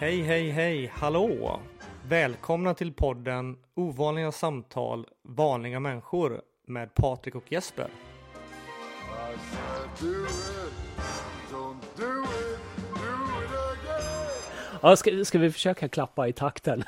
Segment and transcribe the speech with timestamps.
[0.00, 1.60] Hej, hej, hej, hallå!
[2.08, 7.90] Välkomna till podden Ovanliga samtal, vanliga människor med Patrik och Jesper.
[14.82, 16.84] Ja, ska, ska vi försöka klappa i takten?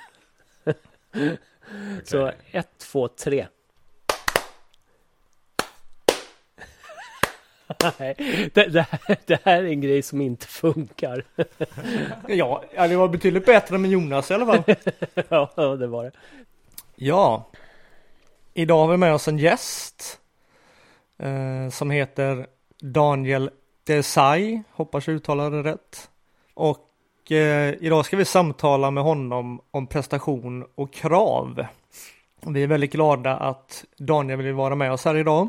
[2.05, 3.47] Så ett, två, tre.
[7.99, 8.15] Nej,
[8.55, 11.25] det, det, här, det här är en grej som inte funkar.
[12.29, 14.63] Ja, det var betydligt bättre med Jonas i alla fall.
[15.29, 16.13] Ja, det var det.
[16.97, 17.47] Ja,
[18.55, 20.21] idag har vi med oss en gäst
[21.19, 22.47] eh, som heter
[22.81, 23.51] Daniel
[23.85, 26.11] Desai, hoppas jag uttalar det rätt.
[26.55, 31.67] Och eh, idag ska vi samtala med honom om prestation och krav.
[32.47, 35.49] Vi är väldigt glada att Daniel vill vara med oss här idag.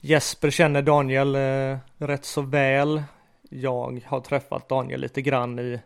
[0.00, 3.02] Jesper känner Daniel eh, rätt så väl.
[3.50, 5.80] Jag har träffat Daniel lite grann i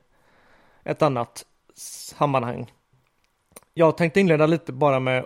[0.84, 2.72] ett annat sammanhang.
[3.74, 5.24] Jag tänkte inleda lite bara med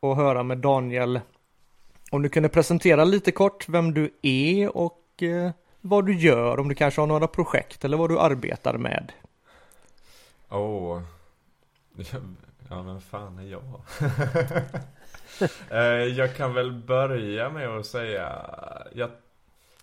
[0.00, 1.20] att höra med Daniel
[2.10, 6.68] om du kunde presentera lite kort vem du är och eh, vad du gör, om
[6.68, 9.12] du kanske har några projekt eller vad du arbetar med.
[10.50, 11.02] Åh.
[12.68, 13.82] Ja, vem fan är jag?
[15.70, 15.78] Eh,
[16.16, 18.46] jag kan väl börja med att säga
[18.92, 19.10] jag,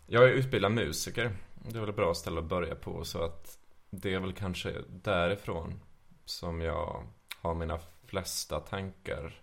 [0.07, 1.31] jag är utbildad musiker.
[1.53, 3.57] Det är väl ett bra ställe att börja på så att
[3.89, 5.79] det är väl kanske därifrån
[6.25, 7.03] som jag
[7.41, 9.41] har mina flesta tankar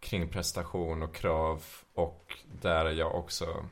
[0.00, 3.66] kring prestation och krav och där jag också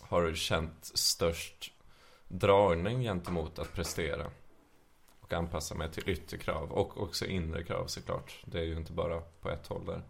[0.00, 1.72] har känt störst
[2.28, 4.30] dragning gentemot att prestera
[5.26, 8.42] och anpassa mig till yttre krav och också inre krav såklart.
[8.44, 10.02] Det är ju inte bara på ett håll där.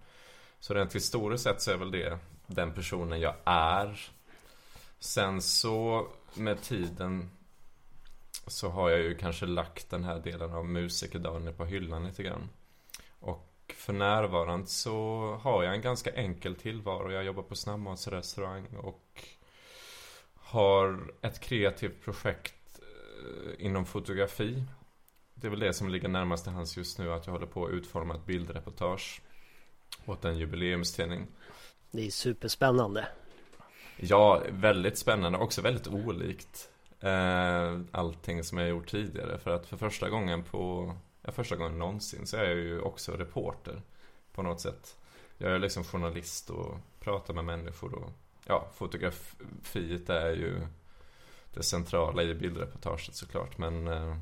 [0.61, 4.11] Så rent historiskt sett så är väl det den personen jag är.
[4.99, 7.31] Sen så med tiden
[8.47, 12.49] så har jag ju kanske lagt den här delen av musikerdagen på hyllan lite grann.
[13.21, 17.13] Och för närvarande så har jag en ganska enkel tillvaro.
[17.13, 19.25] Jag jobbar på snabbmatsrestaurang och
[20.35, 24.65] har ett kreativt projekt eh, inom fotografi.
[25.47, 27.67] Det är väl det som ligger närmast till hands just nu, att jag håller på
[27.67, 29.23] att utforma ett bildreportage
[30.07, 31.27] åt en jubileumstidning.
[31.91, 33.09] Det är superspännande.
[33.97, 36.71] Ja, väldigt spännande, också väldigt olikt
[37.01, 39.39] eh, allting som jag gjort tidigare.
[39.39, 43.13] För att för första gången på, ja första gången någonsin så är jag ju också
[43.13, 43.83] reporter
[44.33, 44.97] på något sätt.
[45.39, 48.11] Jag är liksom journalist och pratar med människor och
[48.47, 50.67] ja, fotografiet är ju
[51.55, 53.59] det centrala i bildreportaget såklart.
[53.59, 54.17] Men eh,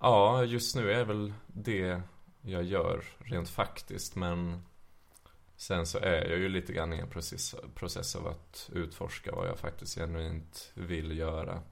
[0.00, 2.02] ja, just nu är väl det
[2.42, 4.16] jag gör rent faktiskt.
[4.16, 4.62] Men
[5.56, 9.48] sen så är jag ju lite grann i en process, process av att utforska vad
[9.48, 11.62] jag faktiskt genuint vill göra.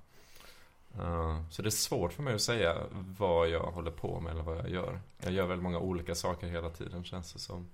[0.99, 2.77] Uh, så det är svårt för mig att säga
[3.19, 5.01] vad jag håller på med eller vad jag gör.
[5.21, 7.69] Jag gör väldigt många olika saker hela tiden känns det som.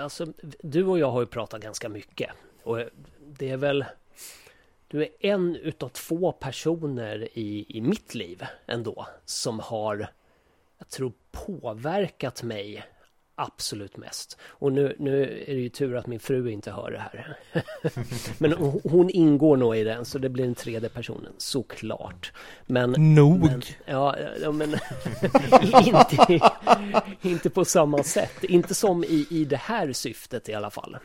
[0.00, 0.26] Alltså,
[0.62, 2.30] du och jag har ju pratat ganska mycket.
[2.62, 2.78] Och
[3.26, 3.84] det är väl...
[4.92, 10.06] Du är en utav två personer i, i mitt liv ändå som har,
[10.78, 12.84] jag tror, påverkat mig
[13.34, 14.38] absolut mest.
[14.42, 17.36] Och nu, nu är det ju tur att min fru inte hör det här.
[18.38, 18.52] men
[18.84, 22.32] hon, ingår nog i den, så det blir den tredje personen, såklart.
[22.66, 23.14] Men...
[23.14, 23.44] Nog!
[23.44, 24.16] Men, ja,
[24.52, 24.76] men
[25.86, 26.40] inte,
[27.22, 28.44] inte på samma sätt.
[28.44, 30.96] Inte som i, i det här syftet i alla fall.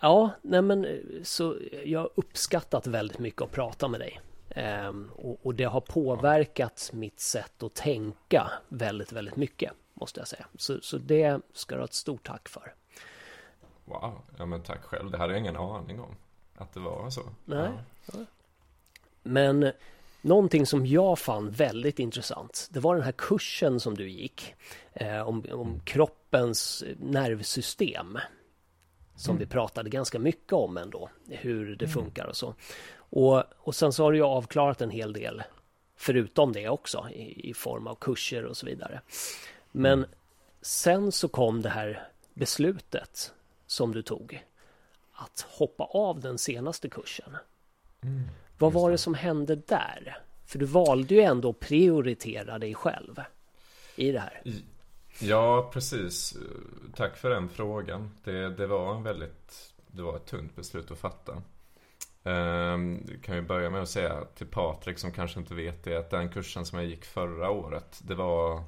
[0.00, 4.20] Ja, nej men så jag har uppskattat väldigt mycket att prata med dig.
[4.50, 10.28] Ehm, och, och det har påverkat mitt sätt att tänka väldigt, väldigt mycket, måste jag
[10.28, 10.46] säga.
[10.54, 12.74] Så, så det ska du ha ett stort tack för.
[13.84, 15.10] Wow, ja men tack själv.
[15.10, 16.16] Det hade jag ingen aning om.
[16.56, 17.22] Att det var så.
[17.44, 17.70] Nej.
[18.12, 18.18] Ja.
[19.22, 19.72] Men
[20.22, 24.54] någonting som jag fann väldigt intressant, det var den här kursen som du gick
[24.92, 28.18] eh, om, om kroppens nervsystem.
[29.20, 32.54] Som vi pratade ganska mycket om ändå, hur det funkar och så.
[32.94, 35.42] Och, och sen så har ju avklarat en hel del
[35.96, 39.00] förutom det också i, i form av kurser och så vidare.
[39.72, 40.06] Men
[40.62, 43.32] sen så kom det här beslutet
[43.66, 44.44] som du tog
[45.12, 47.36] att hoppa av den senaste kursen.
[48.58, 50.18] Vad var det som hände där?
[50.46, 53.20] För du valde ju ändå att prioritera dig själv
[53.96, 54.42] i det här.
[55.22, 56.36] Ja, precis.
[56.96, 58.10] Tack för den frågan.
[58.24, 61.42] Det, det var en väldigt, det var ett tunt beslut att fatta.
[62.22, 66.10] Um, kan ju börja med att säga till Patrik som kanske inte vet det att
[66.10, 68.64] den kursen som jag gick förra året det var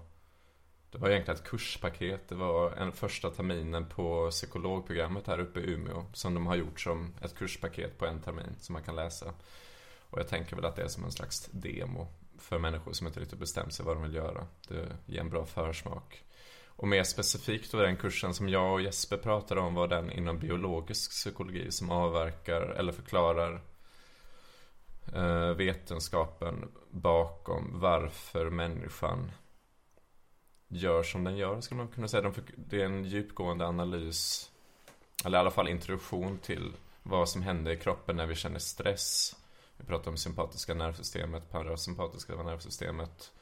[0.91, 2.29] Det var egentligen ett kurspaket.
[2.29, 6.81] Det var en första terminen på psykologprogrammet här uppe i Umeå som de har gjort
[6.81, 9.33] som ett kurspaket på en termin som man kan läsa.
[10.11, 12.07] Och jag tänker väl att det är som en slags demo
[12.39, 14.47] för människor som inte riktigt bestämt sig vad de vill göra.
[14.69, 16.23] Det ger en bra försmak.
[16.77, 20.39] Och mer specifikt då den kursen som jag och Jesper pratade om var den inom
[20.39, 23.61] biologisk psykologi som avverkar eller förklarar
[25.15, 29.33] eh, vetenskapen bakom varför människan
[30.69, 32.33] gör som den gör, skulle man kunna säga.
[32.57, 34.51] Det är en djupgående analys,
[35.25, 36.73] eller i alla fall introduktion till
[37.03, 39.37] vad som händer i kroppen när vi känner stress.
[39.77, 43.33] Vi pratar om sympatiska nervsystemet, parasympatiska nervsystemet,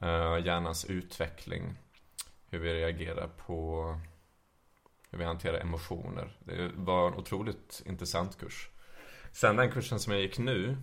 [0.00, 1.78] eh, hjärnans utveckling,
[2.52, 3.84] hur vi reagerar på
[5.10, 6.36] hur vi hanterar emotioner.
[6.40, 8.68] Det var en otroligt intressant kurs.
[9.32, 10.76] Sen den kursen som jag gick nu,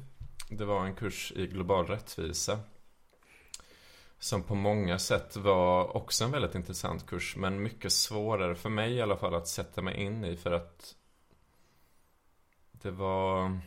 [0.49, 2.59] det var en kurs i global rättvisa.
[4.19, 8.93] Som på många sätt var också en väldigt intressant kurs, men mycket svårare för mig
[8.93, 10.95] i alla fall att sätta mig in i för att
[12.71, 13.59] det var...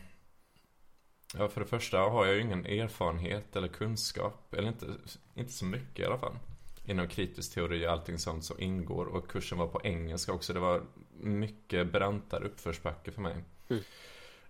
[1.35, 4.87] Ja, för det första har jag ju ingen erfarenhet eller kunskap, eller inte,
[5.35, 6.37] inte så mycket i alla fall.
[6.85, 9.07] Inom kritisk teori och allting sånt som ingår.
[9.07, 10.53] Och kursen var på engelska också.
[10.53, 10.83] Det var
[11.21, 13.45] mycket brantare uppförsbacke för mig.
[13.69, 13.83] Mm.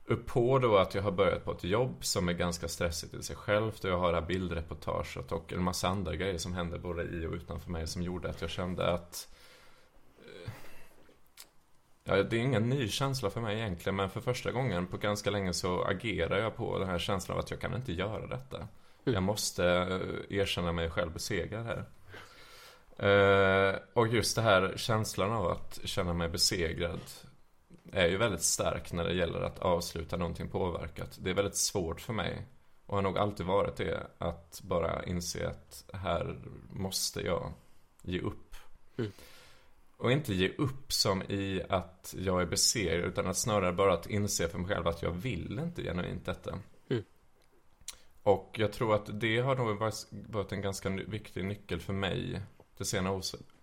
[0.05, 3.23] Upp på då att jag har börjat på ett jobb som är ganska stressigt i
[3.23, 3.84] sig självt.
[3.84, 7.26] Och jag har det här bildreportaget och en massa andra grejer som hände både i
[7.26, 7.87] och utanför mig.
[7.87, 9.35] Som gjorde att jag kände att
[10.19, 10.52] eh,
[12.05, 15.31] Ja, det är ingen ny känsla för mig egentligen, men för första gången på ganska
[15.31, 18.69] länge så agerar jag på den här känslan av att jag kan inte göra detta.
[19.05, 21.85] Jag måste eh, erkänna mig själv besegrad här.
[23.02, 27.00] Eh, och just det här känslan av att känna mig besegrad
[27.93, 31.19] är ju väldigt stark när det gäller att avsluta någonting påverkat.
[31.22, 32.46] Det är väldigt svårt för mig
[32.87, 36.38] och har nog alltid varit det att bara inse att här
[36.70, 37.52] måste jag
[38.02, 38.56] ge upp.
[38.99, 39.12] Mm.
[39.96, 44.06] Och inte ge upp som i att jag är besegrad utan att snarare bara att
[44.06, 46.58] inse för mig själv att jag vill inte genuint detta.
[46.90, 47.04] Mm.
[48.22, 49.78] Och jag tror att det har nog
[50.10, 52.40] varit- en ganska viktig nyckel för mig
[52.79, 52.85] det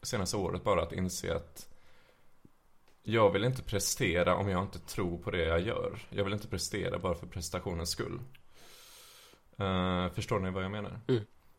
[0.02, 1.70] senaste året bara att inse att
[3.04, 6.00] jag vill inte prestera om jag inte tror på det jag gör.
[6.10, 8.20] Jag vill inte prestera bara för prestationens skull.
[9.58, 11.00] Eh, förstår ni vad jag menar?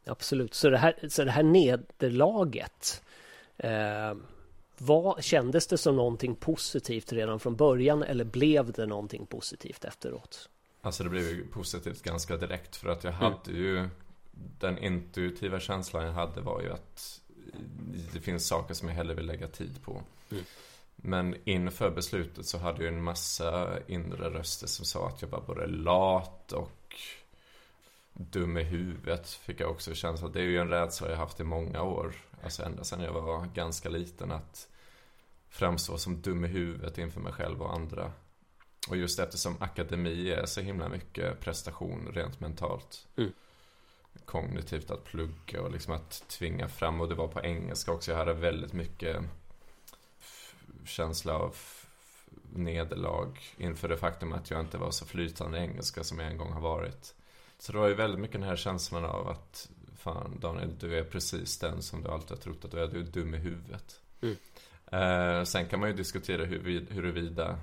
[0.07, 0.55] Absolut.
[0.55, 3.03] Så det här, så det här nederlaget
[3.57, 4.15] eh,
[4.79, 10.49] vad, Kändes det som någonting positivt redan från början eller blev det någonting positivt efteråt?
[10.83, 13.25] Alltså det blev ju positivt ganska direkt för att jag Mm.
[13.33, 13.89] hade ju
[14.33, 17.21] Den intuitiva känslan jag hade var ju att
[18.13, 20.03] Det finns saker som jag hellre vill lägga tid på
[20.33, 20.45] Mm.
[20.97, 25.41] Men inför beslutet så hade jag en massa inre röster som sa att jag var
[25.41, 26.97] både lat och
[28.13, 31.45] Dum i huvudet fick jag också känsla Det är ju en rädsla jag haft i
[31.45, 32.15] många år
[32.45, 34.69] Alltså ända sedan jag var ganska liten att
[35.49, 38.13] Framstå som dum i huvudet inför mig själv och andra
[38.89, 43.07] och just eftersom akademi är så himla mycket prestation rent mentalt.
[43.17, 43.33] Mm.
[44.31, 47.01] Kognitivt att plugga och liksom att tvinga fram.
[47.01, 48.11] Och det var på engelska också.
[48.11, 49.17] Jag hade väldigt mycket
[50.85, 51.57] känsla av
[52.53, 56.39] nederlag inför det faktum att jag inte var så flytande i engelska som jag en
[56.39, 57.15] gång har varit.
[57.59, 61.05] Så det var ju väldigt mycket den här känslan av att fan Daniel, du är
[61.05, 62.87] precis den som du alltid har trott att du är.
[62.87, 64.01] Du är dum i huvudet.
[64.21, 64.37] Mm.
[64.87, 67.59] Eh, sen kan man ju diskutera huruvida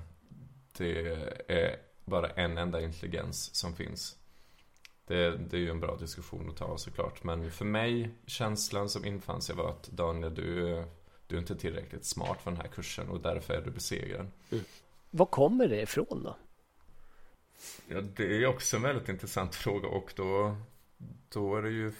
[0.76, 1.06] det
[1.48, 4.16] är bara en enda intelligens som finns.
[5.08, 7.24] Det, det är ju en bra diskussion att ta såklart.
[7.24, 10.84] Men för mig, känslan som infann sig var att Daniel, du,
[11.26, 14.26] du är inte tillräckligt smart för den här kursen och därför är du besegrad.
[15.10, 16.36] Var kommer det ifrån då?
[17.88, 20.56] Ja, det är också en väldigt intressant fråga och då,
[21.28, 21.92] då är det ju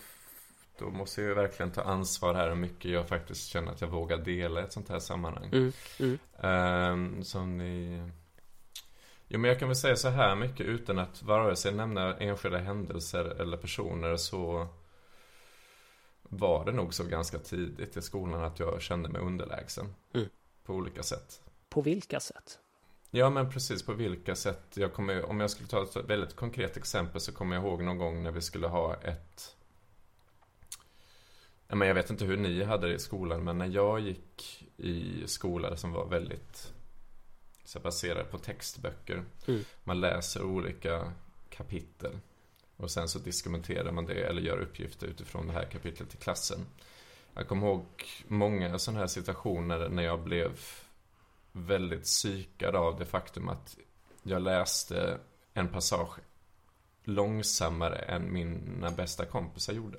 [0.79, 3.89] då måste jag ju verkligen ta ansvar här hur mycket jag faktiskt känner att jag
[3.89, 5.51] vågar dela i ett sånt här sammanhang.
[5.53, 8.03] Mm, mm, Ehm, som ni...
[9.29, 12.59] Jo men jag kan väl säga så här mycket utan att vare sig nämna enskilda
[12.59, 14.69] händelser eller personer så
[16.23, 19.95] var det nog så ganska tidigt i skolan att jag kände mig underlägsen.
[20.15, 20.29] Mm.
[20.65, 21.41] På olika sätt.
[21.69, 22.59] På vilka sätt?
[23.11, 24.65] Ja men precis på vilka sätt.
[24.75, 27.99] Jag kommer, om jag skulle ta ett väldigt konkret exempel så kommer jag ihåg någon
[27.99, 29.55] gång när vi skulle ha ett
[31.69, 35.77] jag vet inte hur ni hade det i skolan men när jag gick i skola
[35.77, 36.73] som var väldigt
[37.69, 39.25] så baserad på textböcker.
[39.47, 39.65] Mm.
[39.85, 41.13] Man läser olika
[41.51, 42.19] kapitel.
[42.77, 46.67] Och sen så diskumenterar man det eller gör uppgifter utifrån det här kapitlet till klassen.
[47.35, 47.87] Jag kommer ihåg
[48.29, 50.61] många sådana här situationer när jag blev
[51.53, 53.77] väldigt psykad av det faktum att
[54.23, 55.19] jag läste
[55.55, 56.19] en passage
[57.05, 59.99] långsammare än mina bästa kompisar gjorde.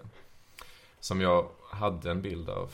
[1.00, 2.74] Som jag hade en bild av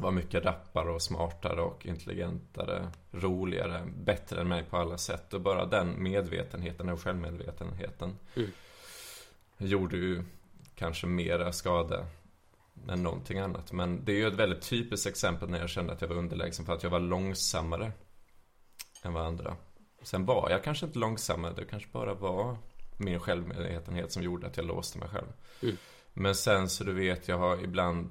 [0.00, 5.34] var mycket rappare och smartare och intelligentare, roligare, bättre än mig på alla sätt.
[5.34, 8.50] Och bara den medvetenheten och självmedvetenheten Mm.
[9.58, 10.22] gjorde ju
[10.74, 12.06] kanske mera skada
[12.88, 13.72] än någonting annat.
[13.72, 16.64] Men det är ju ett väldigt typiskt exempel när jag kände att jag var underlägsen
[16.66, 17.92] för att jag var långsammare
[19.02, 19.56] än vad andra.
[20.02, 22.56] Sen var jag kanske inte långsammare, det kanske bara var
[22.98, 25.32] min självmedvetenhet som gjorde att jag låste mig själv.
[25.62, 25.76] Mm.
[26.12, 28.10] Men sen så du vet, jag har ibland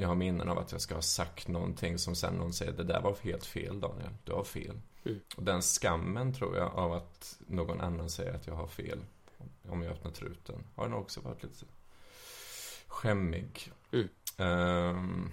[0.00, 2.84] jag har minnen av att jag ska ha sagt någonting som sen någon säger det
[2.84, 4.80] där var helt fel Daniel, du har fel.
[5.04, 5.20] Mm.
[5.36, 8.98] Och den skammen tror jag av att någon annan säger att jag har fel
[9.68, 11.64] om jag öppnar truten har nog också varit lite
[12.86, 13.72] skämmig.
[13.92, 14.08] Mm.
[14.36, 15.30] Ehm,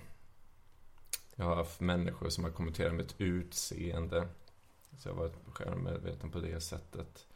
[1.35, 4.27] jag har haft människor som har kommenterat mitt utseende.
[4.97, 7.26] Så jag har varit självmedveten på det sättet.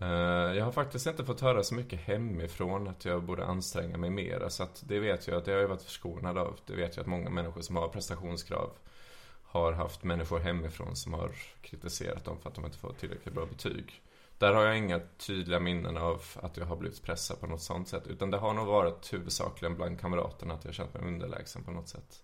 [0.00, 0.08] Eh,
[0.56, 4.48] jag har faktiskt inte fått höra så mycket hemifrån att jag borde anstränga mig mer.
[4.48, 6.58] Så att det vet jag att jag har varit förskonad av.
[6.66, 8.70] Det vet jag att många människor som har prestationskrav
[9.42, 11.30] har haft människor hemifrån som har
[11.62, 14.02] kritiserat dem för att de inte får tillräckligt bra betyg.
[14.38, 17.88] Där har jag inga tydliga minnen av att jag har blivit pressad på något sånt
[17.88, 18.06] sätt.
[18.06, 21.88] Utan det har nog varit huvudsakligen bland kamraterna att jag känt mig underlägsen på något
[21.88, 22.22] sätt.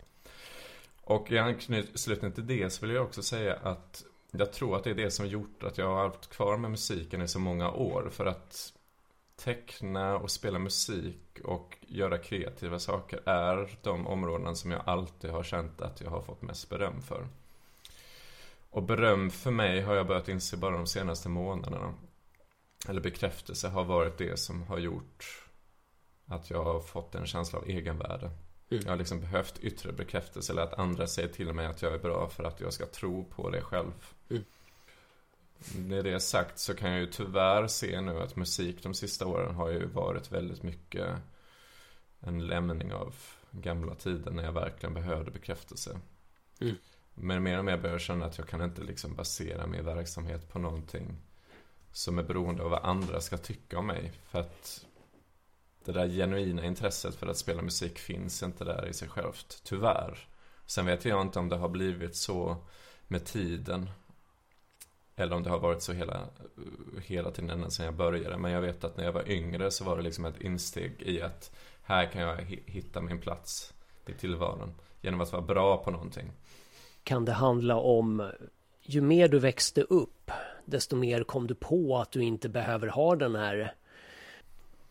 [1.03, 4.91] Och i anslutning till det så vill jag också säga att jag tror att det
[4.91, 8.09] är det som gjort att jag har haft kvar med musiken i så många år.
[8.11, 8.73] För att
[9.37, 15.43] teckna och spela musik och göra kreativa saker är de områden som jag alltid har
[15.43, 17.29] känt att jag har fått mest beröm för.
[18.71, 21.95] Och beröm för mig har jag börjat inse bara de senaste månaderna.
[22.89, 25.47] Eller bekräftelse har varit det som har gjort
[26.27, 28.31] att jag har fått en känsla av egenvärde.
[28.71, 28.83] Mm.
[28.85, 31.99] Jag har liksom behövt yttre bekräftelse eller att andra säger till mig att jag är
[31.99, 33.93] bra för att jag ska tro på det själv.
[34.31, 34.45] Mm.
[35.89, 39.55] Med det sagt så kan jag ju tyvärr se nu att musik de sista åren
[39.55, 41.17] har ju varit väldigt mycket
[42.21, 43.15] en lämning av
[43.51, 46.01] gamla tider när jag verkligen behövde bekräftelse.
[46.61, 46.77] Mm.
[47.15, 50.49] Men mer och mer börjar jag känna att jag kan inte liksom basera min verksamhet
[50.53, 51.17] på någonting
[51.93, 54.13] som är beroende av vad andra ska tycka om mig.
[54.31, 54.87] För att
[55.85, 60.19] det där genuina intresset för att spela musik finns inte där i sig självt, tyvärr.
[60.67, 62.57] Sen vet jag inte om det har blivit så
[63.09, 63.91] med tiden.
[65.17, 66.21] Eller om det har varit så hela,
[67.05, 68.37] hela tiden ända sedan jag började.
[68.37, 71.23] Men jag vet att när jag var yngre så var det liksom ett insteg i
[71.23, 73.75] att här kan jag hitta min plats
[74.07, 74.75] i tillvaron.
[75.01, 76.33] Genom att vara bra på någonting.
[77.03, 78.31] Kan det handla om
[78.83, 80.31] ju mer du växte upp
[80.65, 83.75] desto mer kom du på att du inte behöver ha den här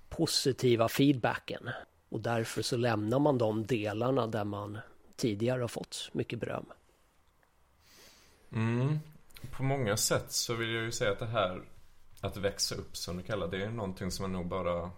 [0.09, 1.69] positiva feedbacken
[2.09, 4.77] och därför så lämnar man de delarna där man
[5.15, 6.65] tidigare har fått mycket beröm.
[8.51, 8.99] Mm.
[9.51, 11.61] På många sätt så vill jag ju säga att det här
[12.21, 14.91] att växa upp som du kallar det, det är någonting som man nog bara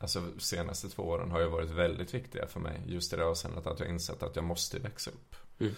[0.00, 2.82] Alltså de senaste två åren har ju varit väldigt viktiga för mig.
[2.86, 5.36] Just i det avseendet att jag insett att jag måste växa upp.
[5.60, 5.74] Mm.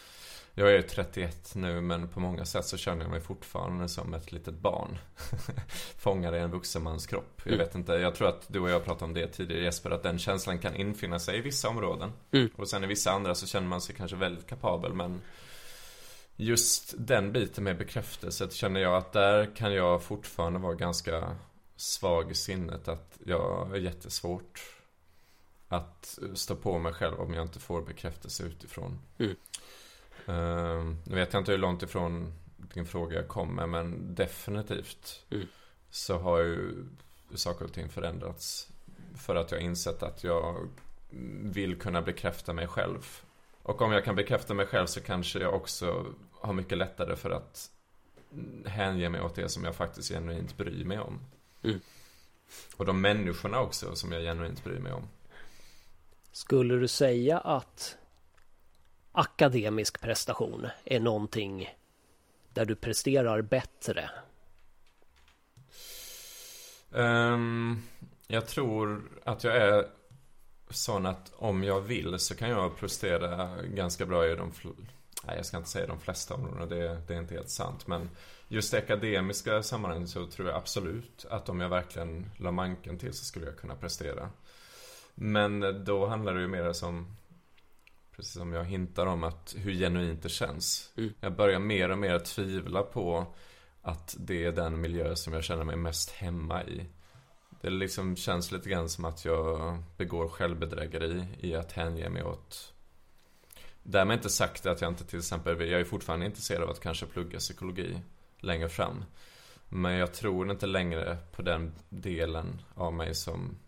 [0.55, 4.33] Jag är 31 nu men på många sätt så känner jag mig fortfarande som ett
[4.33, 4.99] litet barn.
[5.99, 7.41] Fångad i en vuxen mans kropp.
[7.45, 7.59] Jag Mm.
[7.67, 10.19] vet inte, jag tror att du och jag pratade om det tidigare Jesper, att den
[10.19, 12.13] känslan kan infinna sig i vissa områden.
[12.33, 12.51] Mm.
[12.57, 15.21] Och sen i vissa andra så känner man sig kanske väldigt kapabel men
[16.37, 21.37] Just den biten med bekräftelset känner jag att där kan jag fortfarande vara ganska
[21.77, 22.89] svag i sinnet.
[22.89, 24.61] Att jag är jättesvårt
[25.69, 28.99] att stå på mig själv om jag inte får bekräftelse utifrån.
[29.19, 29.37] Mm.
[30.27, 35.47] Ehm, nu vet jag inte hur långt ifrån din fråga jag kommer men definitivt Mm.
[35.91, 36.85] så har ju
[37.35, 38.69] saker och ting förändrats.
[39.17, 40.69] För att jag har insett att jag
[41.43, 43.21] vill kunna bekräfta mig själv.
[43.63, 47.31] Och om jag kan bekräfta mig själv så kanske jag också har mycket lättare för
[47.31, 47.71] att
[48.67, 51.21] hänge mig åt det som jag faktiskt genuint bryr mig om.
[51.63, 51.81] Mm.
[52.77, 55.09] Och de människorna också som jag genuint bryr mig om.
[56.33, 57.97] Skulle du säga att
[59.13, 61.75] akademisk prestation är någonting
[62.53, 64.11] där du presterar bättre?
[66.91, 67.83] Um,
[68.27, 69.87] jag tror att jag är
[70.71, 74.87] sån att om jag vill så kan jag prestera ganska bra i de fl-
[75.27, 77.87] Nej, jag ska inte säga de flesta områdena, det, det är inte helt sant.
[77.87, 78.11] Men
[78.49, 83.13] just i akademiska sammanhang så tror jag absolut att om jag verkligen la manken till
[83.13, 84.31] så skulle jag kunna prestera.
[85.15, 87.17] Men då handlar det ju mer som,
[88.23, 90.93] precis som jag hintar om, att hur genuint det känns.
[90.97, 91.15] Mm.
[91.21, 93.27] Jag börjar mer och mer tvivla på
[93.83, 96.87] att det är den miljö som jag känner mig mest hemma i.
[97.61, 102.73] Det liksom känns lite grann som att jag begår självbedrägeri i att hänge mig åt
[103.83, 107.07] Därmed inte sagt att jag inte till exempel jag är fortfarande intresserad av att kanske
[107.07, 108.01] plugga psykologi
[108.39, 109.05] längre fram.
[109.69, 113.59] Men jag tror inte längre på den delen av mig som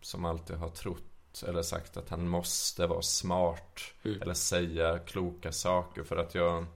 [0.00, 4.22] som alltid har trott eller sagt att han måste vara smart Mm.
[4.22, 6.66] eller säga kloka saker för att jag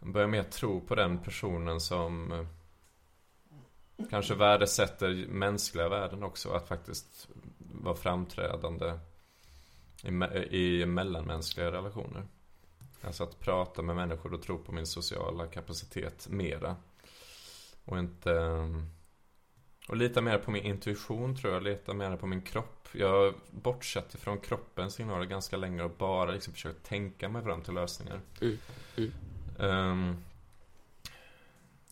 [0.00, 2.46] börjar mer tro på den personen som
[4.10, 6.50] kanske värdesätter mänskliga värden också.
[6.52, 8.98] Att faktiskt vara framträdande
[10.02, 12.26] i, me- i mellanmänskliga relationer.
[13.00, 16.76] Alltså att prata med människor och tro på min sociala kapacitet mera.
[17.84, 18.56] Och inte...
[19.88, 22.88] Och lita mer på min intuition tror jag, lita mer på min kropp.
[22.92, 27.62] Jag har bortsett ifrån kroppens signaler ganska länge och bara liksom försökt tänka mig fram
[27.62, 28.20] till lösningar.
[28.40, 28.58] Mm,
[28.96, 29.12] mm.
[29.58, 30.16] Ehm,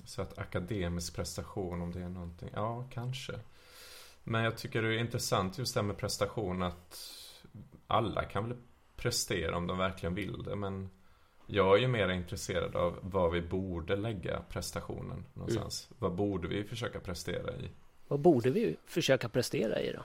[0.05, 3.33] så att akademisk prestation, om det är någonting, ja kanske.
[4.25, 6.99] Men jag tycker det är intressant just det här med prestation att
[7.87, 8.57] alla kan väl
[8.97, 10.91] prestera om de verkligen vill det, men
[11.47, 15.89] jag är ju mer intresserad av vad vi borde lägga prestationen någonstans.
[15.99, 17.71] Vad borde vi försöka prestera i?
[18.11, 20.05] Vad borde vi försöka prestera i då?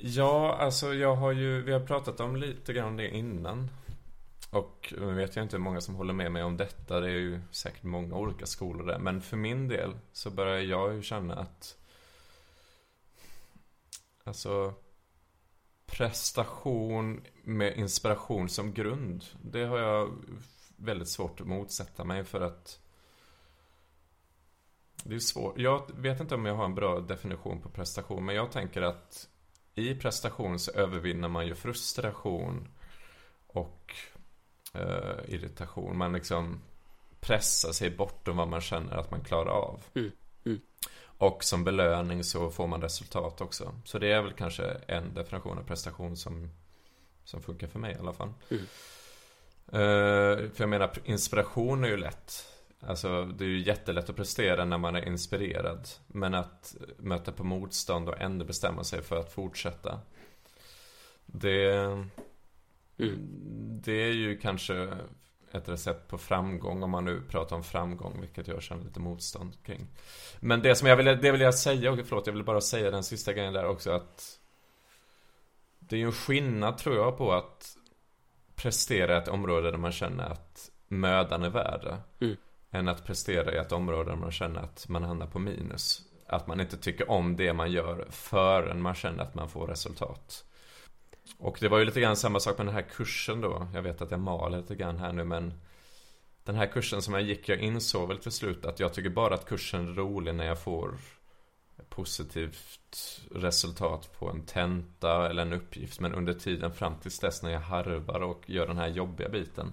[0.00, 3.70] Ja, alltså jag har ju, vi har pratat om lite grann det innan.
[4.50, 7.00] Och nu vet jag inte hur många som håller med mig om detta.
[7.00, 8.98] Det är ju säkert många olika skolor där.
[8.98, 11.76] Men för min del så börjar jag ju känna att
[14.24, 14.74] Alltså
[15.86, 19.24] Prestation med inspiration som grund.
[19.42, 20.10] Det har jag
[20.76, 22.80] väldigt svårt att motsätta mig för att
[25.08, 25.58] det är svårt.
[25.58, 28.24] Jag vet inte om jag har en bra definition på prestation.
[28.24, 29.28] Men jag tänker att
[29.74, 32.68] i prestation så övervinner man ju frustration
[33.46, 33.94] och
[34.74, 35.98] eh, irritation.
[35.98, 36.60] Man liksom
[37.20, 39.84] pressar sig bortom vad man känner att man klarar av.
[39.94, 40.12] Mm,
[40.46, 40.60] mm.
[41.18, 43.74] Och som belöning så får man resultat också.
[43.84, 46.50] Så det är väl kanske en definition av prestation som,
[47.24, 48.32] som funkar för mig i alla fall.
[48.50, 48.62] Mm.
[49.66, 52.55] Eh, för jag menar, inspiration är ju lätt.
[52.86, 55.88] Alltså det är ju jättelätt att prestera när man är inspirerad.
[56.06, 60.00] Men att möta på motstånd och ändå bestämma sig för att fortsätta.
[61.26, 61.88] Det,
[62.98, 63.18] Mm.
[63.82, 64.98] det är ju kanske
[65.52, 69.56] ett recept på framgång om man nu pratar om framgång, vilket jag känner lite motstånd
[69.62, 69.86] kring.
[70.40, 72.90] Men det som jag vill, det vill jag säga, och förlåt, jag vill bara säga
[72.90, 74.40] den sista grejen där också att
[75.78, 77.76] det är ju en skillnad tror jag på att
[78.54, 81.96] prestera ett område där man känner att mödan är värd.
[82.20, 82.36] Mm.
[82.70, 86.02] Än att prestera i ett område där man känner att man hamnar på minus.
[86.26, 90.44] Att man inte tycker om det man gör förrän man känner att man får resultat.
[91.38, 93.68] Och det var ju lite grann samma sak med den här kursen då.
[93.74, 95.52] Jag vet att jag maler lite grann här nu men
[96.44, 99.34] Den här kursen som jag gick, jag insåg väl till slut att jag tycker bara
[99.34, 100.98] att kursen är rolig när jag får
[101.88, 106.00] positivt resultat på en tenta eller en uppgift.
[106.00, 109.72] Men under tiden fram tills dess när jag harvar och gör den här jobbiga biten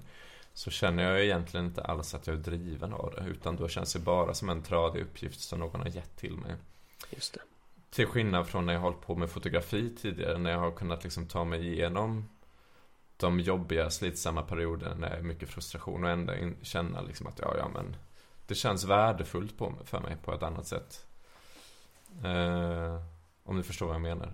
[0.54, 3.24] så känner jag egentligen inte alls att jag är driven av det.
[3.30, 6.56] Utan då känns det bara som en tradig uppgift som någon har gett till mig.
[7.10, 7.40] Just det.
[7.90, 10.38] Till skillnad från när jag har hållit på med fotografi tidigare.
[10.38, 12.30] När jag har kunnat liksom ta mig igenom
[13.18, 17.40] de jobbiga, slitsamma perioderna när det är mycket frustration och ändå in, känna liksom att
[17.40, 17.96] ja, ja men
[18.48, 21.06] det känns värdefullt på, för mig på ett annat sätt.
[22.24, 23.02] Eh,
[23.44, 24.34] om du förstår vad jag menar.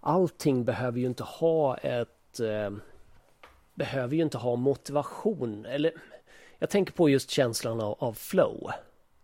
[0.00, 2.40] Allting behöver ju inte ha ett...
[2.40, 2.70] Eh,
[3.76, 5.66] behöver ju inte ha motivation.
[5.66, 5.92] Eller
[6.58, 8.70] jag tänker på just känslan av, av flow.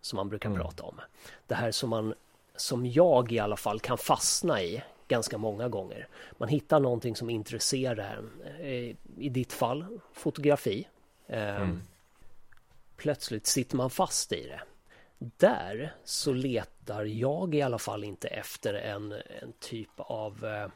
[0.01, 0.61] Som man brukar Mm.
[0.61, 1.01] prata om.
[1.47, 2.13] Det här som man,
[2.55, 6.07] som jag i alla fall kan fastna i ganska många gånger.
[6.31, 8.31] Man hittar någonting som intresserar en.
[8.59, 10.87] Eh, I ditt fall fotografi.
[11.27, 11.81] Eh, Mm.
[12.97, 14.61] Plötsligt sitter man fast i det.
[15.17, 20.67] Där så letar jag i alla fall inte efter en, en typ av eh,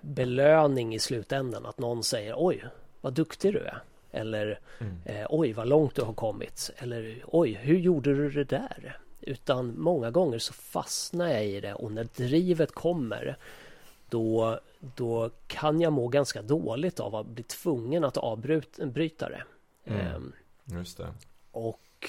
[0.00, 1.66] belöning i slutändan.
[1.66, 2.64] Att någon säger oj,
[3.00, 3.82] vad duktig du är.
[4.10, 4.96] Eller Mm.
[5.04, 6.70] eh, oj, vad långt du har kommit.
[6.76, 8.98] Eller oj, hur gjorde du det där?
[9.20, 13.36] Utan många gånger så fastnar jag i det och när drivet kommer
[14.08, 19.42] då, då kan jag må ganska dåligt av att bli tvungen att avbryta det.
[19.84, 20.06] Mm.
[20.06, 20.32] Ehm,
[20.64, 21.08] Just det.
[21.50, 22.08] och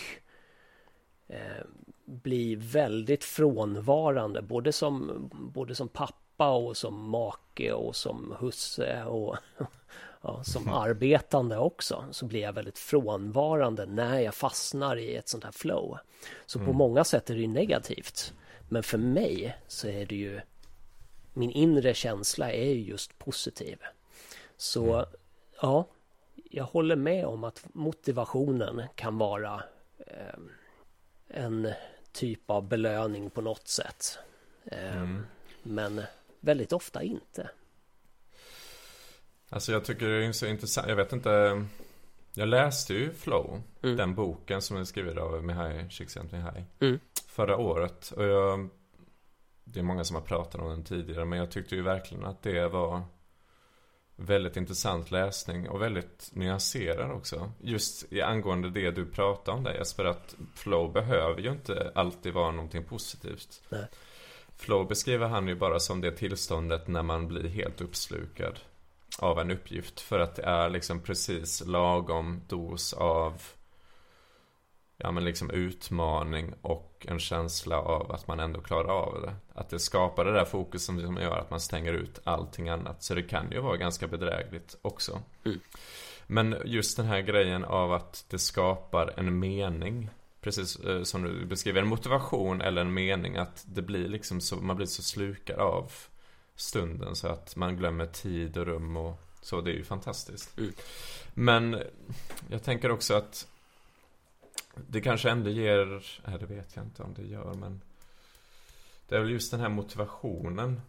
[1.27, 1.65] eh,
[2.05, 6.13] bli väldigt frånvarande både som, både som pappa
[6.45, 9.37] och som make och som husse och
[10.21, 15.43] ja, som arbetande också så blir jag väldigt frånvarande när jag fastnar i ett sånt
[15.43, 15.97] här flow.
[16.45, 16.77] Så på Mm.
[16.77, 18.33] många sätt är det ju negativt.
[18.69, 20.41] Men för mig så är det ju
[21.33, 23.77] min inre känsla är ju just positiv.
[24.57, 25.05] Så Mm.
[25.61, 25.85] ja,
[26.51, 29.63] jag håller med om att motivationen kan vara
[30.07, 30.39] eh,
[31.27, 31.71] en
[32.11, 34.17] typ av belöning på något sätt.
[34.65, 35.25] Eh, Mm.
[35.63, 36.01] Men
[36.39, 37.49] väldigt ofta inte.
[39.49, 40.87] Alltså jag tycker det är så intressant.
[40.87, 41.65] Jag vet inte.
[42.33, 43.61] Jag läste ju Flow.
[43.83, 43.97] Mm.
[43.97, 46.63] Den boken som är skriven av Mihai Csikszentmihalyi.
[46.79, 46.99] Mm.
[47.27, 48.11] Förra året.
[48.11, 48.69] Och jag.
[49.63, 51.25] Det är många som har pratat om den tidigare.
[51.25, 53.01] Men jag tyckte ju verkligen att det var.
[54.19, 57.51] väldigt intressant läsning och väldigt nyanserad också.
[57.59, 62.33] Just i angående det du pratar om där Jesper, att flow behöver ju inte alltid
[62.33, 63.61] vara någonting positivt.
[63.69, 63.87] Nej.
[64.57, 68.59] Flow beskriver han ju bara som det tillståndet när man blir helt uppslukad
[69.19, 69.99] av en uppgift.
[69.99, 73.41] För att det är liksom precis lagom dos av
[74.97, 79.35] ja men liksom utmaning och en känsla av att man ändå klarar av det.
[79.53, 83.03] Att det skapar det där fokus som gör att man stänger ut allting annat.
[83.03, 85.21] Så det kan ju vara ganska bedrägligt också.
[85.45, 85.59] Mm.
[86.27, 90.09] Men just den här grejen av att det skapar en mening.
[90.47, 93.37] Precis eh, som du beskriver, en motivation eller en mening.
[93.37, 95.91] Att det blir liksom så, man blir så slukad av
[96.55, 99.61] stunden så att man glömmer tid och rum och så.
[99.61, 100.57] Det är ju fantastiskt.
[100.57, 100.73] Mm.
[101.33, 101.83] Men
[102.49, 103.47] jag tänker också att
[104.75, 107.81] det kanske ändå ger, nej det vet jag inte om det gör men
[109.07, 110.81] Det är väl just den här motivationen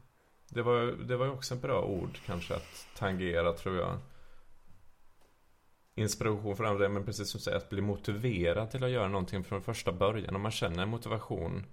[0.48, 3.98] Det var, det var ju också ett bra ord kanske att tangera tror jag
[5.98, 9.44] Inspiration för andra, men precis som du säger att bli motiverad till att göra någonting
[9.44, 11.66] från första början Om man känner motivation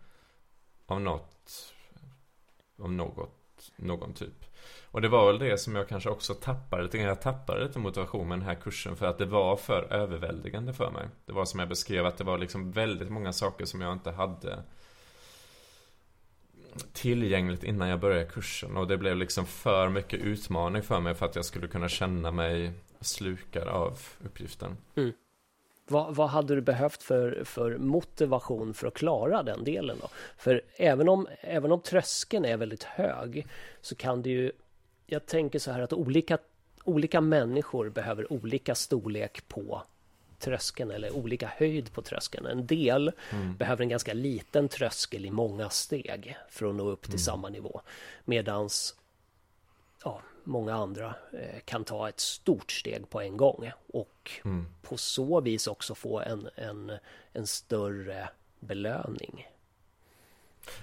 [0.86, 1.74] Av något
[2.80, 4.46] Av något, någon typ
[4.96, 7.08] och det var väl det som jag kanske också tappade lite grann.
[7.08, 10.92] Jag tappade lite motivation med den här kursen för att det var för överväldigande för
[10.92, 11.08] mig.
[11.26, 14.12] Det var som jag beskrev att det var liksom väldigt många saker som jag inte
[14.12, 14.64] hade
[16.94, 18.78] tillgängligt innan jag började kursen.
[18.78, 22.32] Och det blev liksom för mycket utmaning för mig för att jag skulle kunna känna
[22.32, 22.72] mig
[23.06, 24.78] slukad av uppgiften.
[25.88, 30.08] Vad, vad hade du behövt för, för motivation för att klara den delen då?
[30.38, 33.48] För även om, även om tröskeln är väldigt hög
[33.82, 34.52] så kan det ju
[35.08, 36.38] Jag tänker så här att olika,
[36.84, 39.82] olika människor behöver olika storlek på
[40.40, 42.46] tröskeln eller olika höjd på tröskeln.
[42.46, 43.12] En del
[43.58, 47.82] behöver en ganska liten tröskel i många steg för att nå upp till samma nivå.
[48.26, 48.96] Medans
[50.04, 54.12] ja, många andra eh, kan ta ett stort steg på en gång och
[54.46, 54.66] Mm.
[54.82, 56.92] på så vis också få en, en,
[57.34, 58.30] en större
[58.60, 59.48] belöning.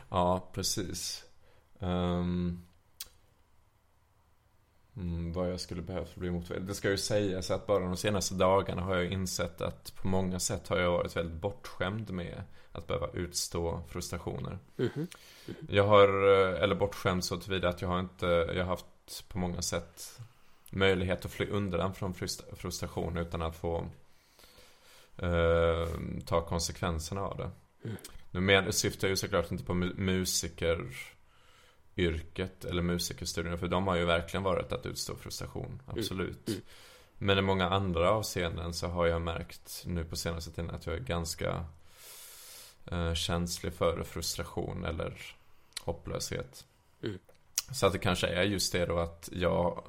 [0.09, 1.25] Ja, precis.
[4.97, 6.63] Mm, vad jag skulle behöva för att bli motiverad.
[6.67, 10.41] Det ska ju sägas att bara de senaste dagarna har jag insett att på många
[10.41, 14.59] sätt har jag varit väldigt bortskämd med att behöva utstå frustrationer.
[14.77, 15.07] Mhm.
[15.69, 18.87] Jag har, eh, eller bortskämd så tillvida att jag har inte, jag har haft
[19.29, 20.19] på många sätt
[20.71, 23.89] möjlighet att fly undan från frust- frustration utan att få
[25.19, 25.89] eh,
[26.27, 27.51] ta konsekvenserna av det.
[28.31, 33.97] Nu men, syftar jag ju såklart inte på mu- musikeryrket eller musikerstudierna för de har
[33.97, 36.49] ju verkligen varit att utstå frustration, absolut.
[36.49, 36.61] Mm.
[37.19, 40.95] Men i många andra avseenden så har jag märkt nu på senaste tiden att jag
[40.95, 41.65] är ganska
[42.91, 45.37] eh, känslig för frustration eller
[45.81, 46.67] hopplöshet.
[47.75, 49.85] Så att det kanske är just det då att jag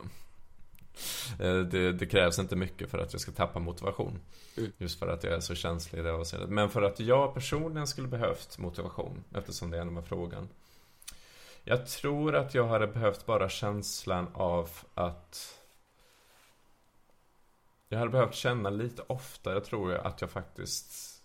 [1.40, 4.20] eh, det, det krävs inte mycket för att jag ska tappa motivation.
[4.58, 4.72] Mm.
[4.78, 6.50] Just för att jag är så känslig i det avseendet.
[6.50, 10.50] Men för att jag personligen skulle behövt motivation, eftersom det är med frågan.
[11.64, 15.60] Jag tror att jag hade behövt bara känslan av att
[17.90, 21.22] Jag hade behövt känna lite oftare tror jag att jag faktiskt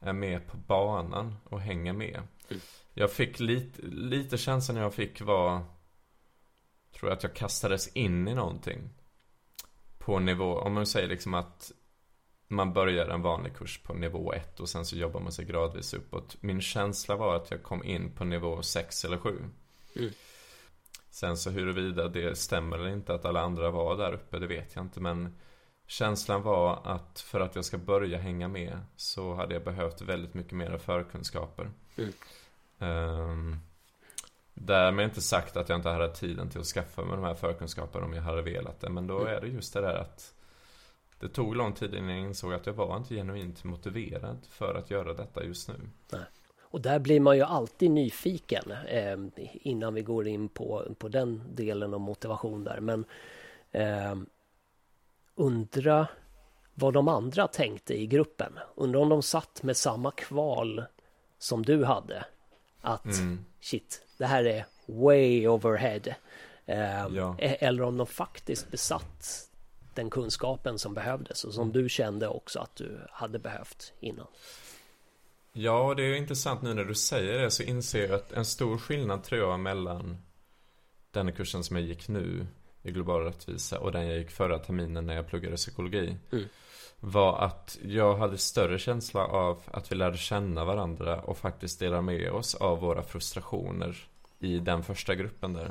[0.00, 2.22] är med på banan och hänger med.
[2.48, 2.62] Mm.
[2.98, 5.62] Jag fick lite, lite känslan jag fick var
[6.92, 8.90] Tror jag att jag kastades in i någonting
[9.98, 11.72] På nivå, om man säger liksom att
[12.48, 15.94] Man börjar en vanlig kurs på nivå 1 och sen så jobbar man sig gradvis
[15.94, 19.44] uppåt Min känsla var att jag kom in på nivå 6 eller 7
[19.96, 20.10] Mm.
[21.10, 24.74] Sen så huruvida det stämmer eller inte att alla andra var där uppe, det vet
[24.74, 25.36] jag inte men
[25.86, 30.34] Känslan var att för att jag ska börja hänga med så hade jag behövt väldigt
[30.34, 31.70] mycket mer förkunskaper.
[31.96, 32.12] Mm.
[32.78, 33.60] Um,
[34.54, 38.06] därmed inte sagt att jag inte hade tiden till att skaffa mig de här förkunskaperna
[38.06, 38.90] om jag hade velat det.
[38.90, 39.32] Men då Mm.
[39.36, 40.34] är det just det där att
[41.20, 44.90] det tog lång tid innan jag insåg att jag var inte genuint motiverad för att
[44.90, 45.74] göra detta just nu.
[46.60, 49.18] Och där blir man ju alltid nyfiken eh,
[49.52, 52.80] innan vi går in på, på den delen om motivation där.
[52.80, 53.04] Men
[53.72, 54.14] eh,
[55.34, 56.08] undra
[56.74, 58.58] vad de andra tänkte i gruppen.
[58.74, 60.84] Undra om de satt med samma kval
[61.38, 62.24] som du hade.
[62.86, 63.44] Att Mm.
[63.60, 66.00] shit, det här är way overhead.
[66.66, 67.36] Eh, Ja.
[67.38, 69.48] e- Eller om de faktiskt besatt
[69.94, 74.26] den kunskapen som behövdes och som du kände också att du hade behövt innan.
[75.52, 78.78] Ja, det är intressant nu när du säger det så inser jag att en stor
[78.78, 80.18] skillnad tror jag mellan
[81.10, 82.46] den kursen som jag gick nu
[82.82, 86.16] i global rättvisa och den jag gick förra terminen när jag pluggade psykologi.
[86.32, 86.44] Mm.
[87.00, 92.00] Var att jag hade större känsla av att vi lärde känna varandra och faktiskt dela
[92.00, 93.96] med oss av våra frustrationer
[94.38, 95.70] i den första gruppen där.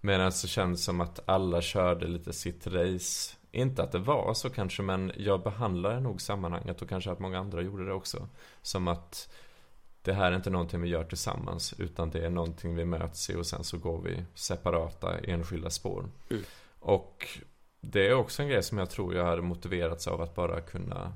[0.00, 3.36] Medan det känns som att alla körde lite sitt race.
[3.50, 7.38] Inte att det var så kanske, men jag behandlade nog sammanhanget och kanske att många
[7.38, 8.28] andra gjorde det också.
[8.62, 9.28] Som att
[10.02, 13.36] det här är inte någonting vi gör tillsammans, utan det är någonting vi möts i
[13.36, 16.08] och sen så går vi separata, enskilda spår.
[16.30, 16.42] Mm.
[16.78, 17.28] Och
[17.92, 21.12] det är också en grej som jag tror jag hade motiverats av att bara kunna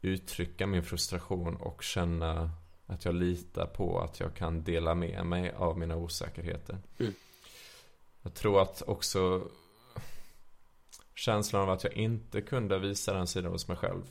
[0.00, 2.50] uttrycka min frustration och känna
[2.86, 6.78] att jag litar på att jag kan dela med mig av mina osäkerheter.
[6.98, 7.12] Mm.
[8.22, 9.48] Jag tror att också
[11.14, 14.02] känslan av att jag inte kunde visa den sidan hos mig själv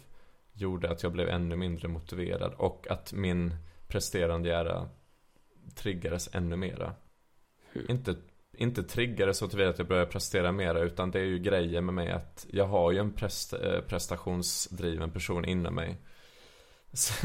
[0.54, 3.56] gjorde att jag blev ännu mindre motiverad och att min
[3.88, 4.90] presterande hjärna
[5.76, 6.94] triggades ännu mera.
[7.74, 7.86] Mm.
[7.90, 8.16] Inte,
[8.58, 11.94] inte triggades så tillvida att jag började prestera mera utan det är ju grejen med
[11.94, 15.98] mig att jag har ju en prest, eh, prestationsdriven person inom mig.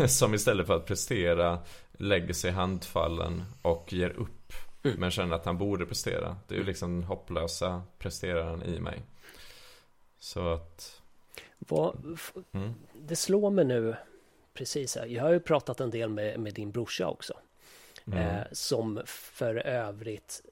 [0.08, 1.58] Som istället för att prestera
[1.92, 4.52] lägger sig handfallen och ger upp.
[4.82, 5.00] Mm.
[5.00, 6.36] Men känner att han borde prestera.
[6.48, 9.02] Det är ju liksom den hopplösa presteraren i mig.
[10.18, 11.00] Så att,
[11.58, 12.18] Vad,
[12.52, 13.96] mm, det slår mig nu
[14.54, 15.06] precis här.
[15.06, 17.34] Jag har ju pratat en del med, med din brorsa också.
[18.06, 20.42] mm, Eh, som för övrigt,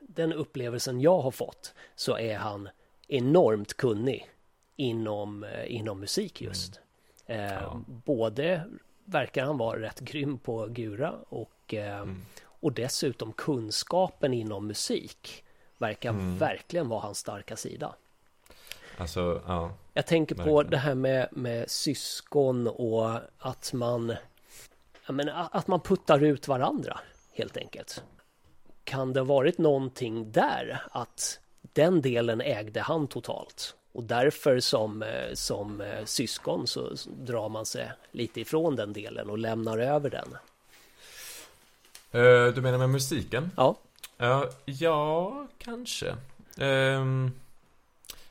[0.00, 2.68] den upplevelsen jag har fått, så är han
[3.08, 4.30] enormt kunnig
[4.76, 6.80] inom, eh, inom musik just.
[7.26, 7.80] Eh, Ja.
[7.86, 8.62] Både
[9.04, 12.22] verkar han vara rätt grym på gura och, eh, Mm.
[12.42, 15.44] och dessutom kunskapen inom musik
[15.78, 16.38] verkar Mm.
[16.38, 17.94] verkligen vara hans starka sida.
[18.98, 19.72] alltså, ja.
[19.94, 20.70] Jag tänker på Verkligen.
[20.70, 24.16] det här med, med syskon och att man
[25.06, 27.00] ja, men, a- att man puttar ut varandra
[27.32, 28.04] helt enkelt.
[28.84, 35.02] Kan det ha varit någonting där att den delen ägde han totalt och därför som,
[35.02, 40.10] eh, som eh, syskon så drar man sig lite ifrån den delen och lämnar över
[40.10, 40.28] den.
[42.12, 43.50] Eh, Du menar med musiken?
[43.56, 43.76] Ja,
[44.16, 46.16] Ja, ja kanske.
[46.58, 47.32] Ehm,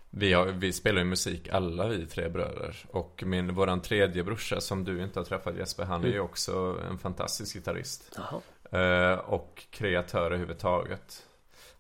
[0.10, 2.76] vi, har, vi spelar ju musik alla vi tre bröder.
[2.92, 6.26] Och min, våran tredje brorsa som du inte har träffat Jesper, han är ju Mm.
[6.26, 8.12] också en fantastisk gitarrist.
[8.18, 8.42] jaha.
[8.72, 11.26] Eh, och kreatör överhuvudtaget.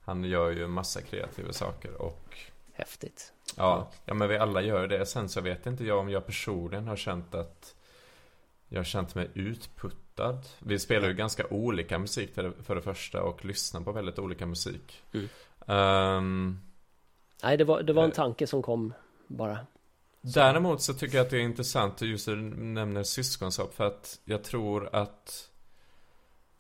[0.02, 2.38] Han gör ju massa kreativa saker och
[2.74, 3.34] häftigt.
[3.58, 5.06] Ja, ja men vi alla gör det.
[5.06, 7.76] Sen så vet inte jag om jag personligen har känt att
[8.68, 10.42] jag har känt mig utputtad.
[10.60, 14.20] Vi spelar ju ganska olika musik för det, för det första och lyssnar på väldigt
[14.20, 15.04] olika musik.
[15.14, 15.30] Mm.
[15.68, 16.60] Ehm,
[17.44, 18.16] Nej, det var, det var en Eh.
[18.16, 18.94] tanke som kom
[19.28, 19.60] bara.
[20.22, 24.20] däremot så tycker jag att det är intressant just att du nämner syskonskap för att
[24.26, 25.49] jag tror att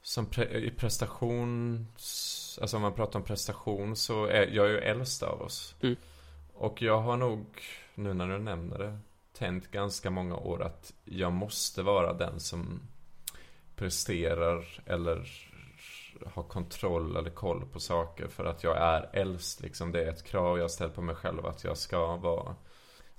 [0.10, 4.78] som pre- i prestations, alltså om man pratar om prestation så är jag är ju
[4.78, 5.76] äldst av oss.
[5.82, 5.95] Mm.
[6.54, 7.45] Och jag har nog,
[7.95, 9.00] nu när du nämner det,
[9.34, 12.82] tänkt ganska många år att jag måste vara den som
[13.76, 15.30] presterar eller
[16.26, 19.91] har kontroll eller koll på saker för att jag är äldst liksom.
[19.91, 22.56] Det är ett krav jag ställt på mig själv att jag ska vara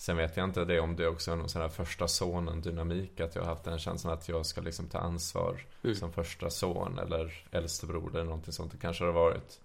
[0.00, 3.20] Sen vet jag inte det om det också är någon sån här första sonen dynamik
[3.20, 5.96] Att jag har haft den känslan att jag ska liksom ta ansvar Mm.
[5.96, 8.72] Som första son eller äldste bror eller någonting sånt.
[8.72, 9.60] Det kanske har varit.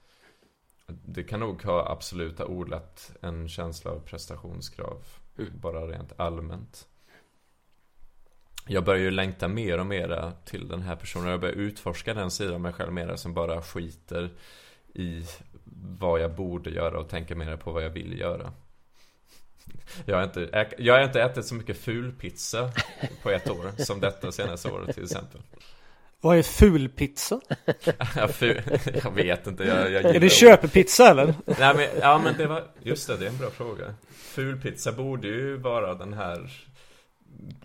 [0.87, 5.03] Det kan nog ha absolut odlat en känsla av prestationskrav
[5.37, 5.51] Mm.
[5.61, 6.87] Bara rent allmänt.
[8.67, 11.27] Jag börjar ju längta mer och mer till den här personen.
[11.27, 14.29] Jag börjar utforska den sidan av mig själv mer som bara skiter
[14.93, 15.25] i
[15.99, 18.53] vad jag borde göra och tänker mer på vad jag vill göra
[20.05, 22.71] jag har, inte, jag har inte ätit så mycket fulpizza
[23.23, 25.41] på ett år som detta senaste året till exempel.
[26.21, 27.41] Vad är fulpizza?
[28.15, 28.61] Jag, ful,
[29.03, 31.33] jag vet inte, jag, jag Är det köpepizza eller?
[31.45, 33.95] Nej men, ja men det var, just det, det är en bra fråga.
[34.11, 36.51] Fulpizza borde ju vara den här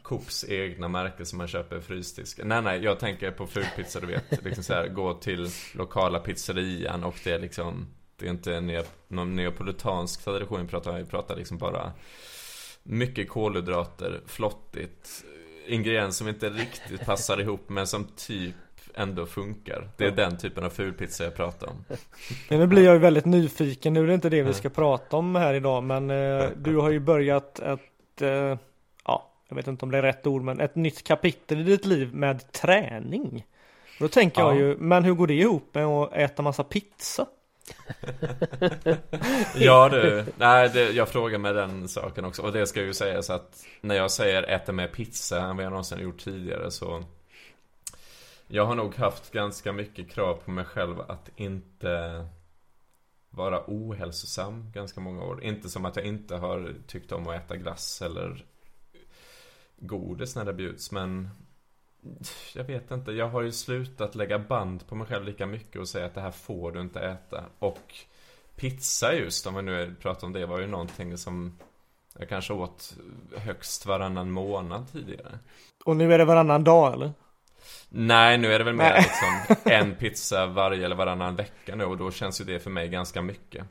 [0.03, 2.49] Coops egna märke som man köper i frysdisken.
[2.49, 4.45] Nej nej, jag tänker på fulpizza du vet.
[4.45, 7.87] Liksom så här, gå till lokala pizzerian och det är liksom
[8.21, 11.93] Det är inte neo, någon neapolitansk tradition vi pratar, vi pratar liksom bara
[12.83, 15.25] Mycket kolhydrater, flottigt
[15.67, 18.55] Ingredienser som inte riktigt passar ihop men som typ
[18.95, 19.89] ändå funkar.
[19.97, 20.15] Det är Ja.
[20.15, 21.85] den typen av fulpizza jag pratar om.
[22.49, 23.93] Men nu blir jag ju väldigt nyfiken.
[23.93, 25.83] Nu är det inte det vi ska prata om här idag.
[25.83, 28.59] Men eh, du har ju börjat ett, eh,
[29.05, 31.85] ja, jag vet inte om det är rätt ord, men ett nytt kapitel i ditt
[31.87, 33.47] liv med träning.
[33.99, 34.59] Då tänker jag Ja.
[34.59, 37.27] ju, men hur går det ihop med att äta massa pizza?
[39.55, 42.43] Ja du, nej det, jag frågar med den saken också.
[42.43, 45.71] Och det ska ju sägas att När jag säger äta mer pizza än vad jag
[45.71, 47.05] någonsin gjort tidigare så
[48.49, 52.27] Jag har nog haft ganska mycket krav på mig själv att inte
[53.33, 55.45] Vara ohälsosam ganska många år.
[55.45, 58.45] Inte som att jag inte har tyckt om att äta glass eller
[59.77, 61.31] Godis när det bjuds men
[62.55, 65.89] jag vet inte, jag har ju slutat lägga band på mig själv lika mycket och
[65.89, 67.45] säga att det här får du inte äta.
[67.59, 67.95] Och
[68.57, 71.59] pizza just, om vi nu pratar om det, var ju någonting som
[72.19, 72.95] jag kanske åt
[73.37, 75.39] högst varannan månad tidigare.
[75.85, 77.13] Och nu är det varannan dag eller?
[77.89, 79.01] Nej, nu är det väl mer Nej.
[79.49, 82.89] liksom en pizza varje eller varannan vecka nu och då känns ju det för mig
[82.89, 83.67] ganska mycket.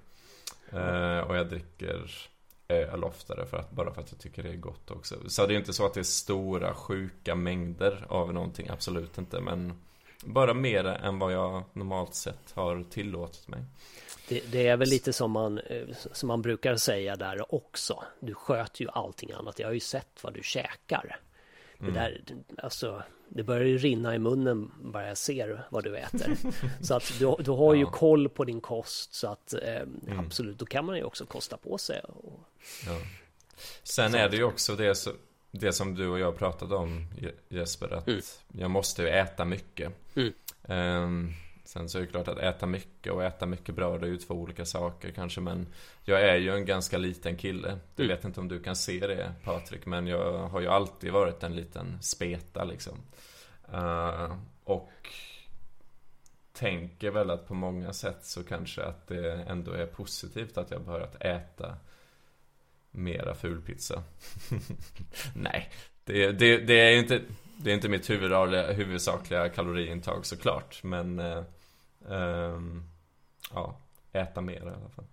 [0.72, 2.30] Eh, och jag dricker
[2.70, 5.30] öl oftare för att, bara för att jag tycker det är gott också.
[5.30, 9.40] Så det är inte så att det är stora sjuka mängder av någonting, absolut inte.
[9.40, 9.74] Men
[10.26, 13.64] bara mer än vad jag normalt sett har tillåtit mig.
[14.28, 18.04] Det, det är väl lite som man, eh, som man brukar säga där också.
[18.20, 19.60] Du sköter ju allting annat.
[19.60, 21.20] Jag har ju sett vad du käkar.
[21.78, 22.22] Det där,
[22.58, 26.38] alltså, det börjar ju rinna i munnen bara jag ser vad du äter.
[26.82, 27.92] Så att du, du har ju Ja.
[27.92, 29.82] koll på din kost så att eh,
[30.20, 32.00] absolut, då kan man ju också kosta på sig.
[32.00, 32.40] Och,
[32.86, 32.98] Ja.
[33.84, 35.12] Sen är det ju också det, så,
[35.52, 38.22] det som du och jag pratade om Je- Jesper, att Mm.
[38.58, 39.92] jag måste ju äta mycket.
[40.16, 40.34] Mm.
[40.68, 41.34] Ehm,
[41.70, 44.18] sen så är det klart att äta mycket och äta mycket bra, det är ju
[44.18, 45.68] två olika saker kanske, men
[46.04, 47.80] jag är ju en ganska liten kille.
[47.96, 48.16] Du Mm.
[48.16, 51.56] vet inte om du kan se det Patrik, men jag har ju alltid varit en
[51.56, 52.98] liten speta liksom.
[53.74, 54.92] Eh, och
[56.54, 60.82] tänker väl att på många sätt så kanske att det ändå är positivt att jag
[60.82, 61.78] börjat äta
[62.92, 64.04] mera fulpizza.
[65.36, 65.70] Nej,
[66.04, 67.22] det, det, det är inte
[67.58, 71.20] Det är inte mitt huvudsakliga, huvudsakliga kaloriintag såklart Men
[72.10, 72.84] ehm,
[73.54, 73.76] Ja,
[74.14, 75.06] äta mer i alla fall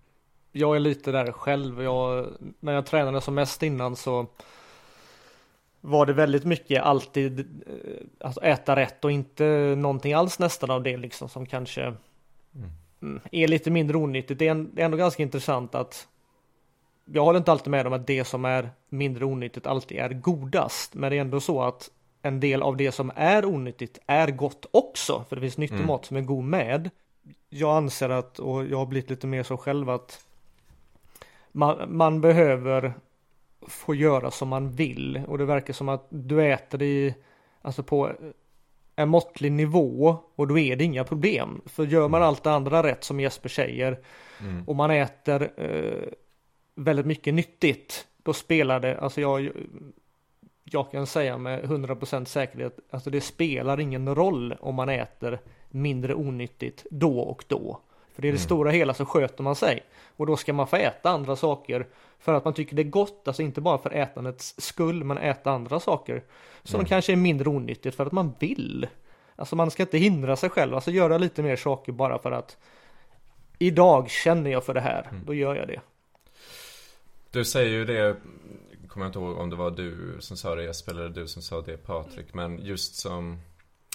[0.52, 1.82] Jag är lite där själv.
[1.82, 2.26] Jag,
[2.61, 4.26] när jag tränade som mest innan så
[5.80, 10.82] var det väldigt mycket alltid eh, att äta rätt och inte någonting alls nästan av
[10.82, 11.94] det liksom som kanske
[13.02, 14.38] mm, är lite mindre onyttigt.
[14.38, 16.09] Det är, en, det är ändå ganska intressant att
[17.04, 20.94] jag håller inte alltid med om att det som är mindre onyttigt alltid är godast.
[20.94, 21.90] Men det är ändå så att
[22.22, 25.24] en del av det som är onyttigt är gott också.
[25.29, 25.87] För det finns nyttig Mm.
[25.87, 26.90] mat som är god med.
[27.48, 30.26] Jag anser att, och jag har blivit lite mer så själv att
[31.52, 32.94] man, man behöver
[33.68, 35.22] få göra som man vill.
[35.29, 37.14] Och det verkar som att du äter i,
[37.62, 38.12] alltså på
[38.96, 41.61] en måttlig nivå och då är det inga problem.
[41.66, 43.98] För gör man allt det andra rätt som Jesper säger
[44.40, 44.68] mm.
[44.68, 46.09] och man äter eh,
[46.74, 49.50] väldigt mycket nyttigt, då spelar det, alltså jag,
[50.70, 56.14] jag kan säga med 100% säkerhet, alltså det spelar ingen roll om man äter mindre
[56.14, 57.81] onyttigt då och då.
[58.14, 58.44] För det är det Mm.
[58.46, 59.83] stora hela så sköter man sig.
[60.16, 61.87] Och då ska man få äta andra saker
[62.18, 65.50] för att man tycker det är gott, alltså inte bara för ätandets skull, men äta
[65.50, 66.22] andra saker
[66.62, 66.87] som Mm.
[66.88, 68.87] kanske är mindre onyttigt för att man vill.
[69.37, 72.57] Alltså man ska inte hindra sig själv, alltså göra lite mer saker bara för att
[73.59, 75.22] idag känner jag för det här, Mm.
[75.26, 75.81] då gör jag det.
[77.31, 78.16] Du säger ju det,
[78.96, 81.42] kommer jag inte ihåg om det var du som sa det Jesper eller du som
[81.42, 83.40] sa det Patrik, men just som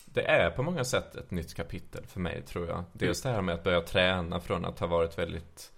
[0.06, 2.84] det är på många sätt ett nytt kapitel för mig tror jag.
[2.94, 5.72] Dels det här med att börja träna från att ha varit väldigt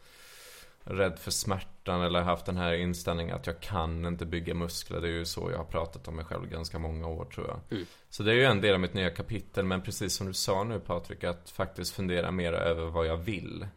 [0.83, 5.01] rädd för smärtan eller haft den här inställningen att jag kan inte bygga muskler.
[5.01, 7.59] Det är ju så jag har pratat om mig själv ganska många år tror jag.
[7.71, 7.85] Mm.
[8.09, 10.63] Så det är ju en del av mitt nya kapitel, men precis som du sa
[10.63, 13.67] nu Patrik, att faktiskt fundera mer över vad jag vill.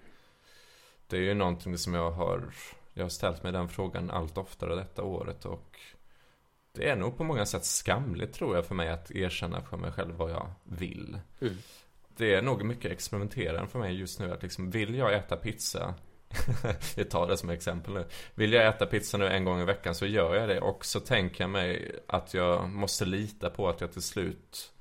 [1.06, 2.52] Det är ju någonting som jag har
[2.96, 5.80] jag har ställt mig den frågan allt oftare detta året och
[6.72, 9.92] det är nog på många sätt skamligt tror jag för mig att erkänna för mig
[9.92, 11.18] själv vad jag vill.
[11.40, 11.56] Mm.
[12.16, 15.94] Det är nog mycket experimenterande för mig just nu att liksom, vill jag äta pizza
[16.94, 18.04] jag tar det som exempel nu.
[18.35, 21.00] Vill jag äta pizza nu en gång i veckan så gör jag det och så
[21.00, 24.72] tänker jag mig att jag måste lita på att jag till slut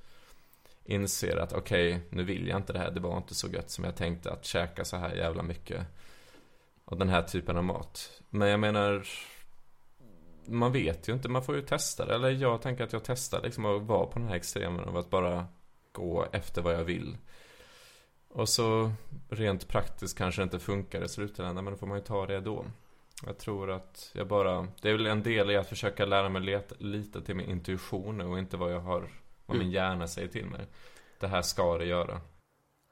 [0.86, 2.92] inser att okej, nu vill jag inte det här.
[2.92, 5.88] Det var inte så gött som jag tänkte att käka så här jävla mycket
[6.86, 8.22] av den här typen av mat.
[8.30, 9.08] Men jag menar,
[10.46, 12.16] man vet ju inte, man får ju testa det.
[12.16, 15.10] Eller jag tänker att jag testar liksom att vara på den här extremen av att
[15.10, 15.46] bara
[15.92, 17.18] gå efter vad jag vill.
[18.30, 18.92] Och så
[19.30, 22.40] rent praktiskt kanske det inte funkar i slutändan, men då får man ju ta det
[22.40, 22.66] då.
[23.26, 26.42] Jag tror att jag bara, det är väl en del i att försöka lära mig
[26.42, 29.10] leta, lita till min intuition och inte vad jag har,
[29.46, 30.68] vad min hjärna säger till mig.
[31.20, 32.22] Det här ska det göra.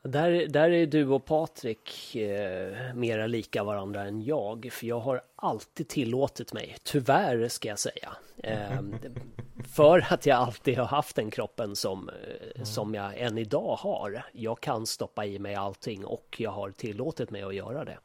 [0.04, 5.22] Där, där är du och Patrik eh, mera lika varandra än jag, för jag har
[5.36, 8.82] alltid tillåtit mig, tyvärr ska jag säga, eh,
[9.76, 14.26] för att jag alltid har haft den kroppen som, eh, som jag än idag har.
[14.32, 17.98] Jag kan stoppa i mig allting och jag har tillåtit mig att göra det.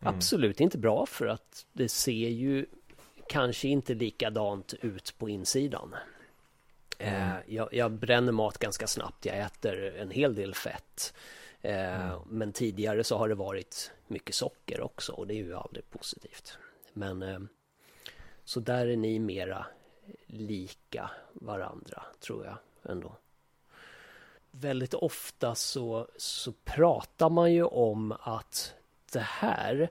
[0.00, 2.66] Absolut inte bra för att det ser ju
[3.28, 5.94] kanske inte likadant ut på insidan.
[6.98, 9.24] Eh, jag, jag bränner mat ganska snabbt.
[9.24, 11.14] Jag äter en hel del fett.
[11.60, 15.90] Eh, Men tidigare så har det varit mycket socker också och det är ju aldrig
[15.90, 16.58] positivt.
[16.92, 17.38] Men eh,
[18.44, 19.66] så där är ni mera
[20.26, 22.58] lika varandra tror jag
[22.92, 23.16] ändå.
[24.50, 28.74] Väldigt ofta så, så pratar man ju om att
[29.12, 29.90] det här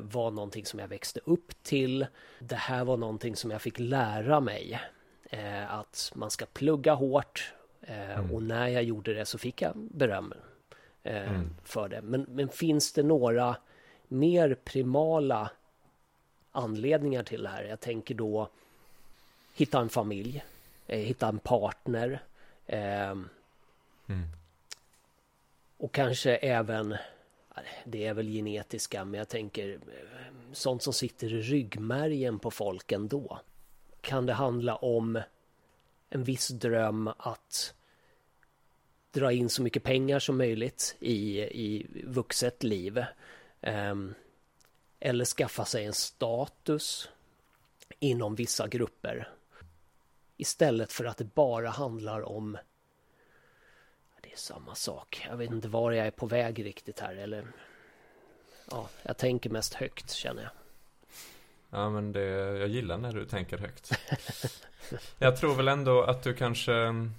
[0.00, 2.06] var någonting som jag växte upp till.
[2.38, 4.80] Det här var någonting som jag fick lära mig.
[5.34, 9.72] Eh, att man ska plugga hårt eh, och när jag gjorde det så fick jag
[9.76, 10.34] beröm
[11.02, 12.02] eh, för det.
[12.02, 13.56] Men, men finns det några
[14.08, 15.50] mer primala
[16.52, 17.64] anledningar till det här?
[17.64, 18.48] Jag tänker då
[19.54, 20.44] hitta en familj,
[20.86, 22.22] eh, hitta en partner.
[22.66, 23.14] Eh,
[25.76, 26.96] och kanske även,
[27.84, 29.78] det är väl genetiska, men jag tänker eh,
[30.52, 33.40] sånt som sitter i ryggmärgen på folk ändå.
[34.04, 35.22] Kan det handla om
[36.10, 37.74] en viss dröm att
[39.10, 43.04] dra in så mycket pengar som möjligt i, i vuxet liv.
[43.60, 44.14] Ehm,
[45.00, 47.08] eller skaffa sig en status
[47.98, 49.28] inom vissa grupper.
[50.36, 52.58] Istället för att det bara handlar om
[54.20, 55.26] det är samma sak.
[55.28, 57.46] Jag vet inte var jag är på väg riktigt här eller
[58.70, 60.63] Ja, jag tänker mest högt känner jag.
[61.74, 62.20] Ja men det,
[62.58, 63.90] jag gillar när du tänker högt.
[65.18, 67.12] jag tror väl ändå att du kanske mm,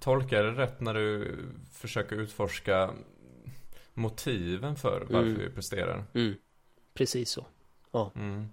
[0.00, 1.36] tolkar det rätt när du
[1.72, 2.90] försöker utforska
[3.94, 5.38] motiven för varför Mm.
[5.38, 6.04] vi presterar.
[6.14, 6.34] Mm.
[6.94, 7.46] Precis så.
[7.92, 8.12] Ja.
[8.14, 8.48] Mm.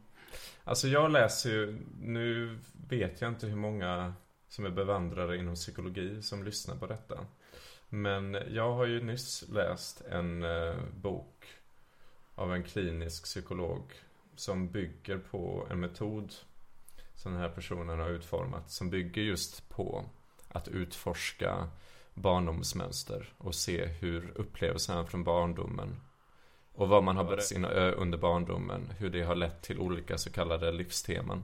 [0.63, 2.59] Alltså jag läser ju, nu
[2.89, 4.13] vet jag inte hur många
[4.49, 7.25] som är bevandrade inom psykologi som lyssnar på detta.
[7.89, 11.45] Men jag har ju nyss läst en eh, bok
[12.35, 13.93] av en klinisk psykolog
[14.35, 16.33] som bygger på en metod
[17.15, 18.71] som den här personen har utformat.
[18.71, 20.05] Som bygger just på
[20.47, 21.67] att utforska
[22.13, 25.95] barndomsmönster och se hur upplevelserna från barndomen
[26.73, 30.31] och vad man har berättat ö, under barndomen, hur det har lett till olika så
[30.31, 31.43] kallade livsteman.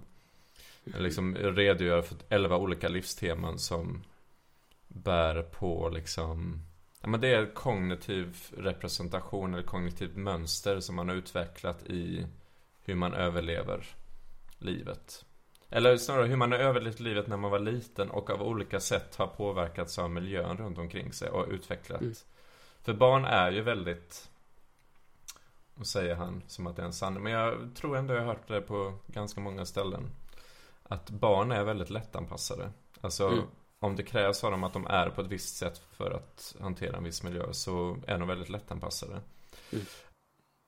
[0.84, 4.04] Liksom redogör för 11 olika livsteman som
[4.88, 6.64] bär på liksom
[7.02, 12.26] Ja men det är kognitiv representation eller kognitivt mönster som man har utvecklat i
[12.88, 13.86] hur man överlever
[14.58, 15.26] livet.
[15.70, 19.16] Eller snarare hur man har överlevt livet när man var liten och av olika sätt
[19.16, 22.02] har påverkats av miljön runt omkring sig och utvecklat.
[22.02, 22.14] Mm.
[22.82, 24.30] För barn är ju väldigt
[25.80, 27.24] och säger han som att det är en sanning.
[27.24, 30.10] Men jag tror ändå jag har hört det på ganska många ställen.
[30.84, 32.72] Att barn är väldigt lättanpassade.
[33.02, 33.44] Alltså Mm.
[33.80, 36.98] om det krävs av dem att de är på ett visst sätt för att hantera
[36.98, 39.22] en viss miljö så är de väldigt lättanpassade.
[39.72, 39.86] Mm.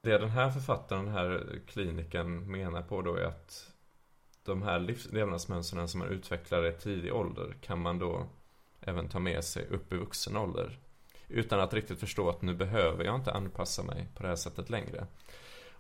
[0.01, 3.73] Det den här författaren, den här kliniken menar på då är att
[4.43, 4.79] de här
[5.11, 8.27] levnadsmönstren som man utvecklar i tidig ålder kan man då
[8.81, 10.79] även ta med sig upp i vuxen ålder.
[11.27, 14.69] Utan att riktigt förstå att nu behöver jag inte anpassa mig på det här sättet
[14.69, 15.07] längre.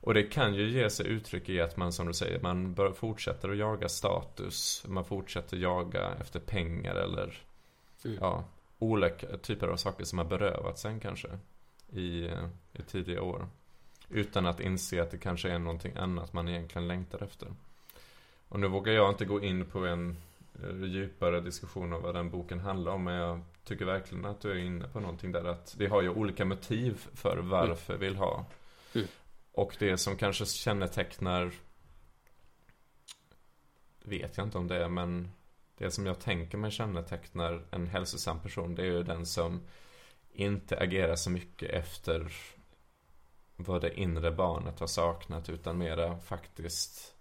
[0.01, 2.91] Och det kan ju ge sig uttryck i att man som du säger, man bör,
[2.91, 4.85] fortsätter att jaga status.
[4.87, 7.43] Man fortsätter jaga efter pengar eller
[8.05, 8.17] Mm.
[8.21, 8.43] ja,
[8.79, 11.27] olika typer av saker som har berövat sen kanske.
[11.89, 12.25] I,
[12.73, 13.47] i tidiga år.
[14.09, 17.47] Utan att inse att det kanske är någonting annat man egentligen längtar efter.
[18.49, 20.17] Och nu vågar jag inte gå in på en
[20.63, 23.03] eh, djupare diskussion om vad den boken handlar om.
[23.03, 25.45] Men jag tycker verkligen att du är inne på någonting där.
[25.45, 28.45] Att vi har ju olika motiv för varför vi vill ha.
[28.95, 29.07] Mm.
[29.51, 31.51] Och det som kanske kännetecknar
[34.03, 35.31] vet jag inte om det är men
[35.77, 39.61] det som jag tänker mig kännetecknar en hälsosam person det är ju den som
[40.33, 42.31] inte agerar så mycket efter
[43.65, 47.15] vad det inre barnet har saknat utan mera faktiskt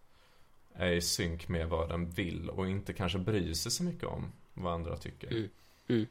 [0.75, 4.33] är i synk med vad den vill och inte kanske bryr sig så mycket om
[4.55, 5.31] vad andra tycker.
[5.33, 5.49] Mm.
[5.89, 6.07] Mm.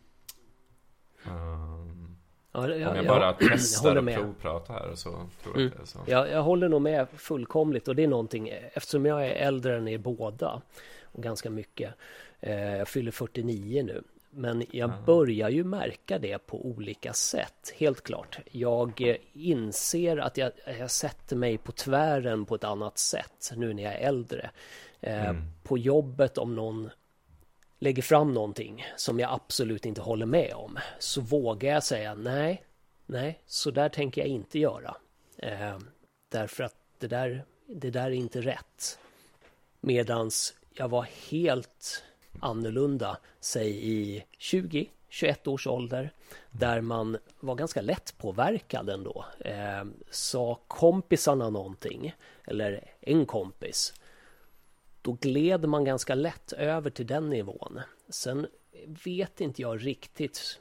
[1.25, 2.13] Ehm,
[2.51, 4.15] Ja, jag, om jag jag- bara jag testar håller och med.
[4.15, 5.67] provpratar här så tror jag Mm.
[5.67, 5.99] att det är så.
[6.07, 9.87] Jag, jag håller nog med fullkomligt och det är någonting eftersom jag är äldre än
[9.87, 10.61] er båda
[11.03, 11.93] och ganska mycket.
[12.39, 14.03] Eh, jag fyller 49 nu.
[14.37, 18.39] Men jag börjar ju märka det på olika sätt, helt klart.
[18.51, 23.73] Jag eh, inser att jag, jag sätter mig på tvären på ett annat sätt nu
[23.73, 24.49] när jag är äldre.
[25.01, 25.43] Eh, Mm.
[25.63, 26.89] På jobbet om någon
[27.79, 32.63] lägger fram någonting som jag absolut inte håller med om så vågar jag säga nej,
[33.05, 34.95] nej, så där tänker jag inte göra.
[35.37, 35.79] Eh,
[36.29, 38.99] därför att det där, det där är inte rätt.
[39.81, 42.03] Medans jag var helt
[42.39, 46.11] annorlunda, säg i 20-21 års ålder,
[46.51, 49.25] där man var ganska lätt påverkad ändå.
[49.39, 52.15] Eh, sa kompisarna någonting,
[52.45, 53.93] eller en kompis,
[55.01, 57.79] då gled man ganska lätt över till den nivån.
[58.09, 58.47] Sen
[59.05, 60.59] vet inte jag riktigt,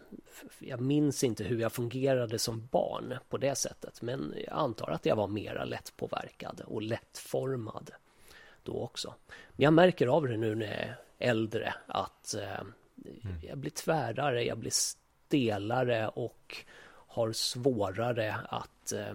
[0.59, 5.07] jag minns inte hur jag fungerade som barn på det sättet, men jag antar att
[5.07, 7.91] jag var mera lättpåverkad och lättformad
[8.63, 9.15] då också.
[9.57, 12.65] Men jag märker av det nu när jag äldre att eh,
[13.43, 16.57] jag blir tvärare, jag blir stelare och
[16.89, 19.15] har svårare att eh,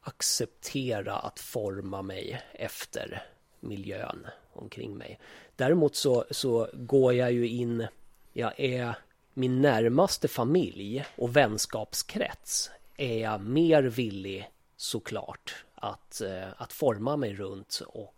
[0.00, 3.22] acceptera att forma mig efter
[3.60, 5.20] miljön omkring mig.
[5.56, 7.86] Däremot så, så går jag ju in,
[8.32, 8.94] jag är
[9.34, 17.34] min närmaste familj och vänskapskrets är jag mer villig såklart att, eh, att forma mig
[17.34, 18.14] runt och,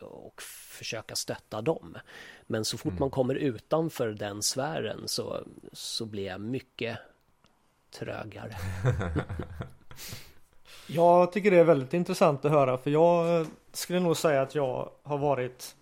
[0.00, 1.96] och försöka stötta dem.
[2.46, 3.00] Men så fort Mm.
[3.00, 5.40] man kommer utanför den sfären så,
[5.72, 6.98] så blir jag mycket
[7.98, 8.54] trögare.
[10.86, 14.90] Jag tycker det är väldigt intressant att höra för jag skulle nog säga att jag
[15.02, 15.76] har varit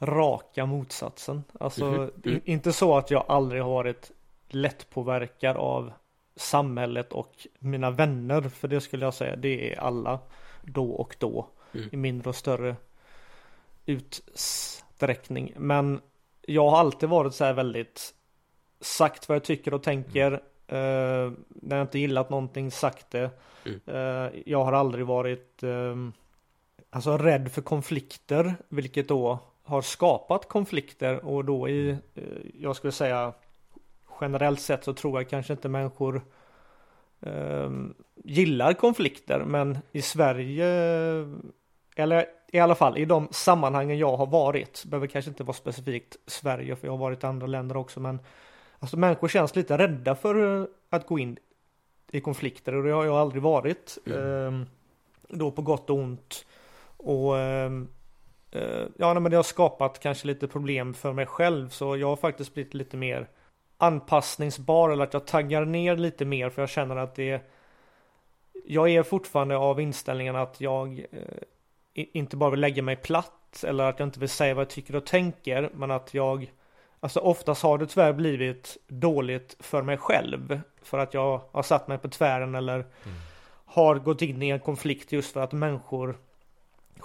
[0.00, 1.44] raka motsatsen.
[1.60, 2.10] Alltså mm.
[2.24, 4.10] i- inte så att jag aldrig har varit
[4.48, 5.92] lättpåverkad av
[6.36, 10.18] samhället och mina vänner för det skulle jag säga det är alla
[10.62, 11.88] då och då Mm.
[11.92, 12.76] i mindre och större
[13.86, 15.52] utsträckning.
[15.56, 16.00] Men
[16.46, 18.14] jag har alltid varit så här väldigt
[18.80, 20.32] sagt vad jag tycker och tänker.
[20.66, 23.30] Eh, när jag inte gillat någonting sagt det.
[23.64, 23.80] Mm.
[23.86, 25.96] Eh, jag har aldrig varit eh,
[26.90, 32.92] alltså rädd för konflikter, vilket då har skapat konflikter och då i, eh, jag skulle
[32.92, 33.32] säga
[34.20, 36.22] generellt sett så tror jag kanske inte människor
[37.20, 37.70] eh,
[38.24, 40.66] gillar konflikter, men i Sverige
[41.96, 46.16] eller i alla fall i de sammanhangen jag har varit, behöver kanske inte vara specifikt
[46.26, 48.18] Sverige för jag har varit i andra länder också men
[48.82, 51.38] Alltså människor känns lite rädda för eh, att gå in
[52.10, 53.98] i konflikter och det har jag aldrig varit.
[54.06, 54.66] Ehm,
[55.28, 56.46] då på gott och ont.
[56.96, 57.88] Och ehm,
[58.50, 62.16] eh, ja, men det har skapat kanske lite problem för mig själv så jag har
[62.16, 63.28] faktiskt blivit lite mer
[63.78, 67.42] anpassningsbar eller att jag taggar ner lite mer för jag känner att det
[68.66, 71.18] jag är fortfarande av inställningen att jag eh,
[71.94, 74.96] inte bara vill lägga mig platt eller att jag inte vill säga vad jag tycker
[74.96, 76.50] och tänker men att jag
[77.02, 81.88] Alltså oftast har det tyvärr blivit dåligt för mig själv för att jag har satt
[81.88, 82.84] mig på tvären eller
[83.64, 86.18] har gått in i en konflikt just för att människor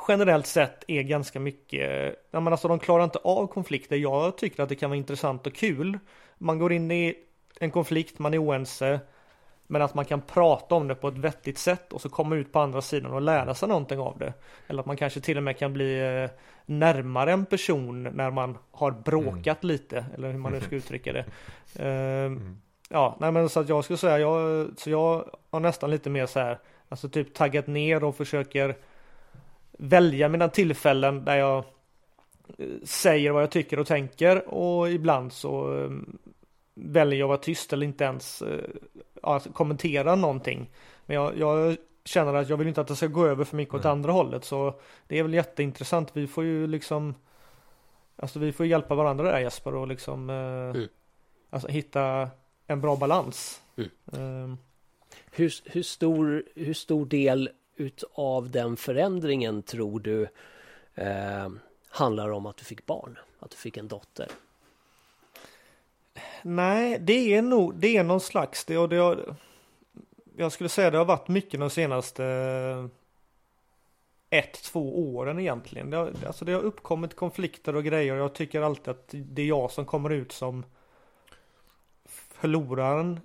[0.08, 3.96] generellt sett är ganska mycket, ja men alltså de klarar inte av konflikter.
[3.96, 6.00] Jag tycker att det kan vara intressant och kul.
[6.38, 7.16] Man går in i
[7.60, 9.00] en konflikt, man är oense,
[9.68, 12.52] men att man kan prata om det på ett vettigt sätt och så komma ut
[12.52, 14.34] på andra sidan och lära sig någonting av det.
[14.68, 16.30] Eller att man kanske till och med kan bli eh,
[16.66, 21.26] närmare en person när man har bråkat lite, eller hur man nu ska uttrycka det.
[21.80, 22.58] Ehm,
[22.90, 26.26] Ja, nej men så att jag skulle säga, jag, så jag har nästan lite mer
[26.26, 26.60] så här,
[26.90, 28.76] alltså typ taggat ner och försöker
[29.72, 31.58] välja mina tillfällen där jag
[32.58, 35.90] eh, säger vad jag tycker och tänker och ibland så eh,
[36.74, 38.70] väljer jag att vara tyst eller inte ens eh,
[39.34, 40.70] alltså, kommentera någonting.
[41.06, 43.74] Men jag, jag känner att jag vill inte att det ska gå över för mycket
[43.74, 43.92] åt Nej.
[43.92, 44.74] andra hållet så
[45.08, 46.10] det är väl jätteintressant.
[46.14, 47.16] Vi får ju liksom
[48.20, 50.84] Alltså vi får hjälpa varandra där Jesper och liksom eh,
[51.50, 52.30] Alltså hitta
[52.68, 53.62] en bra balans.
[53.78, 53.90] Mm.
[54.14, 54.58] Ehm,
[55.32, 60.28] Hur, hur, stor, hur stor del utav den förändringen tror du
[60.96, 61.50] eh,
[61.90, 63.18] handlar om att du fick barn?
[63.40, 64.28] Att du fick en dotter?
[66.42, 69.36] Nej, det är nog, det är någon slags det och det har,
[70.38, 72.86] Jag skulle säga det har varit mycket de senaste eh,
[74.30, 75.90] ett, två åren egentligen.
[75.90, 79.42] Det har, alltså det har uppkommit konflikter och grejer och jag tycker alltid att det
[79.42, 80.66] är jag som kommer ut som
[82.30, 83.20] förloraren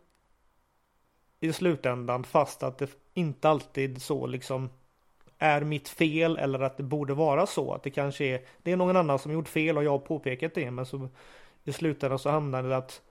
[1.41, 4.71] i slutändan fast att det inte alltid så liksom
[5.39, 8.77] är mitt fel eller att det borde vara så att det kanske är det är
[8.77, 11.09] någon annan som gjort fel och jag har påpekat det men så
[11.65, 13.03] i slutändan så hamnar det att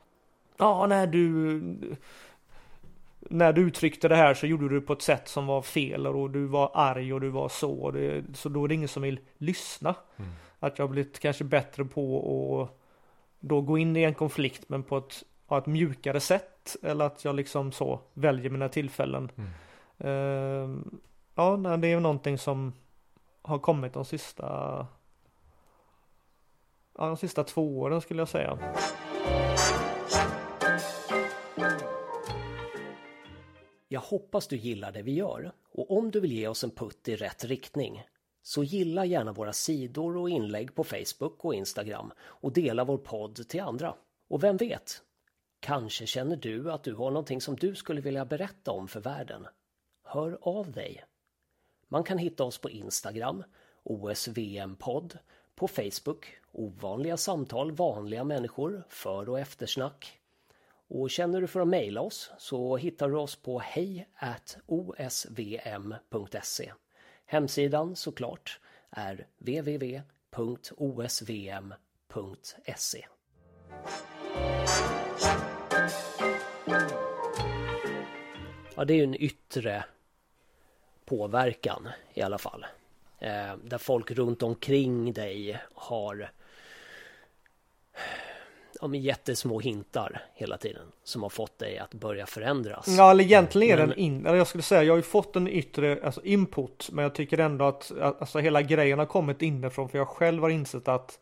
[0.57, 1.61] ja när du
[3.19, 6.07] när du uttryckte det här så gjorde du det på ett sätt som var fel
[6.07, 8.87] och du var arg och du var så och det, så då är det ingen
[8.87, 9.95] som vill lyssna.
[10.59, 12.77] Att jag har blivit kanske bättre på att
[13.39, 17.25] då gå in i en konflikt men på ett, på ett mjukare sätt eller att
[17.25, 19.31] jag liksom så väljer mina tillfällen.
[19.97, 20.99] Ehm,
[21.35, 22.73] ja, nej, det är ju någonting som
[23.41, 24.87] har kommit de sista
[26.97, 28.75] Ja, de sista två åren skulle jag säga.
[33.87, 37.07] Jag hoppas du gillar det vi gör och om du vill ge oss en putt
[37.07, 38.03] i rätt riktning
[38.41, 43.47] så gilla gärna våra sidor och inlägg på Facebook och Instagram och dela vår podd
[43.49, 43.95] till andra.
[44.29, 45.01] Och vem vet?
[45.59, 49.47] Kanske känner du att du har någonting som du skulle vilja berätta om för världen.
[50.03, 51.05] Hör av dig.
[51.87, 53.43] Man kan hitta oss på Instagram,
[53.83, 55.17] OSVM-podd,
[55.55, 60.19] på Facebook, Ovanliga samtal, vanliga människor, för och eftersnack.
[60.87, 64.07] Och känner du för att mejla oss så hittar du oss på hej
[64.65, 65.13] osvm.se.
[67.25, 69.95] Hemsidan såklart är www.osvm.se.
[78.75, 79.85] Ja, det är ju en yttre
[81.05, 82.65] påverkan i alla fall.
[83.19, 86.31] Eh, där folk runt omkring dig har
[88.81, 92.87] ja, men jättesmå hintar hela tiden som har fått dig att börja förändras.
[92.87, 95.47] Ja, eller egentligen är den in, eller jag skulle säga, jag har ju fått en
[95.47, 99.97] yttre alltså input, men jag tycker ändå att alltså hela grejen har kommit inifrån, för
[99.97, 101.19] jag själv har insett att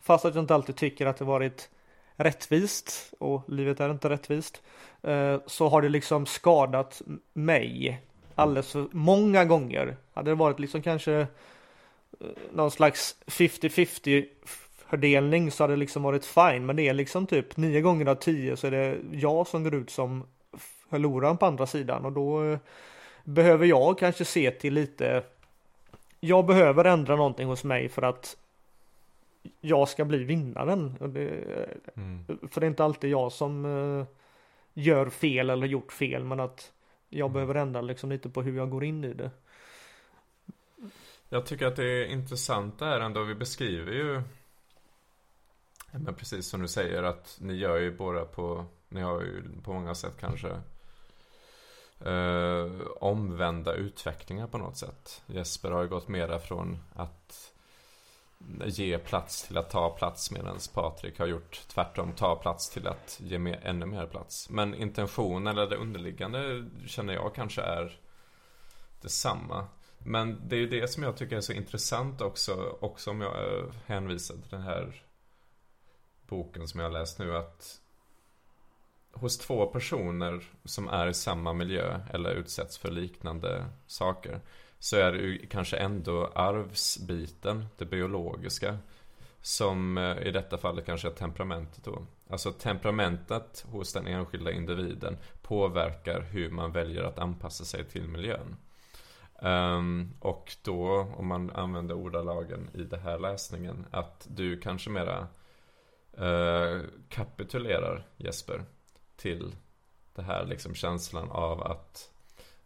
[0.00, 1.70] fast att jag inte alltid tycker att det varit
[2.16, 4.62] rättvist, och livet är inte rättvist,
[5.02, 7.02] eh, så har det liksom skadat
[7.32, 8.02] mig
[8.34, 9.96] alldeles för många gånger.
[10.12, 11.26] Hade det varit liksom kanske eh,
[12.52, 14.26] någon slags 50-50
[14.88, 16.66] fördelning så hade det liksom varit fine.
[16.66, 19.74] Men det är liksom typ nio gånger av tio så är det jag som går
[19.74, 20.24] ut som
[20.90, 22.58] förloraren på andra sidan och då eh,
[23.24, 25.22] behöver jag kanske se till lite.
[26.20, 28.36] Jag behöver ändra någonting hos mig för att
[29.60, 30.96] jag ska bli vinnaren.
[31.00, 31.44] Det,
[31.96, 32.24] Mm.
[32.50, 34.06] för det är inte alltid jag som eh,
[34.74, 36.72] gör fel eller gjort fel men att
[37.08, 39.30] jag behöver ändra liksom lite på hur jag går in i det.
[41.28, 43.22] Jag tycker att det är intressant det här ändå.
[43.22, 44.22] Vi beskriver ju
[45.98, 49.72] men precis som du säger att ni gör ju båda på Ni har ju på
[49.72, 50.48] många sätt kanske
[52.00, 52.70] eh,
[53.00, 55.22] Omvända utvecklingar på något sätt.
[55.26, 57.50] Jesper har ju gått mera från att
[58.64, 63.20] Ge plats till att ta plats medan Patrik har gjort tvärtom Ta plats till att
[63.22, 64.50] ge mer, ännu mer plats.
[64.50, 67.98] Men intentionen eller det underliggande känner jag kanske är
[69.02, 69.66] Detsamma.
[69.98, 73.58] Men det är ju det som jag tycker är så intressant också, också om jag
[73.58, 75.02] eh, hänvisar till den här
[76.26, 77.80] boken som jag har läst nu att
[79.12, 84.40] hos två personer som är i samma miljö eller utsätts för liknande saker
[84.78, 88.78] så är det ju kanske ändå arvsbiten, det biologiska
[89.40, 92.06] som eh, i detta fallet kanske är temperamentet då.
[92.30, 98.56] Alltså temperamentet hos den enskilda individen påverkar hur man väljer att anpassa sig till miljön.
[99.38, 105.26] Um, och då, om man använder ordalagen i den här läsningen, att du kanske mera
[106.18, 108.64] eh, kapitulerar Jesper
[109.16, 109.54] till
[110.14, 112.10] det här liksom känslan av att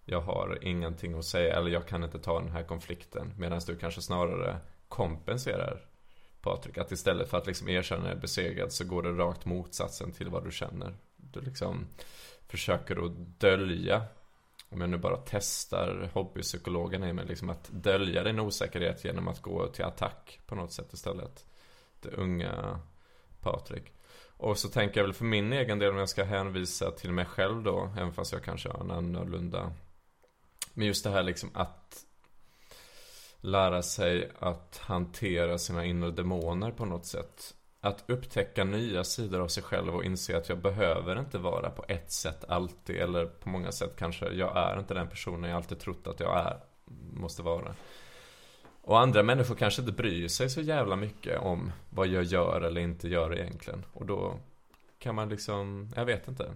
[0.04, 3.34] jag har ingenting att säga eller jag kan inte ta den här konflikten.
[3.38, 5.84] Medan du kanske snarare kompenserar
[6.40, 6.78] Patrik.
[6.78, 10.44] Att istället för att liksom erkänna dig besegrad så går det rakt motsatsen till vad
[10.44, 10.94] du känner.
[11.16, 11.86] Du liksom
[12.46, 14.02] försöker att dölja
[14.70, 19.42] om jag nu bara testar hobbypsykologen i mig, liksom att dölja din osäkerhet genom att
[19.42, 21.46] gå till attack på något sätt istället.
[22.00, 22.80] Det unga
[23.52, 23.92] Patrik.
[24.36, 27.24] Och så tänker jag väl för min egen del om jag ska hänvisa till mig
[27.24, 29.72] själv då, även fast jag kanske har en annorlunda.
[30.74, 32.04] Men just det här liksom att
[33.40, 37.54] lära sig att hantera sina inre demoner på något sätt.
[37.80, 41.84] Att upptäcka nya sidor av sig själv och inse att jag behöver inte vara på
[41.88, 45.78] ett sätt alltid eller på många sätt kanske jag är inte den personen jag alltid
[45.78, 46.60] trott att jag är
[47.12, 47.74] måste vara.
[48.88, 52.80] Och andra människor kanske inte bryr sig så jävla mycket om vad jag gör eller
[52.80, 53.84] inte gör egentligen.
[53.92, 54.38] Och då
[54.98, 56.54] kan man liksom, jag vet inte.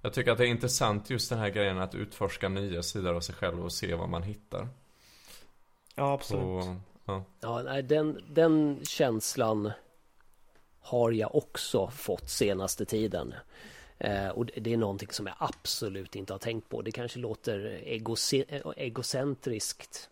[0.00, 3.20] Jag tycker att det är intressant just den här grejen att utforska nya sidor av
[3.20, 4.68] sig själv och se vad man hittar.
[5.94, 6.44] Ja, absolut.
[6.44, 7.24] Och, ja.
[7.40, 9.72] Ja, nej, den, den känslan
[10.80, 13.34] har jag också fått senaste tiden.
[13.98, 16.82] Eh, och det är någonting som jag absolut inte har tänkt på.
[16.82, 20.10] Det kanske låter egoce- egocentriskt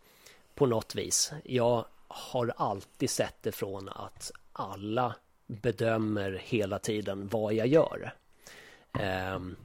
[0.58, 1.32] på något vis.
[1.44, 5.14] Jag har alltid sett det från att alla
[5.46, 8.14] bedömer hela tiden vad jag gör.
[8.92, 9.56] Ehm,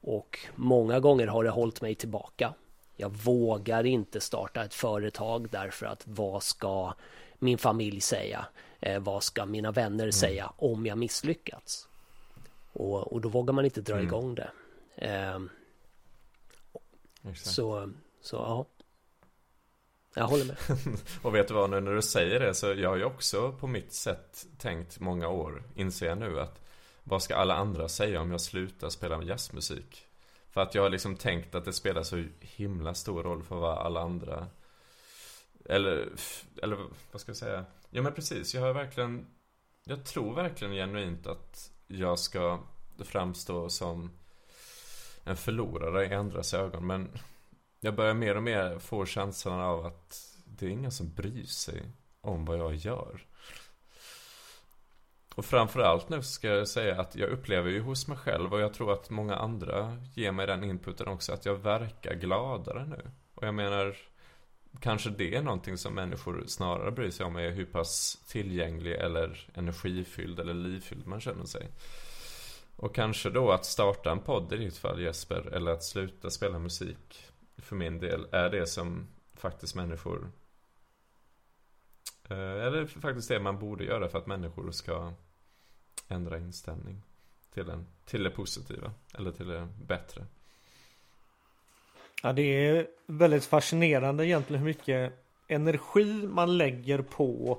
[0.00, 2.54] och många gånger har det hållit mig tillbaka.
[2.96, 6.94] Jag vågar inte starta ett företag därför att vad ska
[7.38, 8.46] min familj säga?
[8.80, 11.88] Eh, vad ska mina vänner säga om jag misslyckats?
[12.72, 14.50] Och, och då vågar man inte dra igång det.
[17.22, 17.54] Exakt.
[17.54, 17.90] så,
[18.20, 18.66] så ja.
[20.14, 20.56] Jag håller med.
[21.22, 23.66] Och vet du vad, nu när du säger det så jag har ju också på
[23.66, 26.60] mitt sätt tänkt många år, inser jag nu att
[27.02, 30.06] vad ska alla andra säga om jag slutar spela jazzmusik?
[30.50, 33.78] För att jag har liksom tänkt att det spelar så himla stor roll för vad
[33.78, 34.46] alla andra
[35.64, 36.08] Eller,
[36.62, 36.78] eller
[37.12, 37.64] vad ska jag säga?
[37.90, 39.26] Ja men precis, jag har verkligen
[39.84, 42.58] Jag tror verkligen genuint att jag ska
[42.98, 44.10] framstå som
[45.24, 47.18] en förlorare i andras ögon men
[47.84, 51.82] jag börjar mer och mer få känslan av att det är ingen som bryr sig
[52.20, 53.26] om vad jag gör.
[55.34, 58.74] Och framförallt nu ska jag säga att jag upplever ju hos mig själv och jag
[58.74, 63.10] tror att många andra ger mig den inputen också att jag verkar gladare nu.
[63.34, 63.96] Och jag menar,
[64.80, 69.48] kanske det är någonting som människor snarare bryr sig om är hur pass tillgänglig eller
[69.54, 71.68] energifylld eller livfylld man känner sig.
[72.76, 76.58] Och kanske då att starta en podd i ditt fall Jesper, eller att sluta spela
[76.58, 80.30] musik för min del är det som faktiskt människor
[82.28, 85.12] eh, Eller faktiskt det man borde göra för att människor ska
[86.08, 87.02] ändra inställning
[87.54, 90.26] till, en, till det positiva eller till det bättre.
[92.22, 95.12] Ja, det är väldigt fascinerande egentligen hur mycket
[95.48, 97.58] energi man lägger på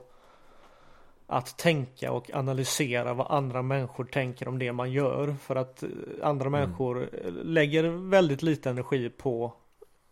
[1.28, 5.34] att tänka och analysera vad andra människor tänker om det man gör.
[5.34, 5.89] För att eh,
[6.22, 6.60] andra Mm.
[6.62, 9.54] människor eh, lägger väldigt lite energi på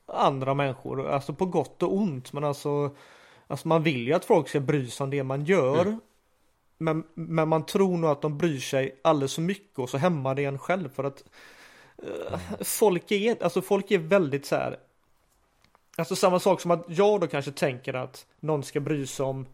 [0.05, 1.07] andra människor.
[1.07, 2.33] Alltså på gott och ont.
[2.33, 2.95] Men alltså,
[3.47, 5.81] alltså man vill ju att folk ska bry sig om det man gör.
[5.81, 5.99] Mm.
[6.77, 10.35] Men, men man tror nog att de bryr sig alldeles för mycket och så hämmar
[10.35, 10.89] det en själv.
[10.89, 11.23] För att
[11.97, 14.77] eh, folk, är, alltså folk är väldigt så här.
[15.97, 19.45] Alltså samma sak som att jag då kanske tänker att någon ska bry sig om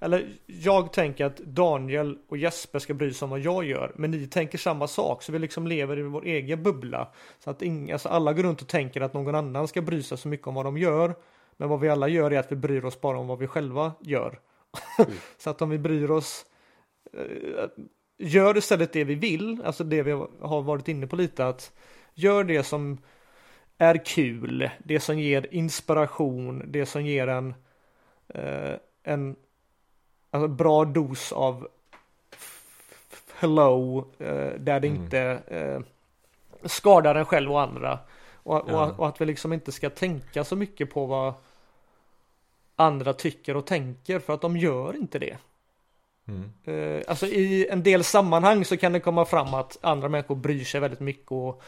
[0.00, 3.92] eller jag tänker att Daniel och Jesper ska bry sig om vad jag gör.
[3.94, 5.22] Men ni tänker samma sak.
[5.22, 7.12] Så vi liksom lever i vår egen bubbla.
[7.38, 10.18] Så att inga, alltså alla går runt och tänker att någon annan ska bry sig
[10.18, 11.14] så mycket om vad de gör.
[11.56, 13.92] Men vad vi alla gör är att vi bryr oss bara om vad vi själva
[14.00, 14.40] gör.
[15.38, 16.46] så att om vi bryr oss.
[17.12, 17.68] Eh,
[18.18, 19.62] gör istället det vi vill.
[19.64, 21.46] Alltså det vi har varit inne på lite.
[21.46, 21.72] att
[22.14, 22.98] Gör det som
[23.78, 24.70] är kul.
[24.84, 26.62] Det som ger inspiration.
[26.66, 27.54] Det som ger en
[28.28, 28.76] eh,
[29.06, 29.36] en
[30.30, 31.68] alltså, bra dos av
[33.38, 35.02] hello eh, där det Mm.
[35.02, 35.80] inte eh,
[36.68, 37.98] skadar en själv och andra.
[38.34, 38.94] Och, Ja.
[38.98, 41.34] och att vi liksom inte ska tänka så mycket på vad
[42.76, 45.36] andra tycker och tänker för att de gör inte det.
[46.28, 46.52] Mm.
[46.64, 50.64] Eh, alltså i en del sammanhang så kan det komma fram att andra människor bryr
[50.64, 51.62] sig väldigt mycket och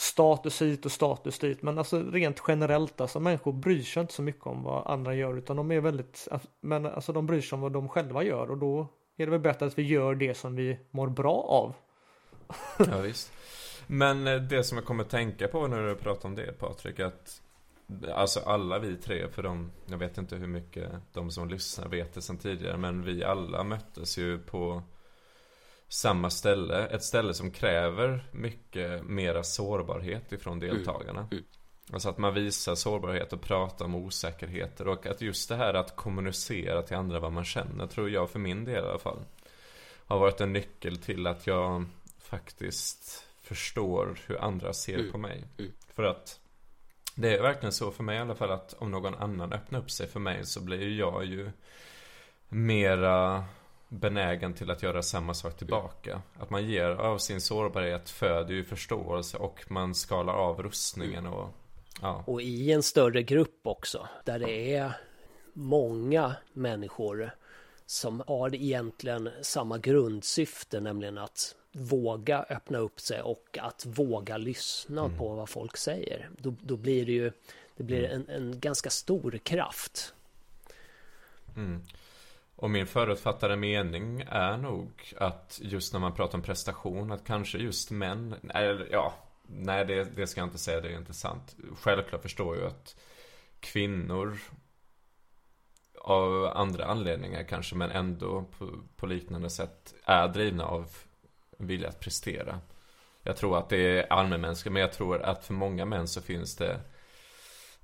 [0.00, 1.62] status hit och status dit.
[1.62, 5.38] Men alltså rent generellt, alltså människor bryr sig inte så mycket om vad andra gör
[5.38, 8.50] utan de är väldigt, alltså, men alltså de bryr sig om vad de själva gör
[8.50, 8.86] och då
[9.16, 11.74] är det väl bättre att vi gör det som vi mår bra av.
[12.90, 13.32] Ja, visst.
[13.86, 17.42] Men eh, det som jag kommer tänka på när du pratar om det Patrik, att
[18.14, 22.14] Alltså alla vi tre, för de, jag vet inte hur mycket de som lyssnar vet
[22.14, 24.82] det sedan tidigare, men vi alla möttes ju på
[25.88, 26.86] samma ställe.
[26.86, 31.28] Ett ställe som kräver mycket mera sårbarhet ifrån deltagarna.
[31.30, 31.44] Mm.
[31.92, 35.96] Alltså att man visar sårbarhet och pratar om osäkerheter och att just det här att
[35.96, 39.18] kommunicera till andra vad man känner, tror jag för min del i alla fall,
[40.06, 41.84] har varit en nyckel till att jag
[42.18, 45.12] faktiskt förstår hur andra ser Mm.
[45.12, 45.44] på mig.
[45.58, 45.72] Mm.
[45.94, 46.40] För att
[47.14, 49.90] det är verkligen så för mig i alla fall att om någon annan öppnar upp
[49.90, 51.50] sig för mig så blir jag ju
[52.48, 53.44] mera
[53.88, 56.22] benägen till att göra samma sak tillbaka.
[56.38, 61.50] Att man ger av sin sårbarhet föder ju förståelse och man skalar av rustningen och
[62.02, 62.24] ja.
[62.26, 64.92] Och i en större grupp också, där det är
[65.52, 67.30] många människor
[67.86, 75.10] som har egentligen samma grundsyfte, nämligen att våga öppna upp sig och att våga lyssna
[75.18, 76.30] på vad folk säger.
[76.38, 77.32] Då, då blir det ju
[77.78, 80.14] det blir en, en ganska stor kraft.
[81.56, 81.82] Mm.
[82.58, 87.58] Och min förutfattade mening är nog att just när man pratar om prestation, att kanske
[87.58, 91.56] just män, eller ja, nej det, det ska jag inte säga, det är inte sant.
[91.80, 92.96] Självklart förstår jag att
[93.60, 94.38] kvinnor
[96.00, 100.90] av andra anledningar kanske, men ändå på, på liknande sätt är drivna av
[101.58, 102.60] vilja att prestera.
[103.22, 106.56] Jag tror att det är allmänmänskligt, men jag tror att för många män så finns
[106.56, 106.80] det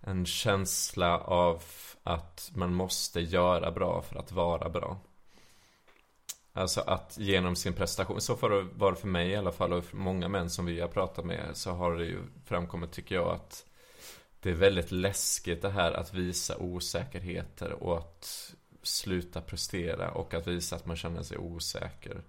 [0.01, 1.63] en känsla av
[2.05, 4.99] att man måste göra bra för att vara bra.
[6.53, 9.85] Alltså att genom sin prestation, så får det vara för mig i alla fall och
[9.85, 13.29] för många män som vi har pratat med så har det ju framkommit tycker jag
[13.29, 13.65] att
[14.41, 20.47] det är väldigt läskigt det här att visa osäkerheter och att sluta prestera och att
[20.47, 22.23] visa att man känner sig osäker.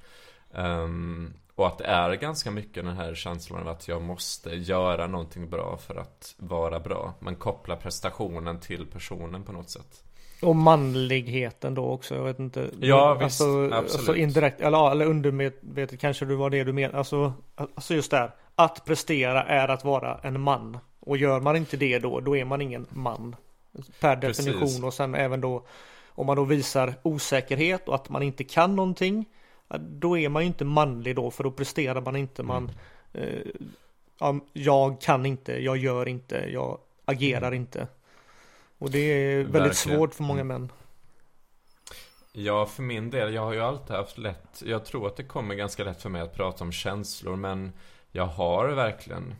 [0.51, 5.07] Um, och att det är ganska mycket den här känslan av att jag måste göra
[5.07, 7.13] någonting bra för att vara bra.
[7.19, 10.03] Man kopplar prestationen till personen på något sätt.
[10.41, 12.69] Och manligheten då också, jag vet inte.
[12.79, 13.23] Ja, visst.
[13.23, 13.95] alltså, Absolut.
[13.95, 16.97] Alltså indirekt, eller, eller undermedvetet kanske det var det du menade.
[16.97, 20.77] Alltså, alltså just där, att prestera är att vara en man.
[20.99, 23.35] Och gör man inte det då, då är man ingen man.
[23.99, 24.45] Per Precis.
[24.45, 25.65] definition och sen även då
[26.07, 29.25] om man då visar osäkerhet och att man inte kan någonting.
[29.79, 32.43] Då är man ju inte manlig då för då presterar man inte.
[32.43, 32.71] Man,
[33.13, 33.39] eh,
[34.19, 37.87] ja, jag kan inte, jag gör inte, jag agerar inte.
[38.77, 39.97] Och det är väldigt Verkligen.
[39.97, 40.61] svårt för många Mm.
[40.61, 40.71] män.
[42.31, 45.55] Ja, för min del, jag har ju alltid haft lätt Jag tror att det kommer
[45.55, 47.73] ganska lätt för mig att prata om känslor Men
[48.11, 49.35] jag har verkligen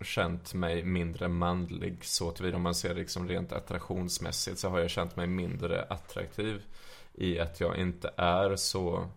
[0.00, 4.90] känt mig mindre manlig så tillvida om man ser liksom rent attraktionsmässigt så har jag
[4.90, 6.62] känt mig mindre attraktiv
[7.14, 9.08] i att jag inte är så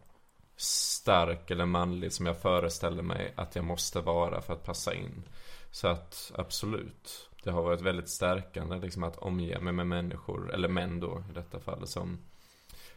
[0.56, 5.24] stark eller manlig som jag föreställer mig att jag måste vara för att passa in.
[5.72, 7.30] Så att absolut.
[7.43, 11.34] det har varit väldigt stärkande liksom att omge mig med människor, eller män då i
[11.34, 12.20] detta fall, som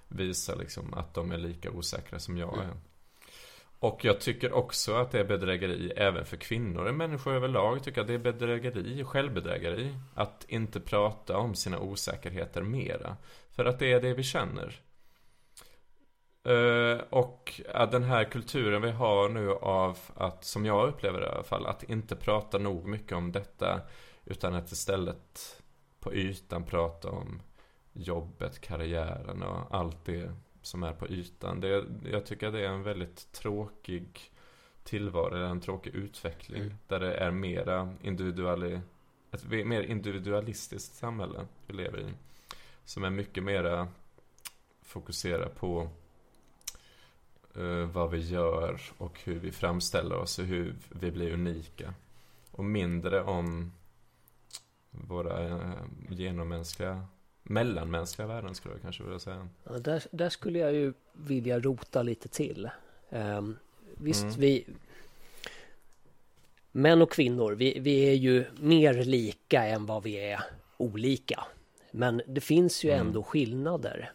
[0.08, 2.70] visar liksom att de är lika osäkra som jag är.
[3.78, 6.92] Och jag tycker också att det är bedrägeri även för kvinnor.
[6.92, 9.94] Människor överlag tycker att det är bedrägeri, självbedrägeri.
[10.14, 13.16] Att inte prata om sina osäkerheter mera.
[13.50, 14.80] För att det är det vi känner.
[16.46, 21.26] Eh, och att den här kulturen vi har nu av att, som jag upplever det
[21.26, 23.80] i alla fall, att inte prata nog mycket om detta.
[24.24, 25.62] Utan att istället
[26.00, 27.42] på ytan prata om
[27.92, 30.32] jobbet, karriären och allt det
[30.62, 31.60] som är på ytan.
[31.60, 34.32] Det, jag tycker att det är en väldigt tråkig
[34.84, 36.62] tillvaro, eller en tråkig utveckling.
[36.62, 36.74] Mm.
[36.86, 38.80] Där det är mera individuali,
[39.30, 42.12] ett mer individualistiskt samhälle vi lever i.
[42.84, 43.88] Som är mycket mera
[44.82, 45.90] fokuserat på
[47.92, 51.94] vad vi gör och hur vi framställer oss och hur vi blir unika.
[52.50, 53.72] Och mindre om
[54.90, 55.72] våra eh,
[56.10, 57.06] genommänskliga,
[57.42, 59.48] mellanmänskliga värden skulle jag kanske vilja säga.
[59.64, 62.70] Ja, där, där skulle jag ju vilja rota lite till.
[63.10, 63.56] Ehm,
[63.94, 64.36] visst, Mm.
[64.40, 64.66] vi...
[66.72, 70.40] Män och kvinnor, vi, vi är ju mer lika än vad vi är
[70.76, 71.44] olika.
[71.90, 73.06] Men det finns ju Mm.
[73.06, 74.12] ändå skillnader.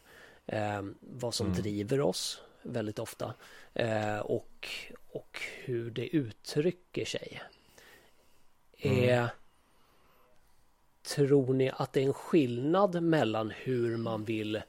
[0.47, 1.57] Ehm, vad som Mm.
[1.61, 3.33] driver oss väldigt ofta.
[3.73, 4.67] Eh, och,
[5.11, 7.41] och hur det uttrycker sig.
[8.77, 9.09] Mm.
[9.09, 9.29] Är,
[11.15, 14.61] Tror ni att det är en skillnad mellan hur man vill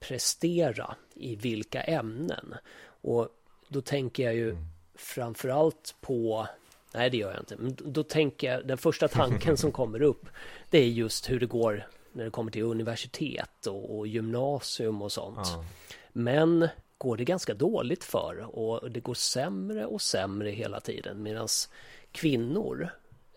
[0.00, 2.54] prestera i vilka ämnen?
[2.84, 3.28] Och
[3.68, 4.64] då tänker jag ju Mm.
[4.94, 6.46] framförallt på
[6.94, 7.56] Nej, det gör jag inte.
[7.56, 10.26] Men då tänker jag, den första tanken som kommer upp,
[10.70, 15.12] det är just hur det går när det kommer till universitet och, och gymnasium och
[15.12, 15.38] sånt.
[15.42, 15.64] Ja.
[16.12, 16.68] Men
[17.02, 21.48] går det ganska dåligt för och det går sämre och sämre hela tiden medan
[22.12, 22.88] kvinnor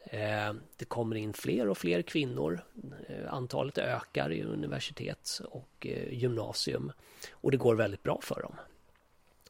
[0.04, 2.64] eh, det kommer in fler och fler kvinnor.
[3.08, 6.92] Eh, antalet ökar i universitet och eh, gymnasium
[7.32, 8.56] och det går väldigt bra för dem.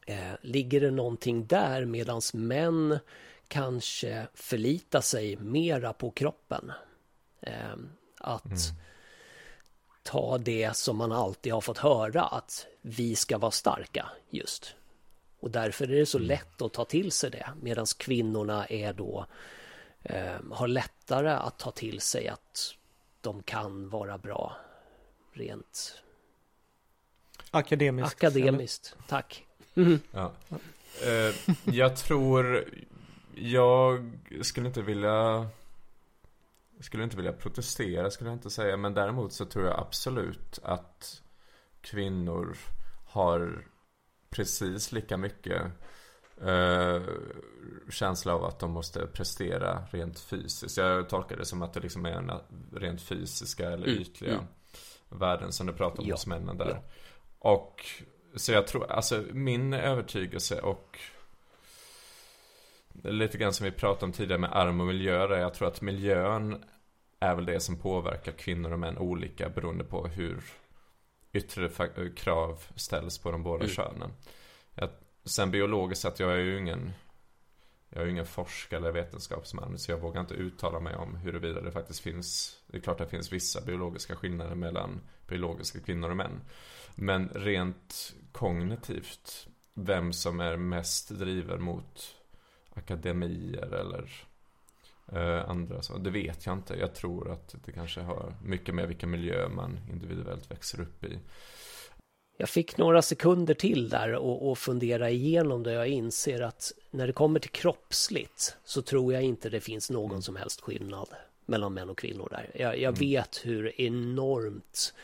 [0.06, 2.98] Eh, ligger det någonting där medan män
[3.48, 6.72] kanske förlitar sig mera på kroppen?
[7.40, 7.76] Eh,
[8.18, 8.58] att Mm
[10.06, 14.74] ta det som man alltid har fått höra att vi ska vara starka just.
[15.40, 16.28] Och därför är det så Mm.
[16.28, 19.26] lätt att ta till sig det medan kvinnorna är då
[20.02, 22.74] eh, har lättare att ta till sig att
[23.20, 24.56] de kan vara bra
[25.32, 26.02] rent
[27.50, 28.12] Akademiskt.
[28.24, 28.96] akademiskt.
[29.08, 29.44] Tack.
[30.12, 30.32] Ja.
[31.04, 31.34] Eh,
[31.74, 32.64] jag tror,
[33.34, 35.46] jag skulle inte vilja
[36.80, 38.76] skulle inte vilja protestera skulle jag inte säga.
[38.76, 41.22] Men däremot så tror jag absolut att
[41.80, 42.56] kvinnor
[43.06, 43.66] har
[44.30, 45.62] precis lika mycket
[46.42, 47.02] eh,
[47.90, 50.76] känsla av att de måste prestera rent fysiskt.
[50.76, 52.30] Jag tolkar det som att det liksom är en
[52.72, 54.44] rent fysiska eller Mm, ytliga mm.
[55.08, 56.68] värden som du pratar om Ja, hos männen där.
[56.68, 56.82] ja.
[57.38, 57.84] Och
[58.36, 60.98] så jag tror, alltså min övertygelse och
[63.02, 65.80] lite grann som vi pratade om tidigare med arm och miljö är jag tror att
[65.80, 66.64] miljön
[67.20, 70.44] är väl det som påverkar kvinnor och män olika beroende på hur
[71.32, 73.74] yttre fa- krav ställs på de båda Mm.
[73.74, 74.10] könen.
[74.74, 74.88] Jag,
[75.24, 76.92] sen biologiskt sett, jag är ju ingen
[77.88, 81.60] jag är ju ingen forskare eller vetenskapsman så jag vågar inte uttala mig om huruvida
[81.60, 86.10] det faktiskt finns Det är klart att det finns vissa biologiska skillnader mellan biologiska kvinnor
[86.10, 86.40] och män.
[86.94, 92.15] Men rent kognitivt vem som är mest driven mot
[92.76, 94.10] akademier eller
[95.12, 95.98] eh, andra så.
[95.98, 96.74] Det vet jag inte.
[96.74, 101.18] Jag tror att det kanske har mycket med vilken miljö man individuellt växer upp i.
[102.38, 105.72] Jag fick några sekunder till där och, och fundera igenom det.
[105.72, 110.22] Jag inser att när det kommer till kroppsligt så tror jag inte det finns någon
[110.22, 111.08] som helst skillnad
[111.46, 112.50] mellan män och kvinnor där.
[112.54, 114.94] Jag, jag vet hur enormt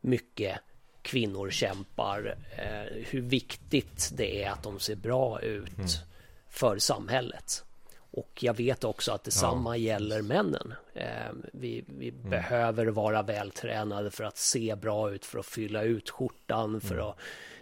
[0.00, 0.58] mycket
[1.02, 6.02] kvinnor kämpar, eh, hur viktigt det är att de ser bra ut
[6.50, 7.64] för samhället.
[8.12, 10.74] Och jag vet också att detsamma gäller männen.
[10.94, 16.10] Eh, vi vi behöver vara vältränade för att se bra ut, för att fylla ut
[16.10, 17.18] skjortan, för att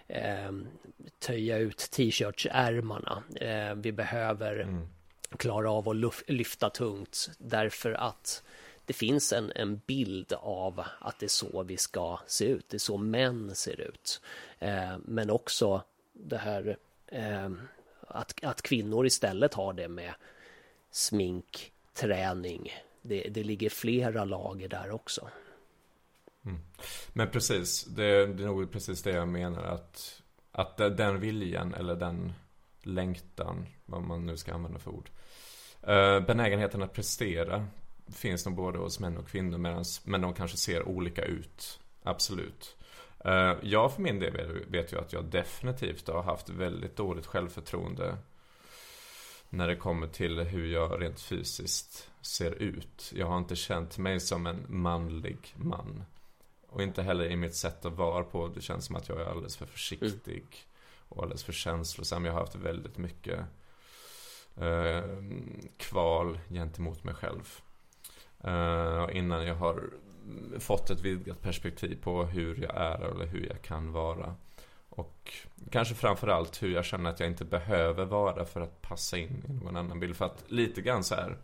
[0.08, 0.52] eh,
[1.18, 3.22] töja ut t-shirtsärmarna.
[3.34, 4.78] Eh, vi behöver
[5.36, 8.42] klara av att lyfta tungt därför att
[8.84, 12.68] det finns en, en bild av att det är så vi ska se ut.
[12.68, 14.20] Det är så män ser ut.
[14.58, 15.82] Eh, men också
[16.12, 16.76] det här
[17.06, 17.50] eh,
[18.08, 20.14] att, att kvinnor istället har det med
[20.90, 22.72] smink, träning.
[23.02, 25.28] Det, det ligger flera lager där också.
[26.44, 26.60] Mm.
[27.12, 31.96] Men precis, det, det är nog precis det jag menar att, att den viljan eller
[31.96, 32.32] den
[32.82, 35.10] längtan, vad man nu ska använda för ord.
[35.82, 37.66] Eh, benägenheten att prestera
[38.14, 41.80] finns nog både hos män och kvinnor medans, men de kanske ser olika ut.
[42.02, 42.76] Absolut.
[43.24, 47.26] Eh, jag för min del vet- vet ju att jag definitivt har haft väldigt dåligt
[47.26, 48.16] självförtroende
[49.50, 53.12] när det kommer till hur jag rent fysiskt ser ut.
[53.14, 56.04] Jag har inte känt mig som en manlig man.
[56.68, 58.48] Och inte heller i mitt sätt att vara på.
[58.48, 60.44] Det känns som att jag är alldeles för försiktig.
[61.08, 62.24] Och alldeles för känslosam.
[62.24, 63.40] Jag har haft väldigt mycket
[64.56, 65.02] eh,
[65.76, 67.60] kval gentemot mig själv.
[68.44, 69.90] Eh, innan jag har
[70.58, 74.34] fått ett vidgat perspektiv på hur jag är eller hur jag kan vara.
[74.88, 75.32] Och
[75.70, 79.64] kanske framförallt hur jag känner att jag inte behöver vara för att passa in i
[79.64, 80.16] någon annan bild.
[80.16, 81.36] För att lite grann så här.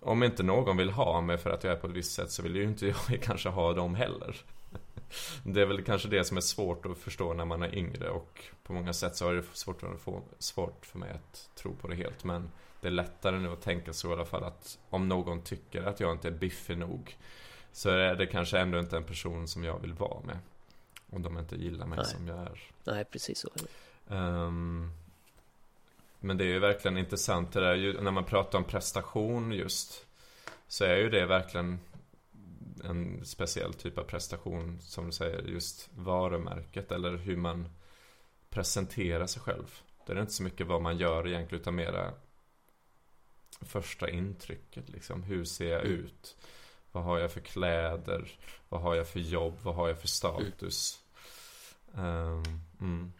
[0.00, 2.42] Om inte någon vill ha mig för att jag är på ett visst sätt så
[2.42, 4.36] vill ju inte jag kanske ha dem heller.
[5.42, 8.44] Det är väl kanske det som är svårt att förstå när man är yngre och
[8.62, 11.88] på många sätt så är det svårt, att få, svårt för mig att tro på
[11.88, 12.24] det helt.
[12.24, 12.50] Men
[12.80, 16.00] det är lättare nu att tänka så i alla fall att om någon tycker att
[16.00, 17.16] jag inte är biffig nog
[17.72, 20.38] så är det kanske ändå inte en person som jag vill vara med.
[21.10, 22.06] Om de inte gillar mig Nej.
[22.06, 22.60] som jag är.
[22.84, 23.50] Nej, precis så.
[24.14, 24.90] Ehm,
[26.20, 30.06] men det är ju verkligen intressant det där, när man pratar om prestation just.
[30.68, 31.78] Så är ju det verkligen
[32.84, 37.68] en speciell typ av prestation, som du säger, just varumärket eller hur man
[38.50, 39.80] presenterar sig själv.
[40.06, 42.12] Det är inte så mycket vad man gör egentligen, utan mera
[43.60, 45.22] första intrycket liksom.
[45.22, 46.36] Hur ser jag ut?
[46.92, 48.38] Vad har jag för kläder?
[48.68, 49.58] Vad har jag för jobb?
[49.62, 51.00] Vad har jag för status?
[51.94, 52.42] Um,
[52.80, 53.12] mm.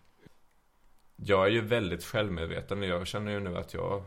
[1.16, 4.04] Jag är ju väldigt självmedveten och jag känner ju nu att jag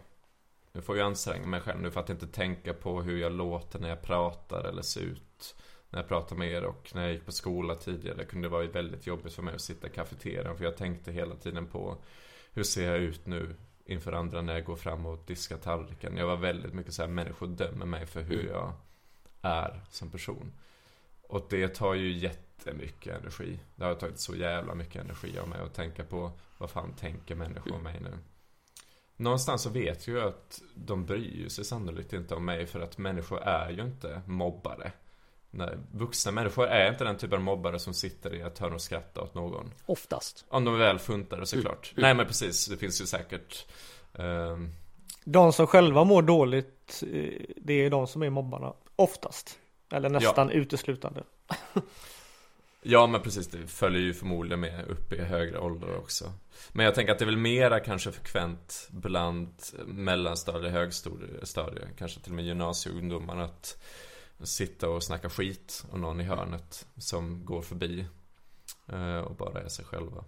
[0.72, 3.80] Nu får jag anstränga mig själv nu för att inte tänka på hur jag låter
[3.80, 5.56] när jag pratar eller ser ut
[5.90, 8.68] När jag pratar med er och när jag gick på skola tidigare kunde Det vara
[8.68, 11.98] väldigt jobbigt för mig att sitta i kafeterian för jag tänkte hela tiden på
[12.54, 13.56] Hur ser jag ut nu
[13.92, 16.18] inför andra när jag går fram och diskar tallriken.
[16.18, 18.74] Jag var väldigt mycket så här människor dömer mig för hur jag
[19.42, 20.54] är som person.
[21.28, 23.60] Och det tar ju jättemycket energi.
[23.76, 27.36] Det har tagit så jävla mycket energi av mig att tänka på Vad fan tänker
[27.36, 28.18] människor om mig nu?
[29.16, 32.98] Någonstans så vet jag ju att de bryr sig sannolikt inte om mig för att
[32.98, 34.92] människor är ju inte mobbare.
[35.52, 38.82] Nej, vuxna människor är inte den typen av mobbare som sitter i ett hörn och
[38.82, 39.74] skrattar åt någon.
[39.86, 40.46] Oftast.
[40.50, 41.94] Om de är väl funtade såklart.
[41.96, 43.66] Nej men precis, det finns ju säkert
[44.14, 44.70] ehm,
[45.24, 48.74] De som själva mår dåligt, eh, det är de som är mobbarna.
[48.96, 49.60] Oftast.
[49.92, 51.24] Eller nästan uteslutande.
[52.84, 56.34] Ja men precis, det följer ju förmodligen med upp i högre åldrar också.
[56.72, 59.54] Men jag tänker att det är väl mera kanske frekvent bland
[59.86, 63.78] mellanstadie, högstadie, kanske till och med gymnasieungdomar att
[64.44, 68.06] sitta och snacka skit om någon i hörnet som går förbi
[68.88, 70.24] eh, och bara är sig själva.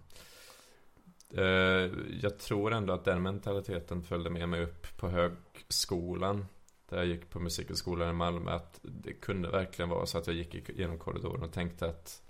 [1.30, 1.90] Eh,
[2.20, 6.46] jag tror ändå att den mentaliteten följde med mig upp på högskolan.
[6.88, 8.50] Där jag gick på musikhögskolan i Malmö.
[8.50, 12.22] Att det kunde verkligen vara så att jag gick genom korridoren och tänkte att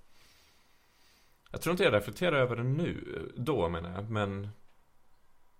[1.50, 4.48] jag tror inte jag reflekterar över det nu, då menar jag, men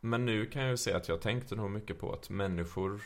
[0.01, 3.03] Men nu kan jag ju se att jag tänkte nog mycket på att människor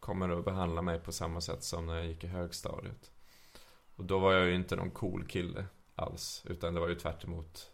[0.00, 3.10] Kommer att behandla mig på samma sätt som när jag gick i högstadiet
[3.96, 7.24] Och då var jag ju inte någon cool kille alls, utan det var ju tvärt
[7.24, 7.70] emot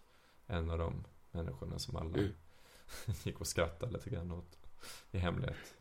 [0.47, 2.33] En av de människorna som alla Mm.
[3.25, 4.59] gick och skrattade lite grann åt
[5.11, 5.75] I hemlighet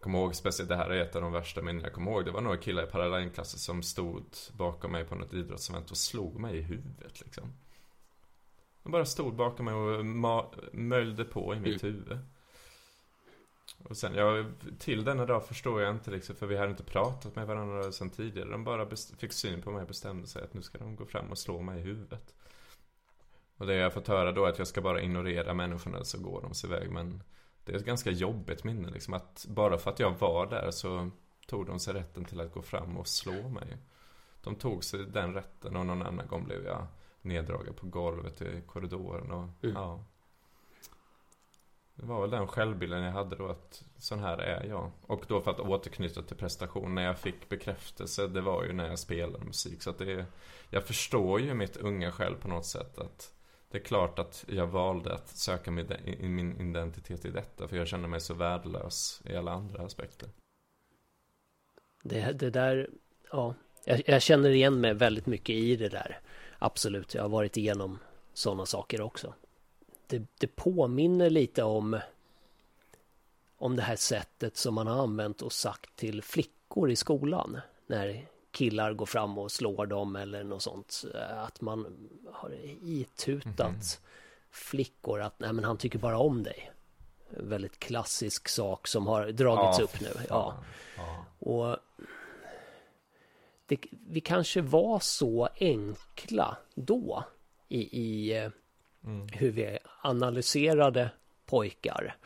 [0.00, 2.24] Kommer ihåg speciellt, det här är ett av de värsta minnen jag kommer ihåg.
[2.24, 6.38] Det var några killar i parallellklassen som stod bakom mig på något idrottsevent och slog
[6.38, 7.52] mig i huvudet liksom.
[8.82, 12.18] De bara stod bakom mig och ma- möljde på i mitt huvud.
[13.84, 14.44] Och sen, ja,
[14.78, 18.10] till denna dag förstår jag inte liksom, för vi hade inte pratat med varandra sen
[18.10, 18.50] tidigare.
[18.50, 21.30] De bara fick syn på mig och bestämde sig att nu ska de gå fram
[21.30, 22.34] och slå mig i huvudet.
[23.56, 26.18] Och det jag har fått höra då är att jag ska bara ignorera människorna så
[26.18, 26.90] går de sig iväg.
[26.90, 27.22] Men
[27.64, 31.10] det är ett ganska jobbigt minne liksom att bara för att jag var där så
[31.46, 33.76] tog de sig rätten till att gå fram och slå mig.
[34.42, 36.86] De tog sig den rätten och någon annan gång blev jag
[37.22, 39.76] neddragen på golvet i korridoren och Mm.
[39.76, 40.04] ja.
[42.00, 44.90] Det var väl den självbilden jag hade då att sån här är jag.
[45.02, 48.88] Och då för att återknyta till prestation, när jag fick bekräftelse, det var ju när
[48.88, 49.82] jag spelade musik.
[49.82, 50.26] Så att det är,
[50.70, 53.34] jag förstår ju mitt unga själv på något sätt att
[53.70, 55.86] det är klart att jag valde att söka min,
[56.20, 60.28] min identitet i detta, för jag kände mig så värdelös i alla andra aspekter.
[62.02, 62.90] Det, det där,
[63.32, 66.20] ja, jag, jag känner igen mig väldigt mycket i det där.
[66.58, 67.98] Absolut, jag har varit igenom
[68.32, 69.34] sådana saker också.
[70.10, 72.00] Det, det påminner lite om
[73.58, 78.26] om det här sättet som man har använt och sagt till flickor i skolan när
[78.50, 81.04] killar går fram och slår dem eller något sånt.
[81.30, 82.52] Att man har
[82.82, 84.00] itutat
[84.50, 86.70] flickor att nej men han tycker bara om dig.
[87.28, 90.12] väldigt klassisk sak som har dragits Ja, upp nu.
[90.28, 90.64] Ja.
[90.96, 91.24] Ja.
[91.38, 91.76] Och
[93.66, 97.24] det, vi kanske var så enkla då
[97.68, 98.50] i, i eh,
[99.04, 99.26] Mm.
[99.32, 101.10] hur vi analyserade
[101.46, 102.16] pojkar.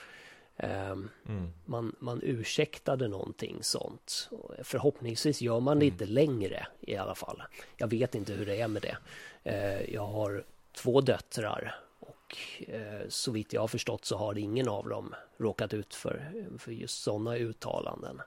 [0.56, 1.50] Ehm, Mm.
[1.64, 4.30] man, man ursäktade någonting sånt.
[4.62, 7.42] Förhoppningsvis gör man det inte längre i alla fall.
[7.76, 8.96] Jag vet inte hur det är med det.
[9.42, 12.36] Eh, jag har två döttrar och
[12.68, 16.72] eh, så vitt jag har förstått så har ingen av dem råkat ut för, för
[16.72, 18.20] just sådana uttalanden.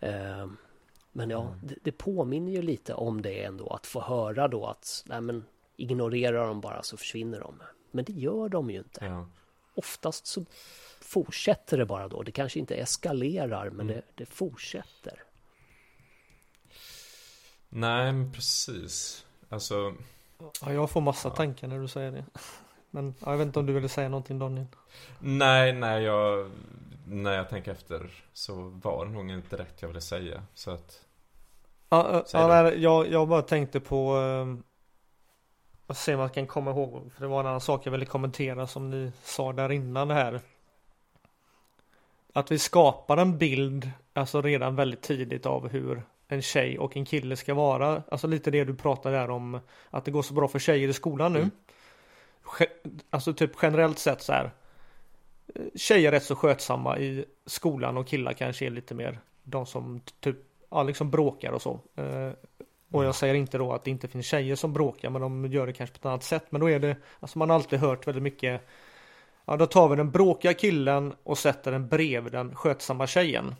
[0.00, 0.46] Eh,
[1.12, 5.04] men ja, det, det påminner ju lite om det ändå att få höra då att
[5.06, 5.44] nej men
[5.76, 7.62] ignorera dem bara så försvinner de.
[7.90, 9.26] Men det gör de ju inte Ja.
[9.74, 10.44] oftast så
[11.00, 12.22] fortsätter det bara då.
[12.22, 13.96] Det kanske inte eskalerar, men Mm.
[13.96, 15.22] det, det fortsätter.
[17.68, 19.24] Nej, men precis.
[19.48, 19.94] Alltså,
[20.60, 22.24] Ja, jag får massa tankar när du säger det.
[22.90, 24.66] Men ja, jag vet inte om du ville säga någonting Daniel.
[25.18, 26.50] nej, nej, jag...
[27.08, 30.42] När jag tänker efter så var det nog inte rätt jag ville säga.
[30.54, 31.00] Så att...
[31.88, 34.16] Ja, ja, ja, nej, jag, jag bara tänkte på
[35.86, 37.12] att se om jag kan komma ihåg.
[37.14, 40.14] För det var en annan sak jag ville kommentera som ni sa där innan det
[40.14, 40.40] här.
[42.32, 47.04] Att vi skapar en bild, alltså redan väldigt tidigt av hur en tjej och en
[47.04, 48.02] kille ska vara.
[48.08, 49.60] Alltså lite det du pratade där om
[49.90, 51.38] att det går så bra för tjejer i skolan nu.
[51.38, 51.50] Mm.
[53.10, 54.50] Alltså typ generellt sett så här.
[55.54, 59.66] eh, Tjejer är rätt så skötsamma i skolan och killar kanske är lite mer de
[59.66, 60.36] som typ
[60.70, 61.80] ja, liksom bråkar och så.
[62.90, 65.66] Och jag säger inte då att det inte finns tjejer som bråkar men de gör
[65.66, 66.46] det kanske på ett annat sätt.
[66.50, 68.62] Men då är det, alltså man har alltid hört väldigt mycket
[69.46, 73.54] Ja då tar vi den bråkiga killen och sätter den bredvid den skötsamma tjejen.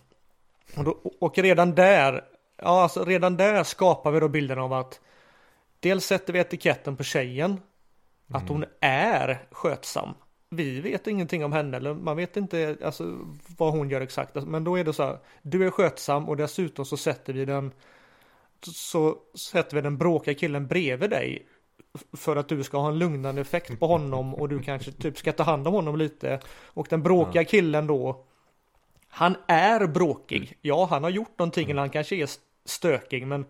[0.76, 2.24] Och, då, och redan där,
[2.56, 5.00] ja alltså redan där skapar vi då bilden av att
[5.80, 7.60] Dels sätter vi etiketten på tjejen
[8.32, 10.14] Att hon är skötsam
[10.50, 13.18] Vi vet ingenting om henne eller man vet inte alltså,
[13.58, 16.84] vad hon gör exakt Men då är det så här Du är skötsam och dessutom
[16.84, 17.72] så sätter vi den
[18.60, 21.46] Så sätter vi den bråkiga killen bredvid dig
[22.12, 25.32] för att du ska ha en lugnande effekt på honom och du kanske typ ska
[25.32, 26.40] ta hand om honom lite.
[26.64, 28.24] Och den bråkiga killen då,
[29.08, 30.58] han är bråkig.
[30.62, 32.28] Ja, han har gjort någonting eller han kanske är
[32.64, 33.44] stökig, men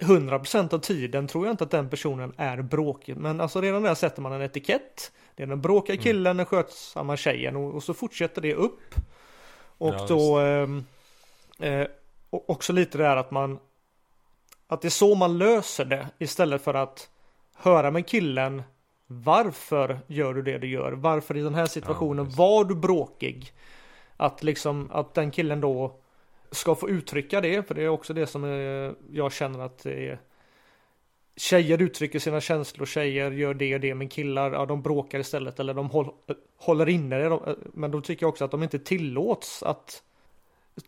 [0.00, 3.16] 100% av tiden tror jag inte att den personen är bråkig.
[3.16, 5.12] Men alltså redan där sätter man en etikett.
[5.34, 8.94] Det är den bråkiga killen, den skötsamma tjejen och, och så fortsätter det upp.
[9.78, 11.86] Och Ja, då eh,
[12.30, 13.58] och också lite det här att man
[14.66, 17.10] att det är så man löser det istället för att
[17.54, 18.62] höra med killen
[19.06, 20.92] varför gör du det du gör?
[20.92, 22.38] Varför i den här situationen precis.
[22.38, 23.52] var du bråkig?
[24.16, 26.00] Att liksom att den killen då
[26.50, 30.08] ska få uttrycka det, för det är också det som eh, jag känner att det
[30.08, 30.20] är
[31.36, 35.60] Tjejer uttrycker sina känslor, tjejer gör det och det, men killar, ja de bråkar istället
[35.60, 36.10] eller de håll,
[36.56, 37.28] håller inne det.
[37.28, 40.02] De- Men då tycker jag också att de inte tillåts att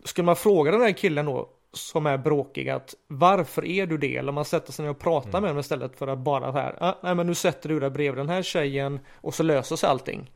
[0.05, 4.17] Skulle man fråga den här killen då som är bråkig att varför är du det?
[4.17, 6.95] Eller man sätter sig ner och pratar med dem istället för att bara här, ah,
[7.03, 10.31] nej men nu sätter du dig bredvid den här tjejen och så löser sig allting.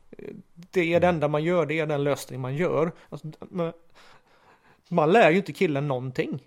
[0.53, 2.91] Det är det enda man gör, det är den lösning man gör.
[3.09, 3.27] Alltså,
[4.89, 6.43] man lär ju inte killen någonting.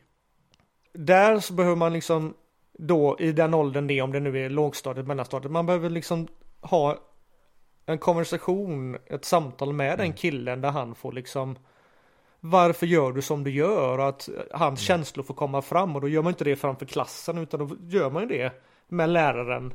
[0.92, 2.34] Där så behöver man liksom
[2.78, 6.28] då i den åldern det om det nu är lågstadiet, mellanstadiet, man behöver liksom
[6.60, 6.98] ha
[7.86, 11.58] en konversation, ett samtal med den killen där han får liksom
[12.40, 13.98] varför gör du som du gör?
[13.98, 15.94] Och att hans känslor får komma fram.
[15.94, 18.52] Och då gör man inte det framför klassen utan då gör man ju det
[18.88, 19.72] med läraren.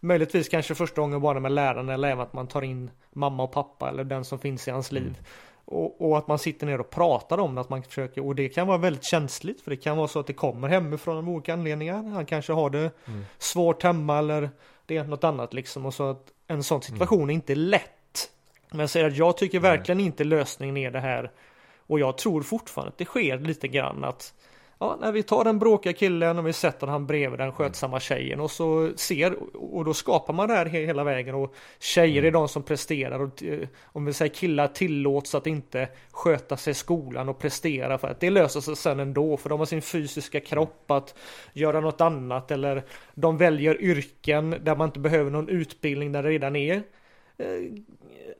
[0.00, 3.52] Möjligtvis kanske första gången bara med läraren eller även att man tar in mamma och
[3.52, 5.18] pappa eller den som finns i hans liv.
[5.64, 8.48] Och, och att man sitter ner och pratar om det, att man försöker, och det
[8.48, 11.52] kan vara väldigt känsligt för det kan vara så att det kommer hemifrån av olika
[11.52, 12.02] anledningar.
[12.02, 12.90] Han kanske har det
[13.38, 14.50] svårt hemma eller
[14.86, 15.86] det är något annat liksom.
[15.86, 18.30] Och så att en sån situation är inte lätt.
[18.70, 21.30] Men jag säger att jag tycker verkligen inte lösningen är det här
[21.88, 24.34] och jag tror fortfarande att det sker lite grann att
[24.80, 28.40] Ja, när vi tar den bråkiga killen och vi sätter han bredvid den skötsamma tjejen
[28.40, 32.30] och så ser och då skapar man det här he- hela vägen och tjejer är
[32.30, 36.74] de som presterar och eh, om vi säger killar tillåts att inte sköta sig i
[36.74, 40.40] skolan och prestera för att det löser sig sen ändå för de har sin fysiska
[40.40, 41.14] kropp att
[41.52, 42.82] göra något annat eller
[43.14, 46.82] de väljer yrken där man inte behöver någon utbildning där det redan är
[47.38, 47.46] eh,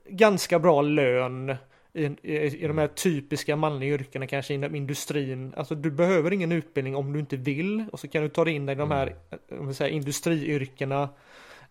[0.09, 1.55] ganska bra lön
[1.93, 5.53] i, i, i de här typiska manliga yrkena kanske inom industrin.
[5.57, 8.53] Alltså du behöver ingen utbildning om du inte vill och så kan du ta dig
[8.53, 9.15] in i de här
[9.51, 11.09] om vi säger, industriyrkena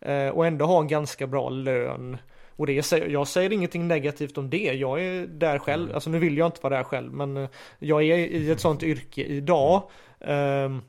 [0.00, 2.16] eh, och ändå ha en ganska bra lön.
[2.56, 4.72] Och det jag säger ingenting negativt om det.
[4.72, 5.94] Jag är där själv.
[5.94, 8.82] Alltså nu vill jag inte vara där själv men eh, jag är i ett sånt
[8.82, 9.82] yrke idag.
[10.20, 10.82] ehm,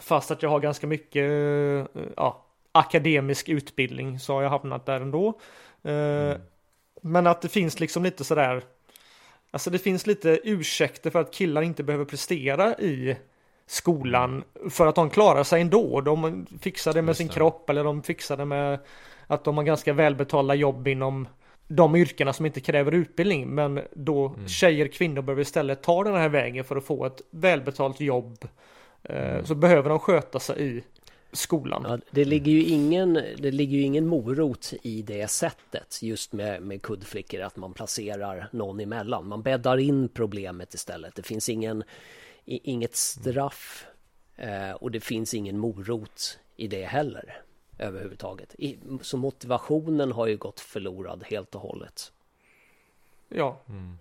[0.00, 5.00] fast att jag har ganska mycket eh, ja, akademisk utbildning så har jag hamnat där
[5.00, 5.40] ändå.
[5.82, 6.36] Eh,
[7.04, 8.62] Men att det finns liksom lite sådär,
[9.50, 13.16] alltså det finns lite ursäkter för att killar inte behöver prestera i
[13.66, 16.00] skolan för att de klarar sig ändå.
[16.00, 17.32] De fixar det med Just sin det.
[17.34, 18.78] kropp eller de fixar det med
[19.26, 21.28] att de har ganska välbetalda jobb inom
[21.68, 23.48] de yrkena som inte kräver utbildning.
[23.48, 24.48] Men då Mm.
[24.48, 28.44] tjejer, kvinnor behöver istället ta den här vägen för att få ett välbetalt jobb.
[29.02, 29.46] Eh, Mm.
[29.46, 30.82] Så behöver de sköta sig i
[31.32, 31.84] skolan.
[31.88, 36.62] Ja, det, ligger ju ingen, det ligger ju ingen morot i det sättet just med,
[36.62, 39.28] med kuddflickor att man placerar någon emellan.
[39.28, 41.14] Man bäddar in problemet istället.
[41.14, 41.84] Det finns ingen,
[42.44, 43.86] i, inget straff
[44.36, 47.42] eh, och det finns ingen morot i det heller
[47.78, 48.54] överhuvudtaget.
[48.58, 52.12] I, så motivationen har ju gått förlorad helt och hållet.
[53.28, 53.60] Ja.
[53.68, 53.98] Mm.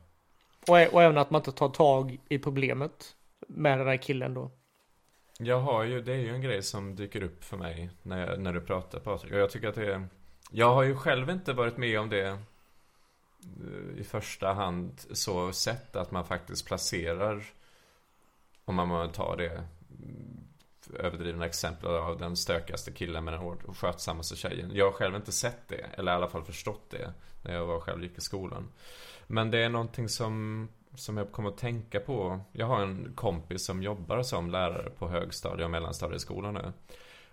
[0.67, 3.15] Och, och även att man inte tar tag i problemet
[3.47, 4.51] med den här killen då.
[5.43, 8.39] Jag har ju, det är ju en grej som dyker upp för mig när, jag,
[8.39, 9.33] när du pratar Patrik.
[9.33, 10.07] Och jag tycker att det är,
[10.51, 12.37] jag har ju själv inte varit med om det eh,
[13.97, 17.43] i första hand så sett att man faktiskt placerar,
[18.65, 20.43] om man tar det mm,
[20.93, 24.71] överdrivna exempel av den stökigaste killen med den hård- skötsammaste tjejen.
[24.73, 27.13] Jag har själv inte sett det, eller i alla fall förstått det,
[27.43, 28.71] när jag var själv gick i skolan.
[29.27, 32.39] Men det är någonting som, som jag kommer att tänka på.
[32.51, 36.73] Jag har en kompis som jobbar som lärare på högstadie och mellanstadieskolan nu.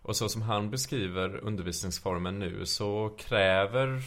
[0.02, 4.02] Och så som han beskriver undervisningsformen nu så kräver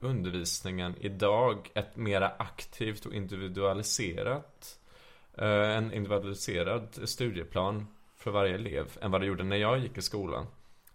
[0.00, 4.78] undervisningen idag ett mera aktivt och individualiserat
[5.38, 10.02] eh, en individualiserad studieplan för varje elev än vad det gjorde när jag gick i
[10.02, 10.46] skolan.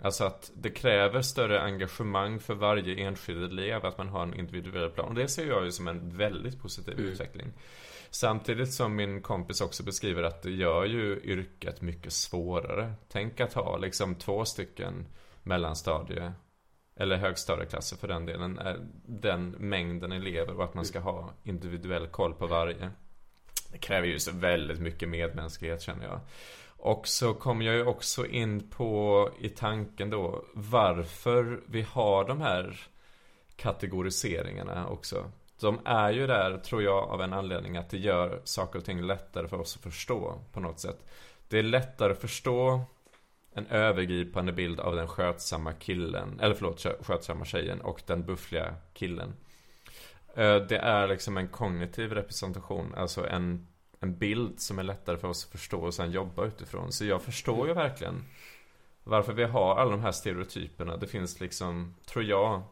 [0.04, 4.90] Alltså att det kräver större engagemang för varje enskild elev att man har en individuell
[4.90, 5.10] plan.
[5.10, 7.54] Och det ser jag ju som en väldigt positiv utveckling.
[8.14, 12.94] Samtidigt som min kompis också beskriver att det gör ju yrket mycket svårare.
[13.10, 15.06] Tänk att ha liksom två stycken
[15.44, 16.34] mellanstadie
[16.96, 18.60] eller högstadieklasser för den delen,
[19.06, 22.92] den mängden elever och att man ska ha individuell koll på varje.
[23.72, 26.20] Det kräver ju så väldigt mycket medmänsklighet känner jag.
[26.68, 32.42] Och så kommer jag ju också in på i tanken då varför vi har de
[32.42, 32.80] här
[33.56, 35.32] kategoriseringarna också.
[35.62, 39.02] De är ju där, tror jag, av en anledning att det gör saker och ting
[39.02, 41.06] lättare för oss att förstå på något sätt.
[41.48, 42.82] Det är lättare att förstå
[43.54, 49.34] en övergripande bild av den skötsamma killen, eller förlåt, skötsamma tjejen och den buffliga killen.
[50.36, 53.68] Eh, det är liksom en kognitiv representation, alltså en,
[54.00, 56.92] en bild som är lättare för oss att förstå och sen jobba utifrån.
[56.92, 58.24] Så jag förstår ju verkligen
[59.04, 60.98] varför vi har alla de här stereotyperna.
[60.98, 62.64] Det finns liksom, tror jag,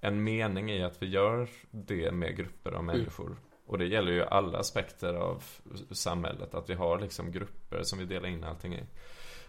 [0.00, 3.36] en mening i att vi gör det med grupper av människor.
[3.66, 5.44] Och det gäller ju alla aspekter av
[5.90, 8.84] samhället, att vi har liksom grupper som vi delar in allting i.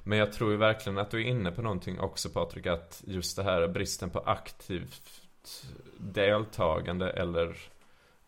[0.04, 3.36] Men jag tror ju verkligen att du är inne på någonting också Patrik, att just
[3.36, 5.22] det här bristen på aktivt
[5.98, 7.58] deltagande eller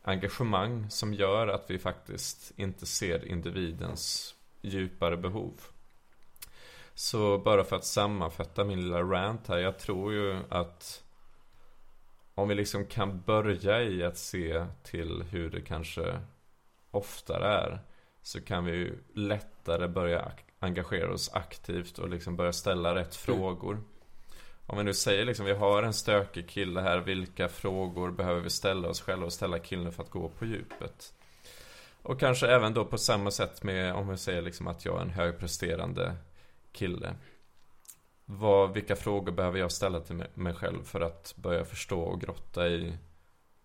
[0.01, 5.53] engagemang som gör att vi faktiskt inte ser individens djupare behov.
[6.93, 11.02] Så bara för att sammanfatta min lilla rant här, jag tror ju att
[12.35, 16.19] om vi liksom kan börja i att se till hur det kanske
[16.91, 17.79] oftare är
[18.21, 23.81] så kan vi ju lättare börja engagera oss aktivt och liksom börja ställa rätt frågor.
[24.65, 28.49] Om vi nu säger liksom, vi har en stökig kille här, vilka frågor behöver vi
[28.49, 31.13] ställa oss själva och ställa killen för att gå på djupet?
[32.01, 35.01] Och kanske även då på samma sätt med, om vi säger liksom att jag är
[35.01, 36.15] en högpresterande
[36.71, 37.15] kille.
[38.25, 42.67] Vad, vilka frågor behöver jag ställa till mig- själv för att börja förstå och grotta
[42.67, 42.97] i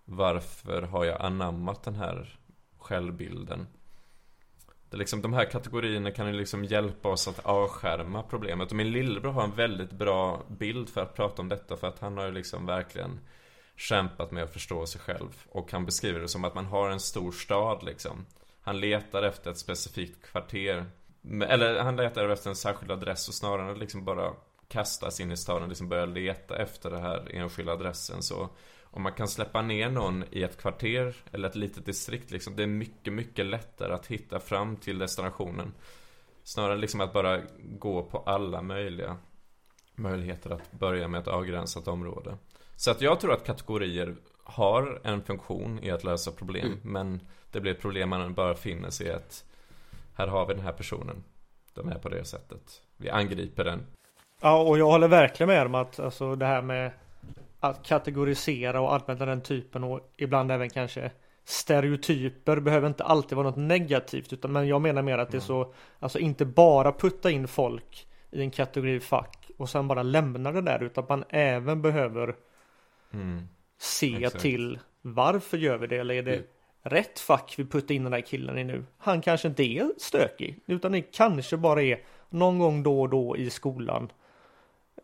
[0.05, 2.39] varför har jag anammat den här
[2.79, 3.67] självbilden?
[4.91, 8.71] Det är liksom, de här kategorierna kan ju liksom hjälpa oss att avskärma problemet.
[8.71, 11.77] Och min lillebror har en väldigt bra bild för att prata om detta.
[11.77, 13.21] För att han har ju liksom verkligen
[13.77, 15.45] kämpat med att förstå sig själv.
[15.49, 18.27] Och han beskriver det som att man har en stor stad liksom.
[18.61, 20.87] Han letar efter ett specifikt kvarter.
[21.49, 24.33] Eller han letar efter en särskild adress och snarare liksom bara
[24.69, 28.49] kastas in i staden och liksom börja leta efter den här enskilda adressen så
[28.91, 32.63] om man kan släppa ner någon i ett kvarter eller ett litet distrikt liksom, det
[32.63, 35.73] är mycket, mycket lättare att hitta fram till destinationen.
[36.43, 39.17] Snarare liksom att bara gå på alla möjliga
[39.95, 42.39] möjligheter att börja med ett avgränsat område.
[42.77, 47.21] Så att jag tror att kategorier har en funktion i att lösa problem, men
[47.53, 49.45] det blir ett problem man bara finner sig i att
[50.15, 51.25] här har vi den här personen.
[51.75, 52.83] De är på det sättet.
[52.97, 53.87] Vi angriper den.
[54.41, 56.91] Ja, och jag håller verkligen med om att alltså det här med
[57.61, 61.11] att kategorisera och använda den typen och ibland även kanske
[61.45, 65.41] stereotyper behöver inte alltid vara något negativt utan men jag menar mer att det är
[65.41, 70.53] så alltså inte bara putta in folk i en kategori fack och sen bara lämna
[70.53, 72.35] det där utan man även behöver
[73.13, 73.49] Mm.
[73.79, 74.43] se Exakt.
[74.43, 75.97] till Varför gör vi det?
[75.97, 76.47] Eller är det Mm.
[76.83, 78.85] rätt fack vi puttar in den här killen i nu?
[78.99, 82.01] Han kanske inte är stökig, utan det kanske bara är
[82.31, 84.11] någon gång då och då i skolan.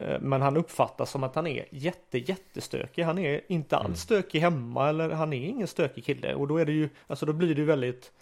[0.00, 3.02] Eh, Men han uppfattas som att han är jätte, jättestökig.
[3.02, 3.96] Han är inte alls Mm.
[3.96, 6.34] stökig hemma eller han är ingen stökig kille.
[6.34, 8.12] Och då är det ju, alltså då blir det ju väldigt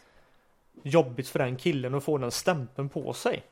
[0.83, 3.43] jobbigt för den killen att få den stämpeln på sig.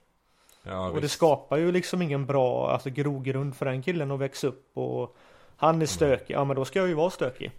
[0.62, 1.14] Ja, Och det visst.
[1.14, 5.16] skapar ju liksom ingen bra alltså, grogrund för den killen att växa upp och
[5.56, 7.51] han är stökig, ja men då ska jag ju vara stökig.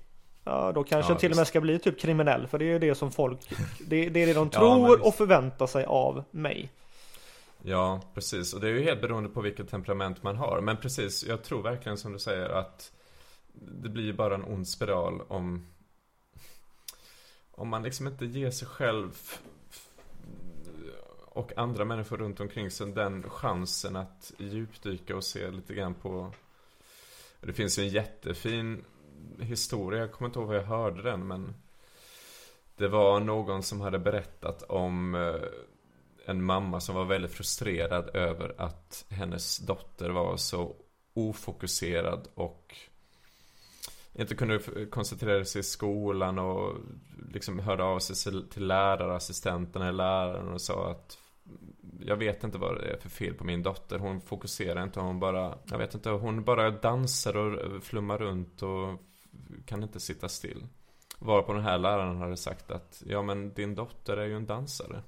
[0.44, 1.38] Ja då kanske Ja, jag till och visst.
[1.40, 3.40] med ska bli typ kriminell för det är det som folk,
[3.88, 5.08] det, det är det de Ja, tror visst.
[5.08, 6.70] och förväntar sig av mig.
[7.64, 8.54] Ja, precis.
[8.54, 10.62] Och det är ju helt beroende på vilket temperament man har.
[10.62, 12.92] Men precis, jag tror verkligen som du säger att
[13.54, 15.66] det blir ju bara en ond spiral om
[17.52, 19.40] om man liksom inte ger sig själv
[21.26, 26.34] och andra människor runt omkring sig den chansen att djupdyka och se lite grann på
[27.42, 28.86] Det finns ju en jättefin
[29.40, 31.54] historia, jag kommer inte ihåg var jag hörde den men
[32.76, 35.36] Det var någon som hade berättat om eh,
[36.32, 40.76] en mamma som var väldigt frustrerad över att hennes dotter var så
[41.14, 42.76] ofokuserad och
[44.14, 44.60] inte kunde
[44.92, 46.76] koncentrera sig i skolan och
[47.34, 51.18] liksom hörde av sig till lärarassistenten eller läraren och sa att
[52.00, 54.00] jag vet inte vad det är för fel på min dotter.
[54.00, 59.02] Hon fokuserar inte, hon bara, jag vet inte, hon bara dansar och flummar runt och
[59.66, 60.68] kan inte sitta still.
[61.20, 65.02] Varpå den här läraren hade sagt att, ja men din dotter är ju en dansare.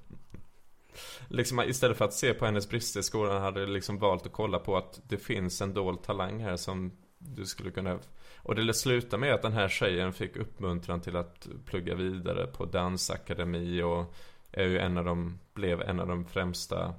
[1.28, 4.32] Liksom istället för att se på hennes brister i skolan hade jag liksom valt att
[4.32, 7.98] kolla på att det finns en dold talang här som du skulle kunna
[8.36, 12.64] Och det slutade med att den här tjejen fick uppmuntran till att plugga vidare på
[12.64, 14.14] dansakademi och
[14.52, 16.94] är ju en av de, blev en av de främsta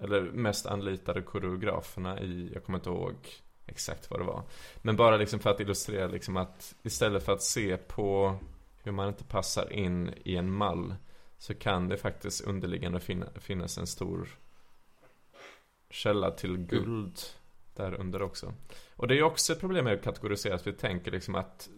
[0.00, 3.14] Eller mest anlitade koreograferna i, jag kommer inte ihåg
[3.66, 4.42] exakt vad det var.
[4.76, 8.38] Men bara liksom för att illustrera liksom att istället för att se på
[8.82, 10.94] hur man inte passar in i en mall
[11.38, 14.28] så kan det faktiskt underliggande finna, finnas en stor
[15.90, 17.18] källa till guld
[17.74, 18.54] där under också.
[18.96, 21.68] Och det är ju också ett problem med att kategorisera, att vi tänker liksom att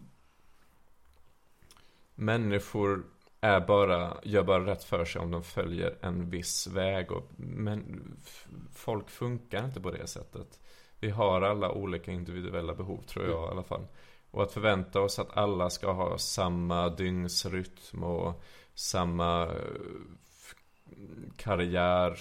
[2.15, 3.03] människor
[3.41, 8.17] är bara, gör bara rätt för sig om de följer en viss väg och men
[8.73, 10.59] folk funkar inte på det sättet.
[10.99, 13.87] Vi har alla olika individuella behov tror jag i alla fall.
[14.31, 18.43] Och att förvänta oss att alla ska ha samma dygnsrytm och
[18.79, 19.49] samma eh,
[21.35, 22.19] karriär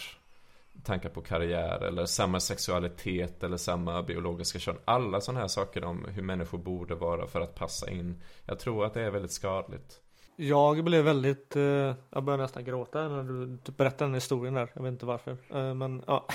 [0.85, 4.77] tankar på karriär eller samma sexualitet eller samma biologiska kön.
[4.85, 8.23] Alla sådana här saker om hur människor borde vara för att passa in.
[8.45, 10.01] Jag tror att det är väldigt skadligt.
[10.37, 14.71] Jag blev väldigt, eh, jag började nästan gråta när du typ berättade den historien där.
[14.75, 15.37] Jag vet inte varför.
[15.55, 16.27] Eh, men ja.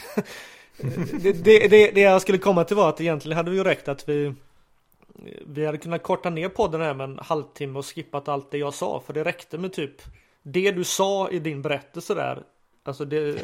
[0.77, 3.87] det, det, det, det jag skulle komma till var att egentligen hade vi ju räckt
[3.87, 4.33] att vi
[5.45, 8.73] vi hade kunnat korta ner podden här med en halvtimme och skippat allt det jag
[8.73, 8.99] sa.
[9.05, 10.01] För det räckte med typ
[10.43, 12.43] det du sa i din berättelse där.
[12.83, 13.41] Alltså det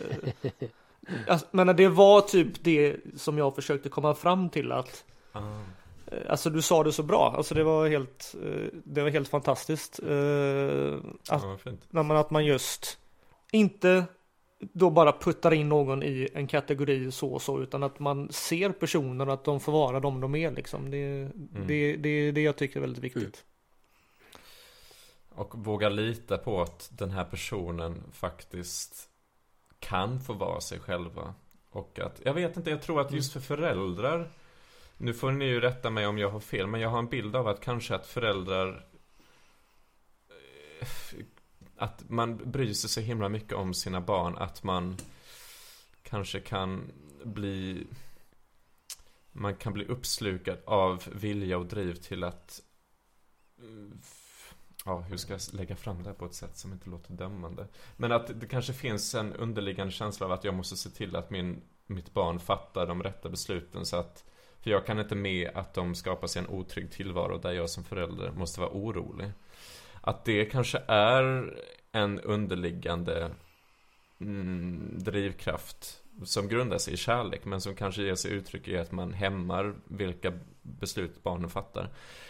[1.27, 5.05] alltså, Men det var typ det som jag försökte komma fram till att.
[5.33, 5.41] Eh,
[6.29, 9.99] Alltså du sa det så bra, alltså det var helt, eh, det var helt fantastiskt.
[10.03, 11.43] Eh, Ja, Att,
[11.89, 12.97] man, att man just
[13.51, 14.03] inte
[14.59, 18.71] då bara puttar in någon i en kategori så och så, utan att man ser
[18.71, 20.91] personen och att de får vara de de är liksom.
[20.91, 21.31] Det,
[21.67, 23.45] det, det är det jag tycker är väldigt viktigt.
[25.29, 29.09] Och våga lita på att den här personen faktiskt
[29.79, 31.33] kan få vara sig själva.
[31.69, 34.29] Och att, jag vet inte, jag tror att just för föräldrar
[34.97, 37.35] Nu får ni ju rätta mig om jag har fel, men jag har en bild
[37.35, 38.85] av att kanske att föräldrar
[40.79, 40.87] eh,
[41.79, 44.97] att man bryr sig så himla mycket om sina barn att man
[46.03, 46.91] Kanske kan
[47.23, 47.87] bli
[49.31, 52.61] Man kan bli uppslukad av vilja och driv till att
[54.85, 57.67] Ja, hur ska jag lägga fram det här på ett sätt som inte låter dömande?
[57.97, 61.29] Men att det kanske finns en underliggande känsla av att jag måste se till att
[61.29, 64.23] min, mitt barn fattar de rätta besluten så att
[64.61, 67.83] För jag kan inte med att de skapar sig en otrygg tillvaro där jag som
[67.83, 69.31] förälder måste vara orolig.
[70.01, 71.53] Att det kanske är
[71.91, 73.31] en underliggande
[74.19, 78.91] mm, drivkraft som grundar sig i kärlek men som kanske ger sig uttryck i att
[78.91, 81.89] man hämmar vilka beslut barnen fattar.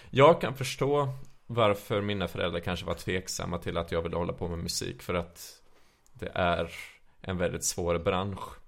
[0.09, 1.13] Jag kan förstå
[1.47, 5.13] varför mina föräldrar kanske var tveksamma till att jag ville hålla på med musik för
[5.13, 5.61] att
[6.13, 6.71] det är
[7.21, 8.59] en väldigt svår bransch.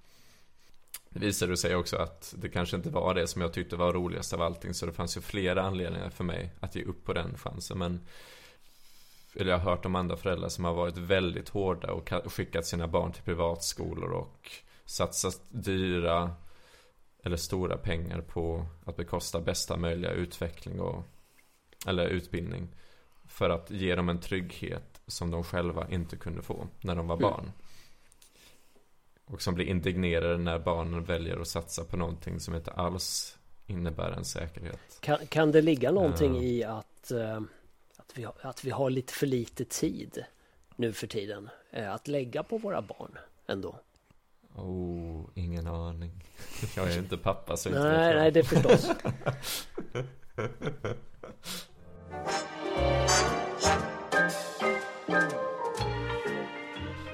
[1.09, 4.33] Det visade sig också att det kanske inte var det som jag tyckte var roligast
[4.33, 7.37] av allting så det fanns ju flera anledningar för mig att ge upp på den
[7.37, 7.99] chansen men
[9.35, 12.65] eller jag har hört om andra föräldrar som har varit väldigt hårda och ka- skickat
[12.65, 14.51] sina barn till privatskolor och
[14.85, 16.35] satsat dyra
[17.23, 21.03] eller stora pengar på att bekosta bästa möjliga utveckling och
[21.87, 22.67] eller utbildning.
[23.27, 27.15] För att ge dem en trygghet som de själva inte kunde få när de var
[27.17, 27.29] Mm.
[27.31, 27.51] barn.
[29.25, 33.37] Och som blir indignerade när barnen väljer att satsa på någonting som inte alls
[33.67, 34.79] innebär en säkerhet.
[34.99, 36.41] Kan, kan det ligga någonting Ja.
[36.41, 37.39] i att, eh,
[38.11, 40.23] att, vi har, att vi har lite för lite tid
[40.75, 43.17] nu för tiden eh, att lägga på våra barn
[43.47, 43.75] ändå?
[44.55, 46.11] Oh, ingen aning.
[46.75, 48.91] Jag är inte pappa så inte Nej, nej, det förstås.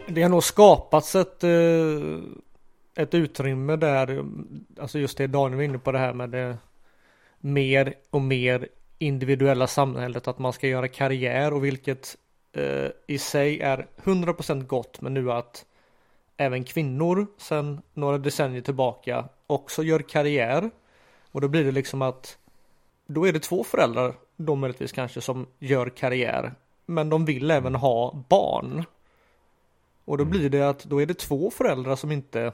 [0.09, 1.49] Det har nog skapats ett, eh,
[2.95, 4.25] ett utrymme där,
[4.79, 6.57] alltså just det Daniel var inne på det här med det
[7.39, 8.67] mer och mer
[8.99, 12.17] individuella samhället, att man ska göra karriär och vilket
[12.53, 15.65] eh, i sig är 100% gott, men nu att
[16.37, 20.69] även kvinnor sedan några decennier tillbaka också gör karriär.
[21.31, 22.37] Och då blir det liksom att
[23.07, 26.53] då är det två föräldrar, då möjligtvis kanske, som gör karriär.
[26.85, 28.85] Men de vill även ha barn.
[30.05, 32.51] Och då blir det att då är det två föräldrar som inte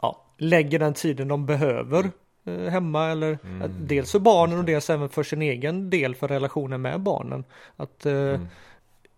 [0.00, 2.10] ja, lägger den tiden de behöver
[2.44, 3.62] hemma eller Mm.
[3.62, 7.44] eh, dels för barnen och dels även för sin egen del för relationen med barnen.
[7.76, 8.46] Att eh, Mm.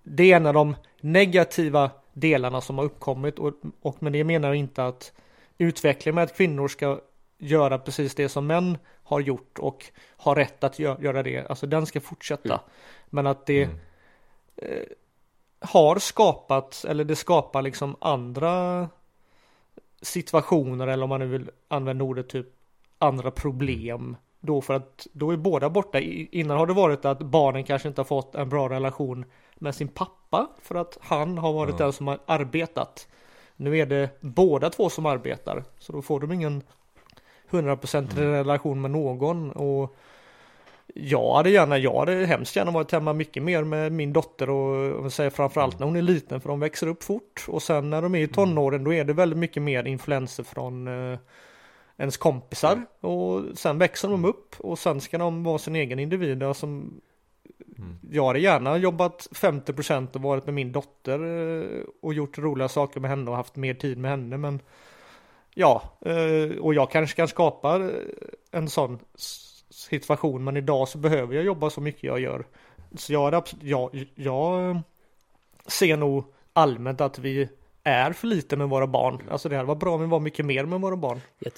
[0.02, 4.48] det är en av de negativa delarna som har uppkommit och, och med det menar
[4.48, 5.12] jag inte att
[5.58, 7.00] utvecklingen med att kvinnor ska
[7.38, 9.84] göra precis det som män har gjort och
[10.16, 11.46] har rätt att gö- göra det.
[11.50, 12.48] Alltså den ska fortsätta.
[12.54, 12.60] Mm.
[13.06, 13.76] Men att det Mm.
[15.60, 18.88] har skapat, eller det skapar liksom andra
[20.02, 22.46] situationer eller om man nu vill använda ordet typ
[22.98, 24.16] andra problem.
[24.40, 26.00] Då för att då är båda borta.
[26.00, 29.88] Innan har det varit att barnen kanske inte har fått en bra relation med sin
[29.88, 31.84] pappa för att han har varit Ja.
[31.84, 33.08] den som har arbetat.
[33.56, 36.62] Nu är det båda två som arbetar så då får de ingen
[37.50, 39.96] 100% relation med någon och
[40.94, 45.12] jag hade gärna, jag hade hemskt gärna varit hemma mycket mer med min dotter och
[45.12, 48.14] säger framförallt när hon är liten för de växer upp fort och sen när de
[48.14, 51.18] är i tonåren då är det väldigt mycket mer influenser från eh,
[51.96, 56.42] ens kompisar och sen växer de upp och sen ska de vara sin egen individ
[56.54, 57.00] som
[57.78, 57.98] Mm.
[58.10, 61.18] jag hade gärna jobbat 50% och varit med min dotter
[61.62, 64.60] eh, och gjort roliga saker med henne och haft mer tid med henne men
[65.54, 67.90] ja, eh, och jag kanske kan skapa eh,
[68.50, 68.98] en sån
[69.70, 72.46] situation men idag så behöver jag jobba så mycket jag gör.
[72.96, 74.80] Så jag, absolut, jag, jag
[75.66, 77.48] ser nog allmänt att vi
[77.82, 79.22] är för lite med våra barn.
[79.30, 81.20] Alltså det hade varit bra om vi var mycket mer med våra barn.
[81.40, 81.48] I-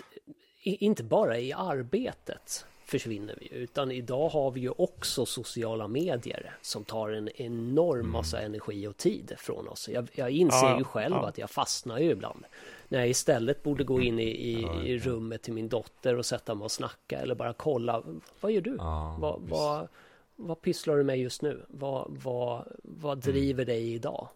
[0.67, 6.85] Inte bara i arbetet försvinner vi utan idag har vi ju också sociala medier som
[6.85, 9.89] tar en enorm massa energi och tid från oss.
[9.89, 11.29] Jag, jag inser Ja, ju själv ja.
[11.29, 12.45] att jag fastnar ju ibland.
[12.89, 16.55] När jag istället borde gå in i, i, i rummet till min dotter och sätta
[16.55, 18.03] mig och snacka eller bara kolla.
[18.41, 18.77] Vad gör du?
[18.79, 19.89] Ja, vad, vad,
[20.37, 21.65] vad pysslar du med just nu?
[21.69, 24.29] Vad, vad, vad driver dig idag?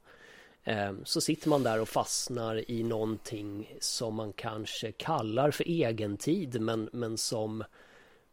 [0.65, 6.17] Ehm, Så sitter man där och fastnar i någonting som man kanske kallar för egen
[6.17, 7.65] tid men, men som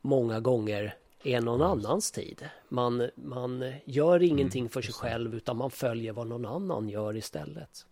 [0.02, 2.49] många gånger är någon annans tid.
[2.70, 7.86] Man, man gör ingenting för sig själv utan man följer vad någon annan gör istället.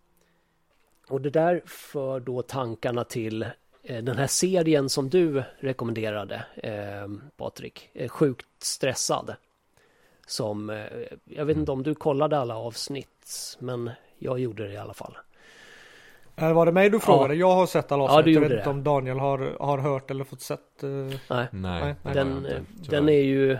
[1.07, 3.43] Och det där för då tankarna till
[3.83, 7.07] eh, den här serien som du rekommenderade eh,
[7.37, 9.35] Patrik, eh, Sjukt stressad.
[10.25, 10.83] Som, eh,
[11.25, 15.17] jag vet inte om du kollade alla avsnitt men jag gjorde det i alla fall.
[16.35, 17.35] Eller var det mig du frågade?
[17.35, 18.25] Jag har sett alla Ja, avsnitt.
[18.25, 18.69] du jag vet inte det.
[18.69, 20.83] om Daniel har, har hört eller fått sett.
[20.83, 23.57] eh, Nej, Nej, Nej, den, inte, eh, den är ju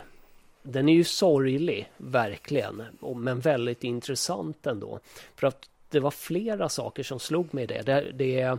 [0.64, 2.84] den är ju sorglig, verkligen,
[3.16, 5.00] men väldigt intressant ändå.
[5.36, 7.82] För att det var flera saker som slog mig i det.
[7.82, 8.58] Det, det är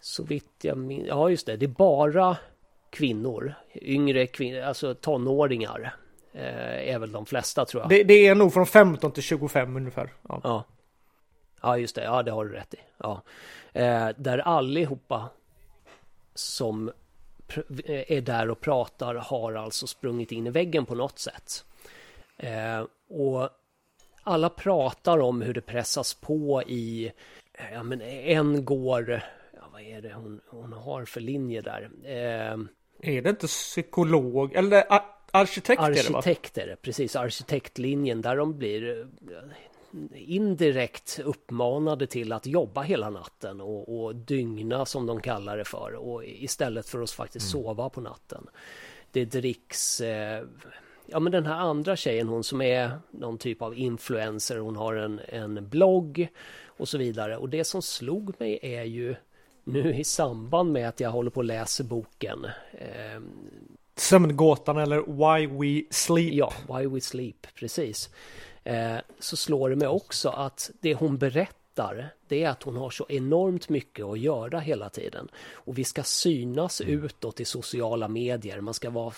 [0.00, 2.36] så vitt jag minns, ja just det, det är bara
[2.90, 5.94] kvinnor, yngre kvinnor, alltså tonåringar
[6.32, 7.88] eh, är väl de flesta tror jag.
[7.90, 10.12] Det, det är nog från 15 till 25 ungefär.
[10.28, 10.40] Ja.
[10.44, 10.64] Ja.
[11.62, 12.04] Ja, just det.
[12.04, 12.78] Ja, det har du rätt i.
[12.98, 13.22] Ja.
[13.72, 15.28] Eh, där allihopa
[16.34, 16.90] som
[17.48, 21.64] pr- är där och pratar har alltså sprungit in i väggen på något sätt.
[22.36, 23.48] Eh, och
[24.22, 27.12] alla pratar om hur det pressas på i,
[27.54, 29.22] eh, ja men en går,
[29.54, 31.90] ja, vad är det hon, hon har för linje där?
[32.04, 32.58] Eh,
[33.14, 34.84] Är det inte psykolog eller
[35.32, 35.82] ar- arkitekt?
[35.82, 36.18] Är det, va?
[36.18, 39.06] Arkitekter, precis, arkitektlinjen där de blir eh,
[40.14, 45.94] indirekt uppmanade till att jobba hela natten och, och dygna som de kallar det för
[45.94, 48.46] och istället för att faktiskt sova på natten.
[49.10, 50.44] Det dricks eh,
[51.06, 54.94] Ja men den här andra tjejen hon som är någon typ av influencer hon har
[54.94, 56.28] en, en blogg
[56.66, 59.14] och så vidare och det som slog mig är ju
[59.64, 63.20] nu i samband med att jag håller på och läser boken eh,
[63.96, 66.34] sömngåtan eller Why We Sleep.
[66.34, 68.10] Ja, Why We Sleep, precis.
[68.64, 72.90] Eh, så slår det mig också att det hon berättar, det är att hon har
[72.90, 75.28] så enormt mycket att göra hela tiden.
[75.52, 79.14] Och vi ska synas utåt i sociala medier, man ska vara,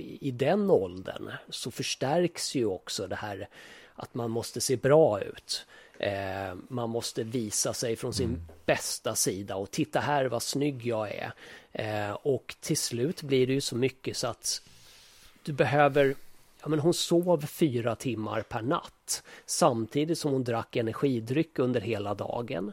[0.00, 3.48] i den åldern så förstärks ju också det här
[3.94, 5.66] att man måste se bra ut.
[5.98, 11.08] Eh, man måste visa sig från sin bästa sida och titta här vad snygg jag
[11.14, 11.32] är.
[11.72, 14.62] Eh, och till slut blir det ju så mycket så att
[15.42, 16.14] du behöver
[16.62, 22.14] Ja, men hon sov fyra timmar per natt samtidigt som hon drack energidryck under hela
[22.14, 22.72] dagen.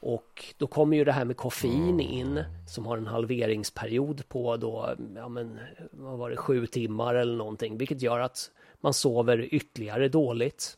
[0.00, 4.94] Och då kommer ju det här med koffein in som har en halveringsperiod på då,
[5.16, 5.58] ja men
[5.90, 8.50] vad var det, sju timmar eller någonting, vilket gör att
[8.80, 10.77] man sover ytterligare dåligt.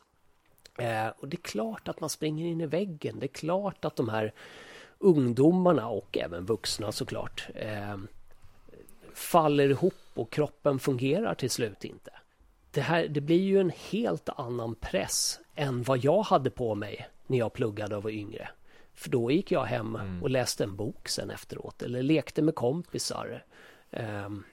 [0.81, 3.19] Eh, och det är klart att man springer in i väggen.
[3.19, 4.33] Det är klart att de här
[4.97, 7.97] ungdomarna och även vuxna såklart eh,
[9.13, 12.11] faller ihop och kroppen fungerar till slut inte.
[12.71, 17.07] Det, här, det blir ju en helt annan press än vad jag hade på mig
[17.27, 18.49] när jag pluggade och var yngre.
[18.93, 23.43] För då gick jag hem och läste en bok sen efteråt eller lekte med kompisar.
[23.91, 24.43] Um,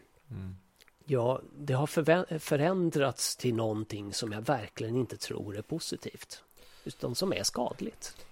[1.10, 6.42] Ja, det har förändrats till någonting som jag verkligen inte tror är positivt.
[6.84, 8.26] Utan som är skadligt.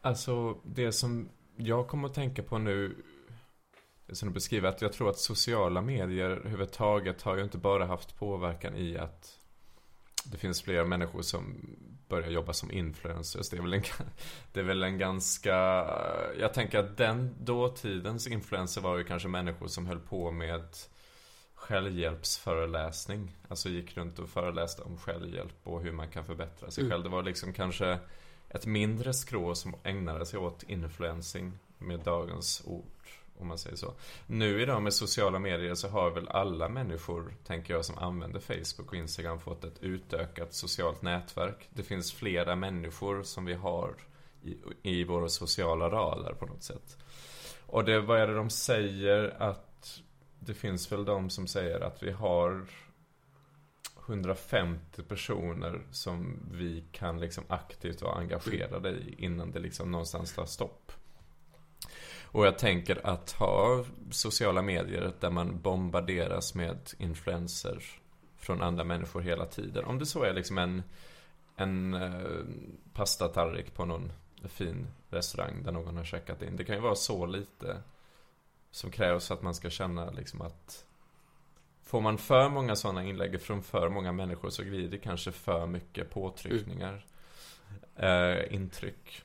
[0.00, 2.96] Alltså, det som jag kommer att tänka på nu,
[4.12, 8.18] som du beskriver, att jag tror att sociala medier överhuvudtaget har ju inte bara haft
[8.18, 9.38] påverkan i att
[10.24, 11.76] det finns fler människor som
[12.08, 13.48] börjar jobba som influencers.
[13.48, 13.82] Det är väl en,
[14.52, 15.54] det är väl en ganska,
[16.38, 20.76] jag tänker att den dåtidens influencer var ju kanske människor som höll på med
[21.68, 23.36] självhjälpsföreläsning.
[23.48, 27.02] Alltså gick runt och föreläste om självhjälp och hur man kan förbättra sig själv.
[27.02, 27.98] Det var liksom kanske
[28.48, 32.84] ett mindre skrå som ägnade sig åt influencing med dagens ord.
[33.38, 33.94] Om man säger så.
[34.26, 38.88] Nu idag med sociala medier så har väl alla människor, tänker jag, som använder Facebook
[38.88, 41.68] och Instagram fått ett utökat socialt nätverk.
[41.70, 43.94] Det finns flera människor som vi har
[44.42, 46.96] i, i våra sociala radar på något sätt.
[47.66, 49.67] Och det, vad är det de säger att
[50.40, 52.66] det finns väl de som säger att vi har
[54.08, 60.46] 150 personer som vi kan liksom aktivt vara engagerade i innan det liksom någonstans tar
[60.46, 60.92] stopp.
[62.22, 67.82] Och jag tänker att ha sociala medier där man bombarderas med influenser
[68.36, 69.84] från andra människor hela tiden.
[69.84, 70.82] Om det så är liksom en,
[71.56, 72.44] en eh,
[72.92, 74.12] pastatallrik på någon
[74.44, 76.56] fin restaurang där någon har checkat in.
[76.56, 77.82] Det kan ju vara så lite
[78.78, 80.84] som krävs för att man ska känna liksom att
[81.82, 85.66] Får man för många sådana inlägg från för många människor så blir det kanske för
[85.66, 87.06] mycket påtryckningar.
[87.96, 89.22] Eh, intryck.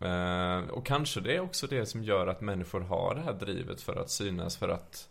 [0.00, 3.80] Eh, och kanske det är också det som gör att människor har det här drivet
[3.80, 5.08] för att synas för att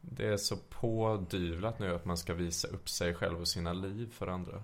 [0.00, 4.12] det är så pådyvlat nu att man ska visa upp sig själv och sina liv
[4.12, 4.62] för andra.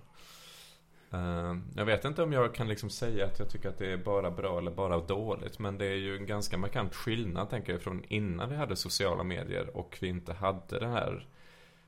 [1.11, 3.97] Eh, jag vet inte om jag kan liksom säga att jag tycker att det är
[3.97, 5.59] bara bra eller bara dåligt.
[5.59, 9.23] Men det är ju en ganska markant skillnad tänker jag från innan vi hade sociala
[9.23, 11.27] medier och vi inte hade den här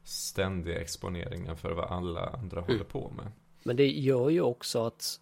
[0.04, 3.32] ständiga exponeringen för vad alla andra håller på med.
[3.64, 5.20] Men det gör ju också att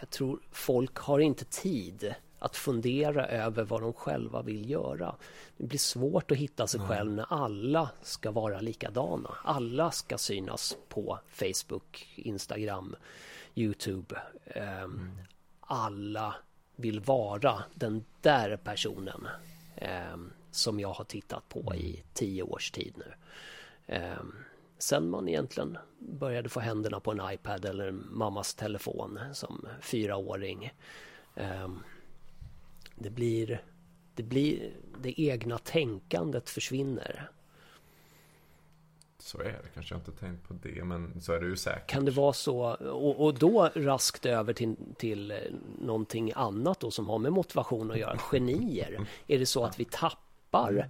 [0.00, 5.14] jag tror folk har inte tid att fundera över vad de själva vill göra.
[5.56, 9.34] Det blir svårt att hitta sig själv när alla ska vara likadana.
[9.44, 12.96] Alla ska synas på Facebook, Instagram,
[13.54, 14.16] Youtube.
[14.46, 15.10] Mm.
[15.60, 16.34] Alla
[16.76, 19.28] vill vara den där personen
[19.76, 23.12] ehm, som jag har tittat på i tio års tid nu.
[23.86, 24.34] Ehm,
[24.78, 30.72] sen man egentligen började få händerna på en iPad eller mammas telefon som fyraåring.
[32.94, 33.62] Det blir,
[34.14, 37.30] det blir, det egna tänkandet försvinner.
[39.20, 39.68] Så är det.
[39.74, 41.90] Kanske jag inte tänkt på det, men så är det ju säkert.
[41.90, 45.36] Kan det vara så, och, och då raskt över till, till eh,
[45.80, 49.06] någonting annat då som har med motivation att göra, genier.
[49.26, 50.88] Är det så att vi tappar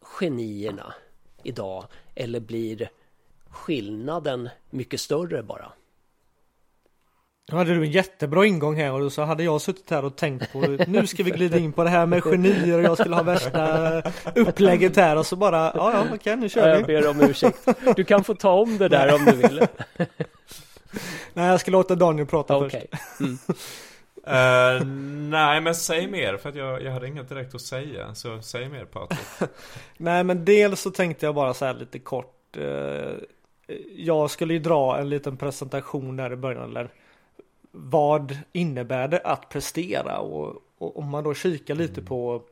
[0.00, 0.94] genierna
[1.42, 1.84] idag
[2.14, 2.90] eller blir
[3.48, 5.72] skillnaden mycket större bara?
[7.50, 10.52] Nu hade du en jättebra ingång här och så hade jag suttit här och tänkt
[10.52, 13.22] på nu ska vi glida in på det här med genier och jag skulle ha
[13.22, 14.02] värsta
[14.34, 16.82] upplägget här och så bara ja ja okej nu kör Jag vi.
[16.82, 17.68] ber om ursäkt.
[17.96, 19.58] Du kan få ta om det där om du vill.
[21.32, 22.76] Nej jag ska låta Daniel prata först.
[22.76, 22.88] Okej.
[23.20, 23.38] Mm.
[24.26, 24.84] Eh,
[25.30, 28.14] nej, men säg mer för att jag, jag hade inget direkt att säga.
[28.14, 29.50] Så säg mer Patrik.
[29.96, 32.56] Nej men dels så tänkte jag bara så här lite kort.
[32.56, 33.12] Eh,
[33.96, 36.70] jag skulle ju dra en liten presentation där i början.
[36.70, 36.88] Eller
[37.72, 40.18] vad innebär det att prestera?
[40.18, 42.42] Och, och om man då kikar lite på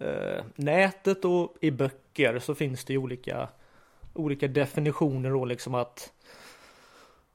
[0.00, 3.48] eh, nätet och i böcker så finns det olika,
[4.14, 6.12] olika definitioner då liksom att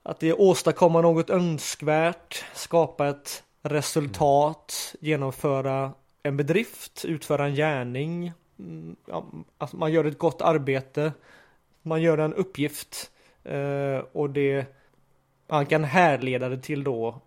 [0.08, 5.92] att det åstadkomma något önskvärt, skapa ett resultat, genomföra
[6.24, 9.26] en bedrift, utföra en gärning, mm, ja,
[9.58, 11.12] alltså man gör ett gott arbete,
[11.82, 13.12] man gör en uppgift
[13.44, 14.77] eh, och det
[15.48, 17.22] man kan härleda det till då,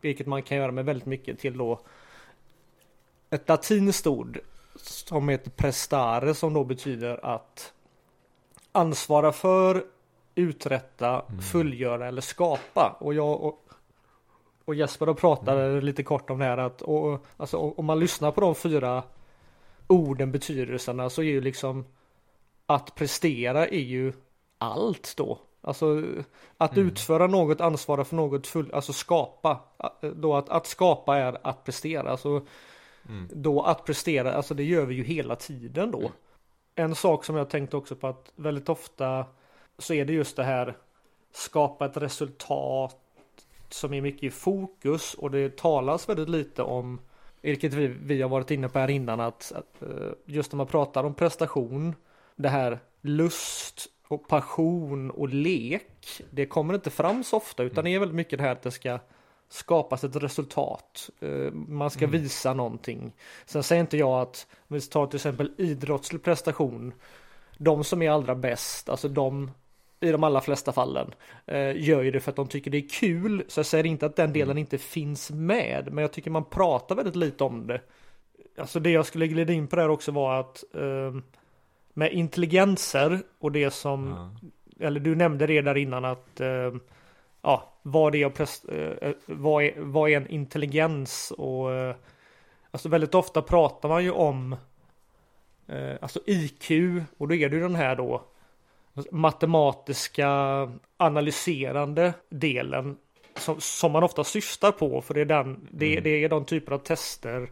[0.00, 1.80] vilket man kan göra med väldigt mycket till då
[3.30, 4.40] ett latinskt ord
[4.76, 7.72] som heter prestare som då betyder att
[8.72, 9.84] ansvara för,
[10.34, 12.96] uträtta, fullgöra eller skapa.
[13.00, 13.68] Och jag och,
[14.64, 18.30] och Jesper då pratade lite kort om det här att och, alltså, om man lyssnar
[18.32, 19.02] på de fyra
[19.86, 21.84] orden, betydelserna så är ju liksom
[22.66, 24.12] att prestera är ju
[24.58, 25.38] allt då.
[25.64, 26.02] Alltså
[26.58, 29.60] att utföra något, ansvara för något, full, alltså skapa.
[30.00, 32.10] Då att, att skapa är att prestera.
[32.10, 32.42] Alltså
[33.30, 36.10] då att prestera, alltså det gör vi ju hela tiden då.
[36.74, 39.26] En sak som jag tänkte också på att väldigt ofta
[39.78, 40.76] så är det just det här
[41.32, 42.96] skapa ett resultat
[43.68, 47.00] som är mycket i fokus och det talas väldigt lite om
[47.40, 50.66] vilket vi, vi har varit inne på här innan att, att eh, just när man
[50.66, 51.94] pratar om prestation
[52.36, 57.90] det här lust och passion och lek det kommer inte fram så ofta utan det
[57.90, 58.98] är väldigt mycket det här att det ska
[59.48, 61.10] skapas ett resultat.
[61.20, 63.12] Eh, Man ska visa någonting.
[63.44, 66.92] Sen säger inte jag att, om vi tar till exempel idrottslig prestation,
[67.58, 69.50] de som är allra bäst, alltså de
[70.00, 71.14] i de allra flesta fallen
[71.46, 73.44] eh, gör ju det för att de tycker det är kul.
[73.48, 76.94] Så jag säger inte att den delen inte finns med, men jag tycker man pratar
[76.94, 77.80] väldigt lite om det.
[78.58, 81.14] Alltså det jag skulle glida in på där också var att eh,
[81.94, 84.30] med intelligenser och det som,
[84.78, 84.86] Ja.
[84.86, 86.72] eller du nämnde det där innan att eh,
[87.42, 91.94] ja, vad det är, att pres- eh, vad är, vad är en intelligens och eh,
[92.70, 94.56] alltså väldigt ofta pratar man ju om
[95.68, 96.70] eh, alltså IQ
[97.18, 98.22] och då är det ju den här då
[99.10, 100.28] matematiska
[100.96, 102.96] analyserande delen
[103.36, 106.72] som, som man ofta syftar på för det är den det, det är de typer
[106.72, 107.50] av tester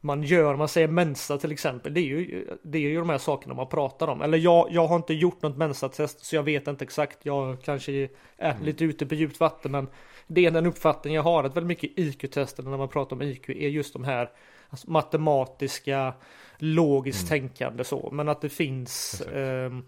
[0.00, 3.18] man gör, man säger Mensa till exempel, det är ju, det är ju de här
[3.18, 4.22] sakerna man pratar om.
[4.22, 8.08] Eller jag, jag har inte gjort något Mensa-test så jag vet inte exakt, jag kanske
[8.36, 9.88] är lite ute på djupt vatten men
[10.26, 13.50] det är den uppfattning jag har att väldigt mycket IQ-testerna när man pratar om IQ
[13.50, 14.30] är just de här
[14.68, 16.14] alltså, matematiska,
[16.58, 19.84] logiskt tänkande så, men att det finns ehm,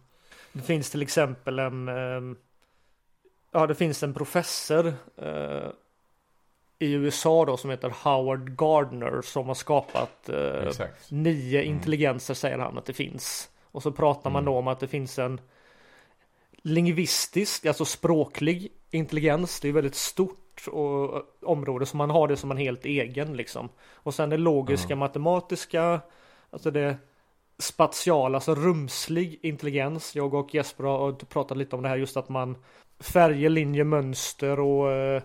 [0.52, 2.36] det finns till exempel en ehm,
[3.52, 5.68] Ja, det finns en professor eh,
[6.80, 12.78] i USA då som heter Howard Gardner som har skapat eh, nio intelligenser säger han
[12.78, 13.50] att det finns.
[13.64, 15.40] Och så pratar man då om att det finns en
[16.62, 19.60] lingvistisk, alltså språklig intelligens.
[19.60, 23.68] Det är väldigt stort och, område så man har det som en helt egen liksom.
[23.94, 26.00] Och sen det logiska, matematiska,
[26.50, 26.96] alltså det
[27.58, 30.16] spatiala, alltså rumslig intelligens.
[30.16, 32.56] Jag och Jesper har pratat lite om det här just att man
[33.00, 35.22] färger, linjer, mönster och eh,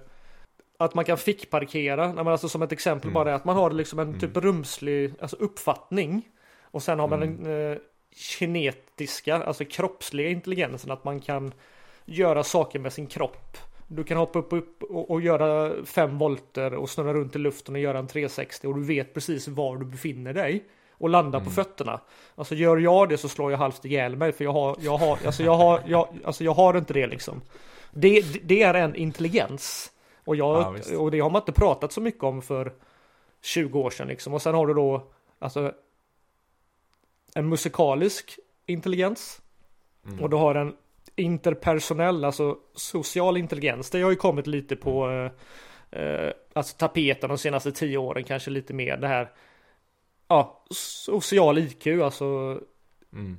[0.77, 2.05] att man kan fickparkera.
[2.05, 5.13] Nej, men alltså som ett exempel bara är att man har liksom en typ rumslig
[5.19, 6.27] alltså uppfattning.
[6.61, 7.77] Och sen har man den eh,
[8.15, 10.91] kinetiska, alltså kroppsliga intelligensen.
[10.91, 11.53] Att man kan
[12.05, 13.57] göra saker med sin kropp.
[13.87, 17.75] Du kan hoppa upp, upp och, och göra fem volter och snurra runt i luften
[17.75, 20.63] och göra en 360 och du vet precis var du befinner dig.
[20.97, 22.01] Och landa på fötterna.
[22.35, 25.19] Alltså gör jag det så slår jag halvt ihjäl mig för jag har, jag har,
[25.25, 27.41] alltså jag har, jag, alltså jag har inte det liksom.
[27.91, 29.91] Det, det är en intelligens.
[30.25, 32.73] Och, jag, Ja, och det har man inte pratat så mycket om för
[33.41, 34.33] 20 år sedan liksom.
[34.33, 35.07] Och sen har du då
[35.39, 35.73] alltså
[37.35, 39.41] en musikalisk intelligens.
[40.21, 40.75] Och du har en
[41.15, 43.89] interpersonell, alltså social intelligens.
[43.89, 48.51] Det har ju kommit lite på eh, eh, alltså tapeten de senaste tio åren, kanske
[48.51, 49.31] lite mer det här.
[50.27, 52.59] Ja, social IQ, alltså
[53.15, 53.37] Mm.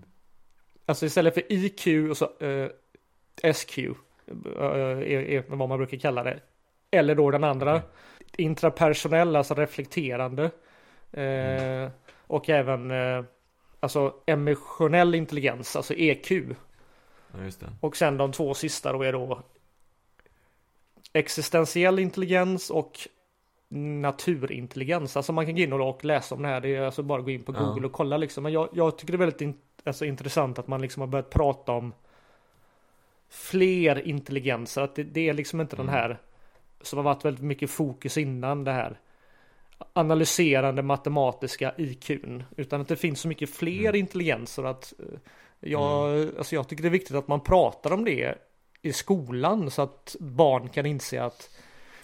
[0.87, 3.93] Alltså istället för IQ och så eh, SQ eh,
[4.57, 6.41] är, är vad man brukar kalla det.
[6.91, 7.83] Eller då den andra
[8.37, 10.51] intrapersonell, alltså reflekterande.
[11.13, 11.91] Eh,
[12.27, 13.25] Och även eh,
[13.81, 16.31] alltså emotionell intelligens, alltså EQ.
[17.33, 17.69] Ja.
[17.81, 19.43] Och sen de två sista då är då
[21.13, 22.99] existentiell intelligens och
[23.69, 25.17] naturintelligens.
[25.17, 26.61] Alltså man kan gå in och läsa om det här.
[26.61, 27.59] Det är alltså bara att gå in på Ja.
[27.59, 28.43] Google och kolla liksom.
[28.43, 29.55] Men jag, jag tycker det är väldigt in,
[29.85, 31.93] alltså, intressant att man liksom har börjat prata om
[33.29, 34.83] fler intelligenser.
[34.83, 36.19] Att det, det är liksom inte den här
[36.87, 38.99] som har varit väldigt mycket fokus innan det här
[39.93, 42.43] analyserande matematiska IQn.
[42.57, 45.19] Utan att det finns så mycket fler intelligenser att eh,
[45.61, 48.35] jag, alltså jag tycker det är viktigt att man pratar om det
[48.83, 51.51] i skolan så att barn kan inse att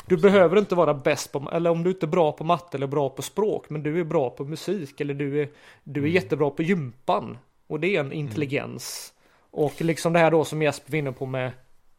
[0.07, 2.87] Du behöver inte vara bäst på, eller om du inte är bra på matte eller
[2.87, 5.49] bra på språk, men du är bra på musik eller du är,
[5.85, 7.39] du är jättebra på gympan.
[7.67, 9.13] Och det är en intelligens.
[9.51, 11.53] Och liksom det här då som Jesper var inne på med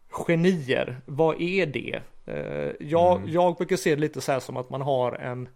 [0.09, 2.01] genier, vad är det?
[2.25, 5.49] Eh, jag, jag brukar se det lite så här som att man har en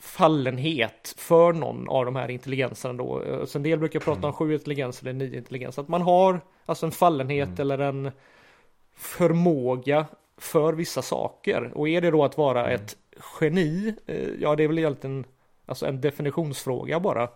[0.00, 3.22] fallenhet för någon av de här intelligenserna då.
[3.22, 5.82] Eh, Så en del brukar prata om sju intelligenser eller nio intelligenser.
[5.82, 8.10] Att man har alltså en fallenhet eller en
[8.96, 10.06] förmåga
[10.38, 11.72] för vissa saker.
[11.74, 12.96] Och är det då att vara ett
[13.40, 13.94] geni?
[14.06, 15.24] eh, Ja, det är väl egentligen
[15.66, 17.28] alltså en definitionsfråga bara.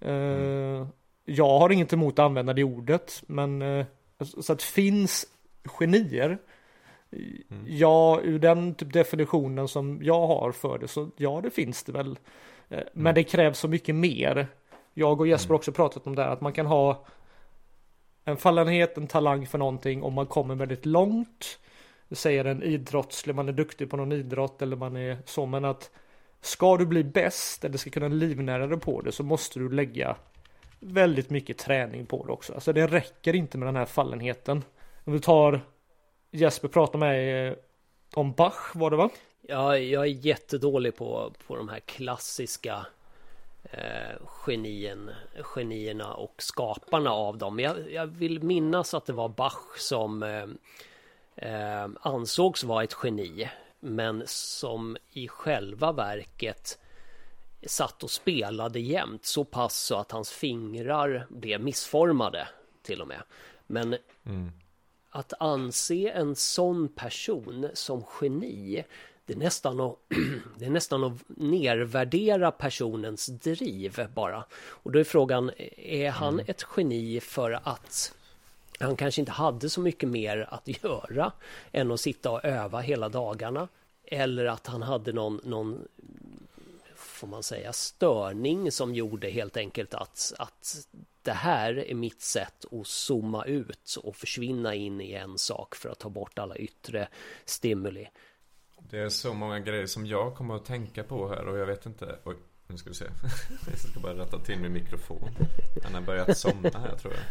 [0.00, 0.86] Eh,
[1.24, 3.86] Jag har inget emot att använda det ordet, men eh,
[4.40, 5.26] så att finns
[5.64, 6.38] genier
[7.66, 11.92] Ja, ur den typ definitionen som jag har för det så ja, det finns det
[11.92, 12.18] väl.
[12.68, 14.46] Eh, Men det krävs så mycket mer.
[14.94, 17.04] Jag och Jesper har också pratat om det här att man kan ha
[18.24, 21.58] en fallenhet, en talang för någonting om man kommer väldigt långt.
[22.10, 25.90] Säger en idrottslig, man är duktig på någon idrott eller man är så, men att
[26.40, 30.16] ska du bli bäst eller ska kunna livnära dig på det så måste du lägga
[30.80, 32.54] väldigt mycket träning på det också.
[32.54, 34.64] Alltså det räcker inte med den här fallenheten.
[35.04, 35.60] Om du tar
[36.36, 37.54] Jesper pratar med mig eh,
[38.14, 39.10] om Bach var det va?
[39.42, 42.86] Ja, jag är jättedålig på, på de här klassiska
[43.64, 47.58] eh, genien, genierna och skaparna av dem.
[47.58, 50.46] Jag, jag vill minnas att det var Bach som eh,
[51.36, 53.50] eh, ansågs vara ett geni,
[53.80, 56.78] men som i själva verket
[57.66, 62.48] satt och spelade jämt så pass så att hans fingrar blev missformade
[62.82, 63.22] till och med.
[63.66, 63.96] Men
[65.14, 68.84] att anse en sån person som geni
[69.26, 69.96] det är nästan att,
[70.58, 74.44] det är nästan att nervärdera personens driv bara.
[74.54, 78.14] Och då är frågan, är han ett geni för att
[78.78, 81.32] han kanske inte hade så mycket mer att göra
[81.72, 83.68] än att sitta och öva hela dagarna?
[84.06, 85.88] Eller att han hade någon, någon
[87.24, 90.76] får man säga, störning som gjorde helt enkelt att, att
[91.22, 95.88] det här är mitt sätt att zooma ut och försvinna in i en sak för
[95.88, 97.08] att ta bort alla yttre
[97.44, 98.08] stimuli.
[98.90, 101.86] Det är så många grejer som jag kommer att tänka på här och jag vet
[101.86, 102.36] inte Oj,
[102.66, 103.04] nu ska vi se.
[103.70, 105.30] Jag ska bara rätta till min mikrofon.
[105.82, 107.24] Den har börjat somna här tror jag.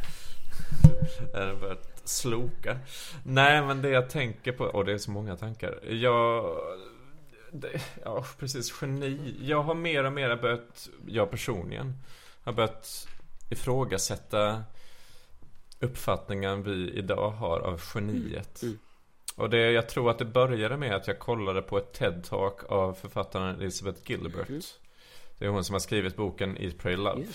[1.34, 2.80] Den har börjat sloka?
[3.24, 5.80] Nej men det jag tänker på, och det är så många tankar.
[5.90, 6.58] Jag
[7.54, 11.94] det, Ja precis, geni Jag har mer och mer börjat, jag personligen
[12.44, 13.08] Har börjat
[13.50, 14.64] ifrågasätta
[15.80, 18.64] uppfattningen vi idag har av geniet
[19.36, 22.94] och det, jag tror att det började med att jag kollade på ett TED-talk av
[22.94, 24.48] författaren Elizabeth Gilbert.
[25.38, 27.26] Det är hon som har skrivit boken Eat, Pray, Love.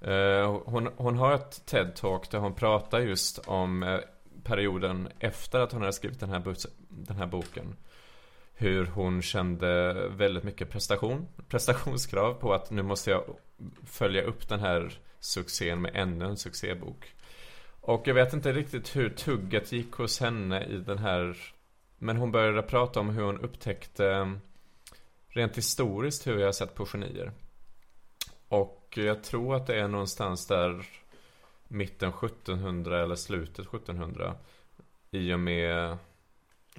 [0.00, 3.98] Eh, hon, hon har ett TED-talk där hon pratar just om eh,
[4.44, 6.54] perioden efter att hon hade skrivit den här,
[6.88, 7.76] den här boken.
[8.60, 13.24] Hur hon kände väldigt mycket prestation, prestationskrav på att nu måste jag
[13.86, 17.14] följa upp den här succén med ännu en succébok.
[17.80, 21.36] Och jag vet inte riktigt hur tugget gick hos henne i den här
[21.98, 24.38] Men hon började prata om hur hon upptäckte
[25.28, 27.32] Rent historiskt hur jag har sett på genier
[28.48, 30.86] Och jag tror att det är någonstans där
[31.68, 34.34] Mitten 1700 eller slutet 1700
[35.10, 35.98] I och med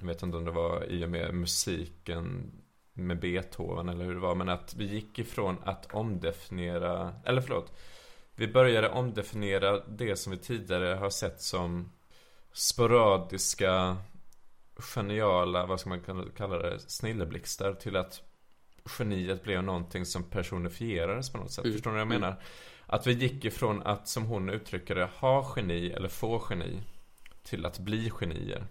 [0.02, 2.52] jag vet inte om det var i och med musiken
[2.92, 7.72] Med Beethoven eller hur det var Men att vi gick ifrån att omdefiniera Eller förlåt
[8.36, 11.92] vi började omdefiniera det som vi tidigare har sett som
[12.52, 13.96] sporadiska,
[14.76, 18.22] geniala, vad ska man kalla det, snilleblixtar till att
[18.98, 21.72] geniet blev någonting som personifierades på något sätt.
[21.72, 22.42] Förstår ni vad jag menar?
[22.86, 26.82] Att vi gick ifrån att, som hon uttrycker det, ha geni eller få geni
[27.42, 28.66] till att bli genier.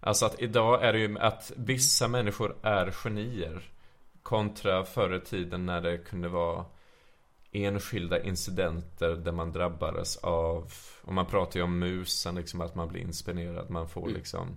[0.00, 3.62] Alltså att idag är det ju att vissa människor är genier
[4.22, 6.64] kontra förr i tiden när det kunde vara
[7.52, 10.72] enskilda incidenter där man drabbades av
[11.02, 14.56] Och man pratar ju om musen liksom att man blir inspirerad Man får liksom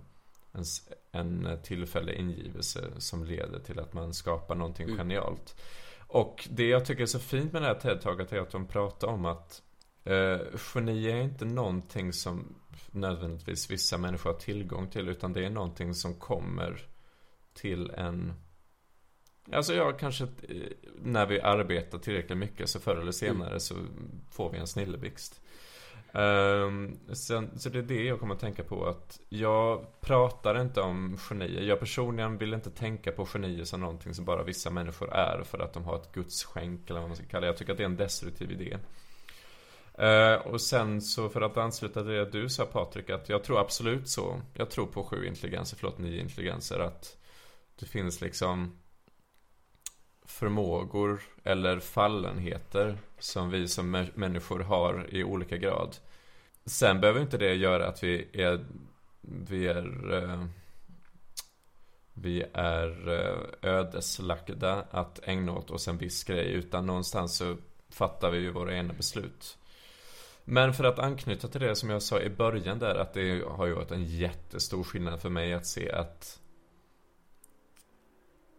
[0.52, 0.64] en,
[1.12, 5.56] en tillfällig ingivelse som leder till att man skapar någonting genialt.
[6.06, 9.08] Och det jag tycker är så fint med det här TED-taget är att de pratar
[9.08, 9.62] om att
[10.04, 10.38] eh,
[10.74, 12.54] Geni är inte någonting som
[12.92, 16.86] nödvändigtvis vissa människor har tillgång till Utan det är någonting som kommer
[17.54, 18.32] till en
[19.52, 20.28] Alltså jag kanske eh,
[21.02, 23.74] när vi arbetar tillräckligt mycket så förr eller senare så
[24.30, 25.40] får vi en snilleblixt.
[26.14, 30.80] Um, sen, så det är det jag kommer att tänka på att jag pratar inte
[30.80, 31.62] om genier.
[31.62, 35.58] Jag personligen vill inte tänka på genier som någonting som bara vissa människor är för
[35.58, 37.46] att de har ett gudsskänk eller vad man ska kalla det.
[37.46, 38.78] Jag tycker att det är en destruktiv idé.
[40.02, 43.60] Eh, och sen så för att ansluta till det du sa Patrik att jag tror
[43.60, 44.40] absolut så.
[44.54, 47.16] Jag tror på sju intelligenser, förlåt nio intelligenser att
[47.78, 48.78] det finns liksom
[50.26, 55.96] förmågor eller fallenheter som vi som människor har i olika grad.
[56.64, 58.64] Sen behöver inte det göra att vi är,
[59.20, 60.44] vi är, eh,
[62.14, 66.52] vi är eh, ödeslagda att ägna åt oss en viss grej.
[66.52, 67.56] Utan någonstans så
[67.90, 69.58] fattar vi ju våra egna beslut.
[70.44, 73.66] Men för att anknyta till det som jag sa i början där att det har
[73.66, 76.38] ju varit en jättestor skillnad för mig att se att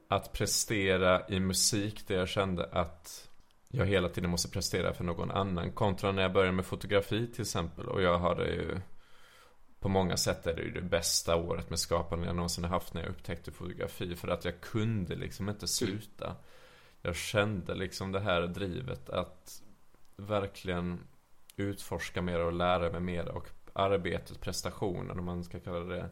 [0.07, 3.29] att prestera i musik där jag kände att
[3.67, 5.71] jag hela tiden måste prestera för någon annan.
[5.71, 7.85] Kontra när jag började med fotografi till exempel.
[7.85, 8.79] Och jag hade ju
[9.79, 12.93] på många sätt är det ju det bästa året med skapande jag någonsin har haft
[12.93, 14.15] när jag upptäckte fotografi.
[14.15, 16.35] För att jag kunde liksom inte sluta.
[17.01, 19.61] Jag kände liksom det här drivet att
[20.15, 20.99] verkligen
[21.55, 23.27] utforska mer och lära mig mer.
[23.27, 26.09] Och arbetet, prestationen om man ska kalla det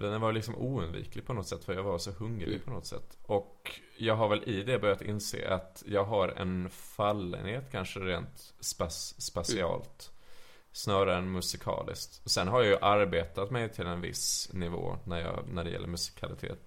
[0.00, 2.60] den var liksom oundviklig på något sätt för jag var så hungrig Mm.
[2.60, 3.18] på något sätt.
[3.22, 8.54] Och jag har väl i det börjat inse att jag har en fallenhet kanske rent
[8.60, 10.10] spas, spatialt.
[10.72, 12.20] Snarare än musikaliskt.
[12.24, 15.70] Och sen har jag ju arbetat mig till en viss nivå när, jag, när det
[15.70, 16.58] gäller musikalitet.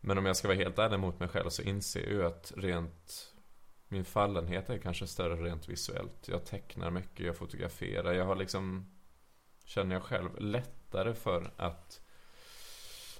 [0.00, 2.52] Men om jag ska vara helt ärlig mot mig själv så inser jag ju att
[2.56, 3.29] rent
[3.90, 6.28] min fallenhet är kanske större rent visuellt.
[6.28, 8.12] Jag tecknar mycket, jag fotograferar.
[8.12, 8.90] Jag har liksom,
[9.64, 12.00] känner jag själv, lättare för att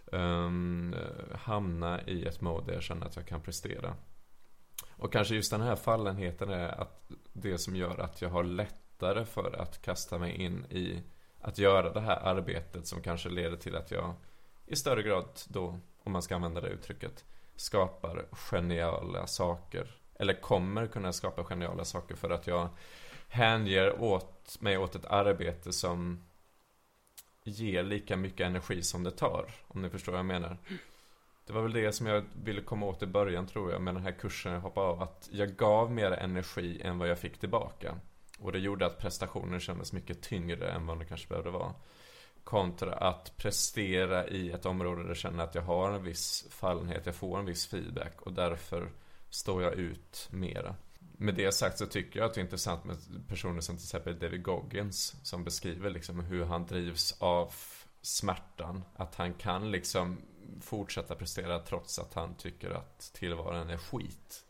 [0.07, 0.95] um,
[1.35, 3.97] hamna i ett mode där jag känner att jag kan prestera.
[4.91, 9.25] Och kanske just den här fallenheten är att det som gör att jag har lättare
[9.25, 11.03] för att kasta mig in i
[11.41, 14.15] att göra det här arbetet som kanske leder till att jag
[14.67, 17.25] i större grad då, om man ska använda det uttrycket,
[17.57, 20.00] skapar geniala saker.
[20.21, 22.69] Eller kommer kunna skapa geniala saker för att jag
[23.29, 26.25] hänger åt mig åt ett arbete som
[27.45, 29.51] ger lika mycket energi som det tar.
[29.69, 30.57] Om ni förstår vad jag menar.
[31.47, 34.03] Det var väl det som jag ville komma åt i början tror jag med den
[34.03, 35.03] här kursen jag hoppade av.
[35.03, 37.95] Att jag gav mer energi än vad jag fick tillbaka.
[38.39, 41.75] Och det gjorde att prestationen kändes mycket tyngre än vad det kanske behövde vara.
[42.45, 47.07] Kontra att prestera i ett område där jag känner att jag har en viss fallenhet,
[47.07, 48.89] jag får en viss feedback och därför
[49.31, 50.75] står jag ut mera.
[51.17, 52.97] Med det sagt så tycker jag att det är intressant med
[53.29, 57.53] personer som till exempel David Goggins som beskriver liksom hur han drivs av
[58.03, 58.85] smärtan.
[58.97, 60.19] Att han kan liksom
[60.61, 64.45] fortsätta prestera trots att han tycker att tillvaron är skit.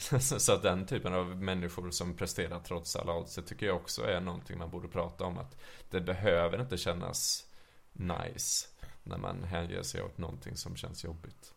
[0.20, 4.02] Så att den typen av människor som presterar trots alla odds, det tycker jag också
[4.02, 5.38] är någonting man borde prata om.
[5.38, 5.56] Att
[5.90, 7.46] det behöver inte kännas
[7.92, 8.68] nice
[9.02, 11.54] när man hänger sig åt någonting som känns jobbigt.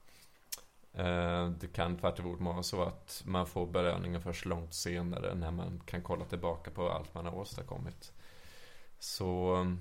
[0.93, 5.81] Eh, det kan tvärtom vara så att man får belöningen först långt senare när man
[5.85, 8.13] kan kolla tillbaka på allt man har åstadkommit.
[8.99, 9.73] Så eh,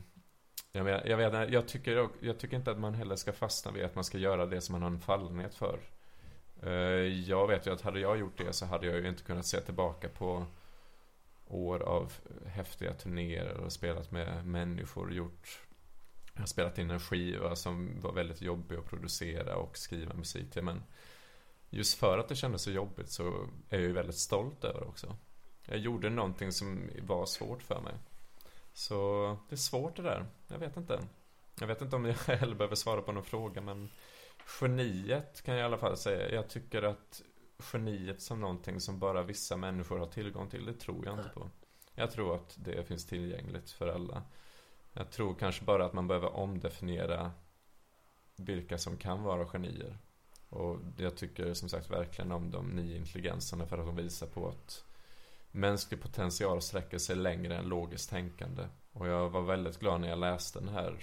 [0.72, 3.84] jag, vet, jag, vet, jag, tycker, jag tycker inte att man heller ska fastna vid
[3.84, 5.78] att man ska göra det som man har en fallenhet för.
[6.62, 6.72] Eh,
[7.28, 9.60] jag vet ju att hade jag gjort det så hade jag ju inte kunnat se
[9.60, 10.46] tillbaka på
[11.46, 12.12] år av
[12.46, 15.60] häftiga turnéer och spelat med människor, gjort
[16.32, 20.50] jag har spelat in en skiva som var väldigt jobbig att producera och skriva musik
[20.50, 20.82] till men
[21.74, 24.86] Just för att det kändes så jobbigt så är jag ju väldigt stolt över det
[24.86, 25.16] också.
[25.66, 27.94] Jag gjorde någonting som var svårt för mig.
[28.72, 31.00] Så det är svårt det där, jag vet inte.
[31.60, 33.90] Jag vet inte om jag heller behöver svara på någon fråga men
[34.60, 36.30] Geniet kan jag i alla fall säga.
[36.34, 37.22] Jag tycker att
[37.72, 41.50] geniet som någonting som bara vissa människor har tillgång till, det tror jag inte på.
[41.94, 44.22] Jag tror att det finns tillgängligt för alla
[44.92, 47.32] jag tror kanske bara att man behöver omdefiniera
[48.36, 49.98] vilka som kan vara genier.
[50.48, 54.48] Och jag tycker som sagt verkligen om de nio intelligenserna för att de visar på
[54.48, 54.84] att
[55.50, 58.62] mänsklig potential sträcker sig längre än logiskt tänkande.
[58.92, 60.98] Och jag var väldigt glad när jag läste den här,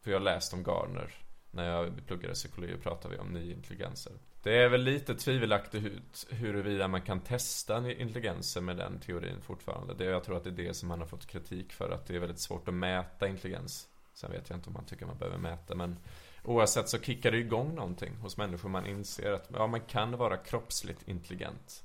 [0.00, 1.14] för jag läste om Garner.
[1.50, 4.12] När jag pluggade psykologi pratade vi om nio intelligenser.
[4.46, 9.94] Det är väl lite tvivelaktigt huruvida man kan testa intelligensen med den teorin fortfarande.
[9.94, 12.16] Det, jag tror att det är det som man har fått kritik för, att det
[12.16, 13.88] är väldigt svårt att mäta intelligens.
[14.14, 15.96] Sen vet jag inte om man tycker man behöver mäta, men
[16.44, 18.68] oavsett så kickar det igång någonting hos människor.
[18.68, 21.82] Man inser att ja, man kan vara kroppsligt intelligent.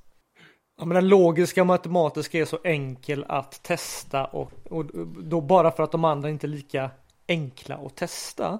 [0.78, 4.86] Ja, men den logiska och matematiska är så enkel att testa och, och
[5.24, 6.92] då bara för att de andra inte är lika
[7.28, 8.60] enkla att testa.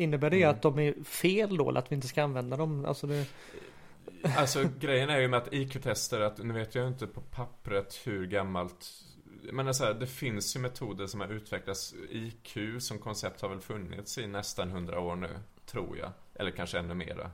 [0.00, 0.50] Innebär det Mm.
[0.50, 2.84] att de är fel då eller att vi inte ska använda dem?
[2.84, 3.26] Alltså det,
[4.36, 8.26] Alltså grejen är ju med att IQ-tester, att nu vet jag inte på pappret hur
[8.26, 8.86] gammalt
[9.42, 11.94] men så här, det finns ju metoder som har utvecklats.
[12.10, 16.12] IQ som koncept har väl funnits i nästan hundra år nu, tror jag.
[16.34, 17.30] Eller kanske ännu mera.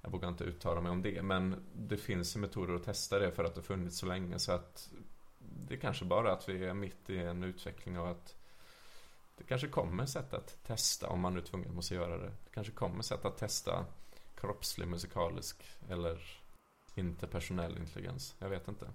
[0.00, 3.32] Jag vågar inte uttala mig om det, men det finns ju metoder att testa det
[3.32, 4.38] för att det funnits så länge.
[4.38, 4.90] Så att
[5.38, 8.34] det är kanske bara att vi är mitt i en utveckling och att
[9.38, 12.26] det kanske kommer sätt att testa, om man nu tvungen måste göra det.
[12.44, 13.84] Det kanske kommer sätt att testa
[14.34, 15.56] kroppslig, musikalisk
[15.88, 16.40] eller
[16.94, 18.34] interpersonell intelligens.
[18.38, 18.86] Jag vet inte.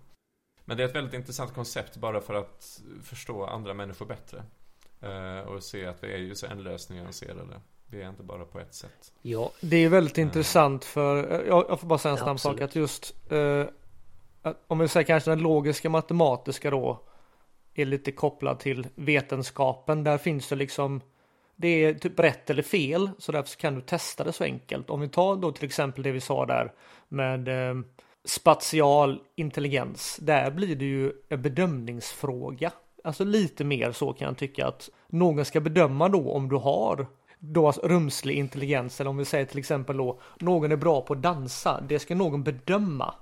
[0.66, 4.44] Men det är ett väldigt intressant koncept bara för att förstå andra människor bättre.
[5.02, 7.62] Eh, och se att vi är ju så ändlöst nyanserade.
[7.86, 9.14] Vi är inte bara på ett sätt.
[9.22, 12.62] Ja, Det är väldigt intressant för, eh, jag, jag får bara säga en snabb sak
[12.62, 13.66] att just eh,
[14.42, 17.04] att om vi säger kanske den logiska matematiska då
[17.82, 20.04] är lite kopplad till vetenskapen.
[20.04, 21.02] Där finns det liksom
[21.56, 24.90] det är typ rätt eller fel så därför kan du testa det så enkelt.
[24.90, 26.72] Om vi tar då till exempel det vi sa där
[27.08, 27.76] med eh,
[28.26, 30.18] spatial intelligens.
[30.22, 32.72] Där blir det ju en bedömningsfråga.
[33.04, 37.08] Alltså lite mer så kan jag tycka att någon ska bedöma då om du har
[37.40, 41.14] då alltså rumslig intelligens eller om vi säger till exempel då någon är bra på
[41.14, 41.82] att dansa.
[41.88, 43.16] Det ska någon bedöma.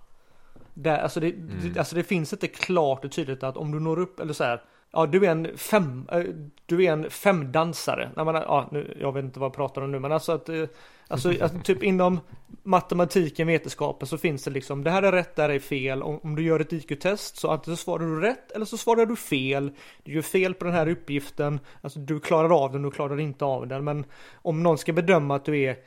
[0.73, 3.99] Där, alltså, det, det, alltså det finns inte klart och tydligt att om du når
[3.99, 4.61] upp eller så här.
[4.93, 6.23] Ja, du är en fem, eh,
[6.65, 8.11] du är en femdansare.
[8.15, 10.49] Nej, men, ja, nu, jag vet inte vad jag pratar om nu, men alltså att,
[10.49, 10.63] eh,
[11.07, 12.19] alltså, att typ inom
[12.63, 16.03] matematiken, vetenskapen så finns det liksom, det här är rätt, det här är fel.
[16.03, 19.05] Om, om du gör ett IQ-test så antingen så svarar du rätt eller så svarar
[19.05, 19.71] du fel.
[20.03, 23.45] Du gör fel på den här uppgiften, alltså du klarar av den, du klarar inte
[23.45, 23.83] av den.
[23.83, 25.77] Men om någon ska bedöma att du är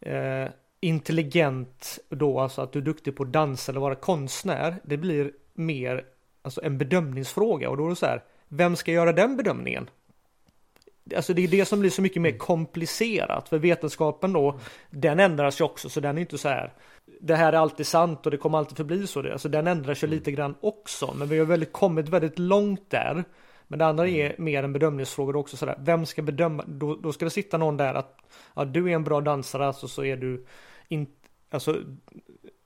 [0.00, 0.50] eh,
[0.86, 5.32] intelligent då, alltså att du är duktig på att dansa eller vara konstnär, det blir
[5.54, 6.04] mer
[6.42, 9.90] alltså en bedömningsfråga och då är det så här, vem ska göra den bedömningen?
[11.16, 14.58] Alltså det är det som blir så mycket mer komplicerat för vetenskapen då,
[14.90, 16.72] den ändras ju också så den är inte så här,
[17.20, 19.22] det här är alltid sant och det kommer alltid förbli så.
[19.22, 19.32] Det.
[19.32, 23.24] Alltså den ändras ju lite grann också, men vi har väldigt, kommit väldigt långt där.
[23.68, 26.64] Men det andra är mer en bedömningsfråga då också sådär, vem ska bedöma?
[26.66, 28.18] Då, då ska det sitta någon där att
[28.54, 30.46] ja, du är en bra dansare, alltså så är du
[30.88, 31.76] inte, alltså,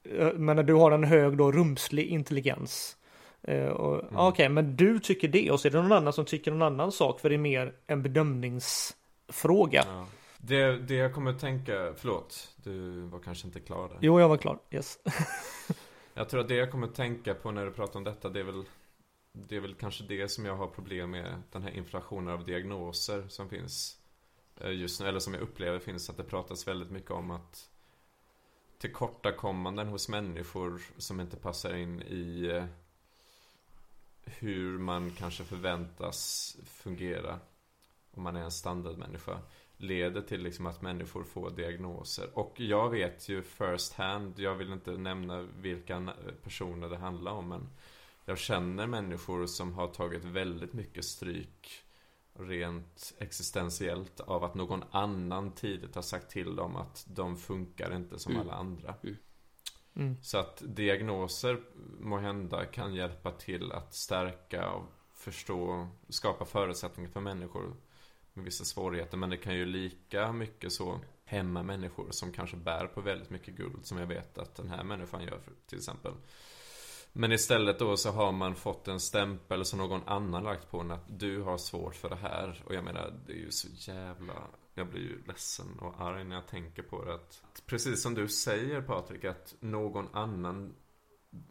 [0.04, 2.96] eh, men när du har en hög då rumslig intelligens.
[3.42, 6.24] Eh, och, ja, Okej, men du tycker det och så är det någon annan som
[6.24, 9.84] tycker någon annan sak för det är mer en bedömningsfråga.
[9.86, 10.06] Ja.
[10.38, 13.98] Det, det jag kommer tänka, förlåt, du var kanske inte klar där.
[14.00, 14.58] Jo, jag var klar.
[14.70, 14.98] Yes.
[16.14, 18.44] Jag tror att det jag kommer tänka på när du pratar om detta, det är
[18.44, 18.64] väl
[19.32, 23.28] Det är väl kanske det som jag har problem med Den här inflationen av diagnoser
[23.28, 23.98] som finns
[24.60, 27.69] eh, Just nu, eller som jag upplever finns att det pratas väldigt mycket om att
[28.80, 32.64] Tillkortakommanden hos människor som inte passar in i eh,
[34.24, 37.40] Hur man kanske förväntas fungera
[38.10, 39.40] Om man är en standardmänniska
[39.76, 42.38] leder till liksom att människor får diagnoser.
[42.38, 46.12] Och jag vet ju first hand, jag vill inte nämna vilka
[46.42, 47.68] personer det handlar om, men
[48.24, 51.84] jag känner människor som har tagit väldigt mycket stryk
[52.40, 58.18] rent existentiellt av att någon annan tidigt har sagt till dem att de funkar inte
[58.18, 58.42] som Mm.
[58.42, 58.94] alla andra.
[59.94, 60.16] Mm.
[60.22, 61.60] Så att diagnoser
[62.00, 64.84] må hända kan hjälpa till att stärka och
[65.14, 67.76] förstå, skapa förutsättningar för människor
[68.32, 69.16] med vissa svårigheter.
[69.16, 73.54] Men det kan ju lika mycket så hämma människor som kanske bär på väldigt mycket
[73.54, 76.12] guld som jag vet att den här människan gör till exempel.
[77.12, 80.90] Men istället då så har man fått en stämpel som någon annan lagt på en
[80.90, 82.62] att du har svårt för det här.
[82.66, 84.34] Och jag menar, det är ju så jävla...
[84.74, 87.14] Jag blir ju ledsen och arg när jag tänker på det.
[87.14, 90.74] Att, precis som du säger Patrik, att någon annan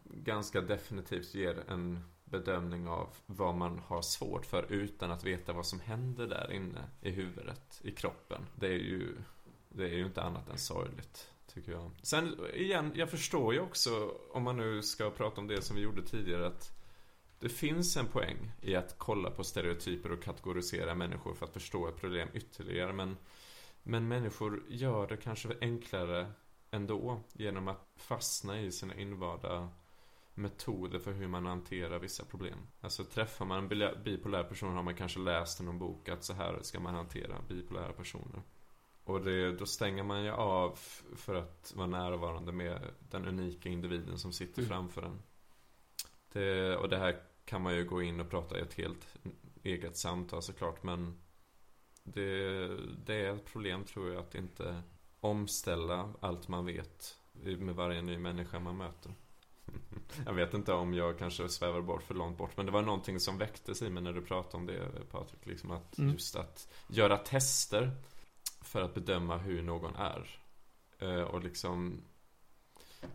[0.04, 5.66] ganska definitivt ger en bedömning av vad man har svårt för utan att veta vad
[5.66, 8.46] som händer där inne i huvudet, i kroppen.
[8.54, 9.16] Det är ju,
[9.68, 11.90] det är ju inte annat än sorgligt, tycker jag.
[12.02, 15.82] Sen igen, jag förstår ju också, om man nu ska prata om det som vi
[15.82, 16.80] gjorde tidigare, att
[17.40, 21.88] det finns en poäng i att kolla på stereotyper och kategorisera människor för att förstå
[21.88, 22.92] ett problem ytterligare.
[22.92, 23.16] Men,
[23.82, 26.32] men människor gör det kanske enklare
[26.70, 29.68] ändå genom att fastna i sina invanda
[30.34, 32.58] metoder för hur man hanterar vissa problem.
[32.80, 36.32] Alltså träffar man en bipolär person har man kanske läst i någon bok att så
[36.32, 38.42] här ska man hantera bipolära personer.
[39.10, 40.78] Och det, då stänger man ju av
[41.16, 42.80] för att vara närvarande med
[43.10, 44.68] den unika individen som sitter Mm.
[44.68, 45.22] framför en.
[46.32, 49.14] Det, och det här kan man ju gå in och prata i ett helt
[49.62, 51.20] eget samtal såklart men
[52.02, 52.68] det,
[53.06, 54.82] det är ett problem tror jag att inte
[55.20, 59.14] omställa allt man vet med varje ny människa man möter.
[60.26, 63.20] Jag vet inte om jag kanske svävar bort för långt bort Men det var någonting
[63.20, 66.12] som väcktes i mig när du pratade om det Patrik liksom att Mm.
[66.12, 67.90] just att göra tester
[68.70, 70.40] för att bedöma hur någon är.
[70.98, 72.02] Eh, och liksom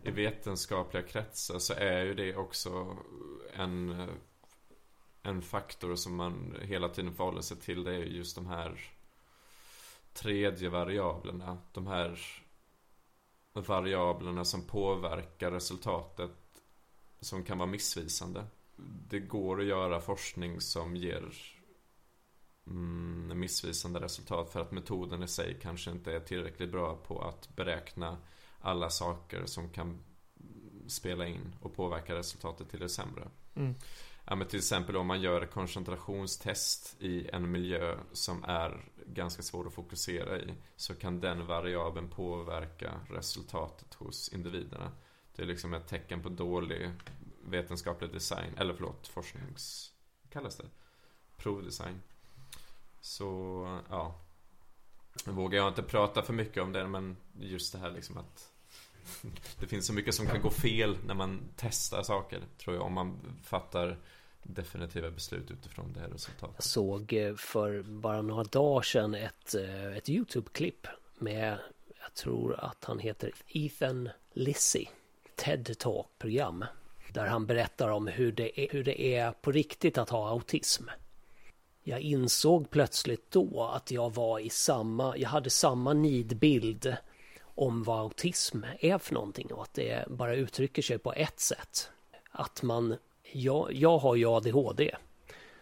[0.02, 2.96] I vetenskapliga kretsar så är ju det också
[3.52, 4.08] en
[5.22, 7.84] En faktor som man hela tiden förhåller sig till.
[7.84, 8.80] Det är ju just de här
[10.12, 11.58] Tredje variablerna.
[11.72, 12.20] De här
[13.52, 16.62] variablerna som påverkar resultatet
[17.20, 18.44] som kan vara missvisande.
[19.08, 21.55] Det går att göra forskning som ger
[22.66, 27.56] mm, missvisande resultat för att metoden i sig kanske inte är tillräckligt bra på att
[27.56, 28.18] beräkna
[28.60, 29.98] alla saker som kan
[30.86, 33.28] spela in och påverka resultatet till det sämre.
[33.54, 33.74] Mm.
[34.24, 39.72] Ja, till exempel om man gör koncentrationstest i en miljö som är ganska svår att
[39.72, 44.92] fokusera i så kan den variabeln påverka resultatet hos individerna.
[45.36, 46.90] Det är liksom ett tecken på dålig
[47.44, 49.92] vetenskaplig design, eller förlåt, forsknings...
[50.30, 50.66] Kallas det?
[51.36, 52.02] Provdesign.
[53.06, 53.28] Så,
[53.90, 54.14] ja.
[55.26, 58.52] Nu vågar jag inte prata för mycket om det, men just det här liksom att
[59.60, 62.92] det finns så mycket som kan gå fel när man testar saker, tror jag, om
[62.92, 63.98] man fattar
[64.42, 66.54] definitiva beslut utifrån det här resultatet.
[66.56, 70.86] Jag såg eh, för bara några dagar sedan ett, eh, ett YouTube-klipp
[71.18, 71.58] med,
[72.00, 74.86] jag tror att han heter Ethan Lissy,
[75.34, 76.64] TED Talk-program.
[77.08, 80.84] Där han berättar om hur det, är, hur det är på riktigt att ha autism.
[81.88, 86.96] Jag insåg plötsligt då att jag var i samma, jag hade samma nidbild
[87.42, 91.90] om vad autism är för någonting och att det bara uttrycker sig på ett sätt.
[92.30, 92.96] Att man,
[93.32, 94.96] jag, jag har ju ADHD.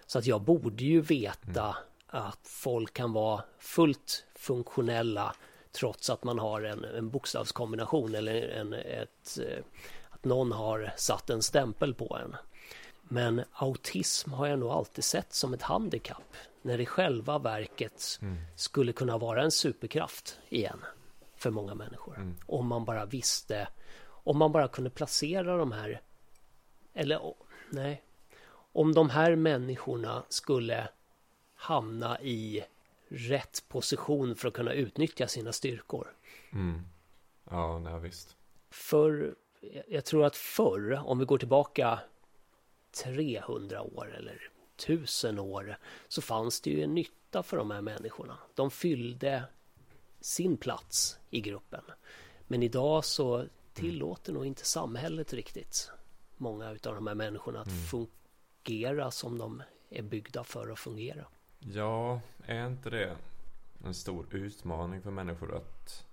[0.06, 1.76] Så att jag borde ju veta
[2.06, 5.34] att folk kan vara fullt funktionella
[5.72, 9.64] trots att man har en, en bokstavskombination eller en, ett, eh,
[10.10, 12.36] att någon har satt en stämpel på en.
[13.09, 18.20] Men autism har jag nog alltid sett som ett handikapp när det själva verket
[18.56, 20.85] skulle kunna vara en superkraft igen
[21.36, 22.35] för många människor.
[22.47, 23.68] Om man bara visste,
[24.06, 26.01] om man bara kunde placera de här,
[26.94, 27.35] eller
[27.70, 28.02] nej,
[28.72, 30.89] om de här människorna skulle
[31.55, 32.64] hamna i
[33.09, 36.14] rätt position för att kunna utnyttja sina styrkor.
[36.52, 36.82] Mm.
[37.51, 38.36] Ja, nej, visst.
[38.70, 39.35] För
[39.89, 41.98] jag tror att förr, om vi går tillbaka
[42.94, 48.38] 300 år eller 1000 år, så fanns det ju en nytta för de här människorna.
[48.54, 49.44] De fyllde
[50.20, 51.84] sin plats i gruppen.
[52.46, 55.90] Men idag så tillåter nog inte samhället riktigt
[56.36, 61.26] många av de här människorna att fungera som de är byggda för att fungera.
[61.58, 63.16] Ja, är inte det
[63.84, 66.04] en stor utmaning för människor att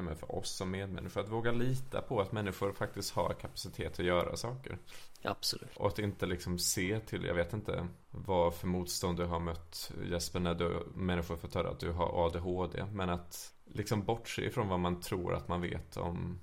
[0.00, 4.06] med för oss som medmänniskor att våga lita på att människor faktiskt har kapacitet att
[4.06, 4.78] göra saker.
[5.22, 5.76] Absolut.
[5.76, 9.92] Och att inte liksom se till, jag vet inte vad för motstånd du har mött
[10.10, 12.84] Jesper när du, människor får höra att du har ADHD.
[12.92, 16.40] Men att liksom bortse ifrån vad man tror att man vet om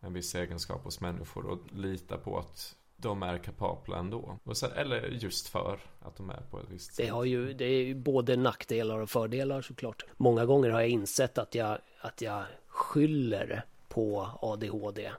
[0.00, 4.38] en viss egenskap hos människor och lita på att de är kapabla ändå.
[4.52, 7.12] Sen, eller just för att de är på ett visst Det, sätt.
[7.12, 10.04] har ju, det är ju både nackdelar och fördelar såklart.
[10.16, 15.10] Många gånger har jag insett att jag, att jag skyller på ADHD.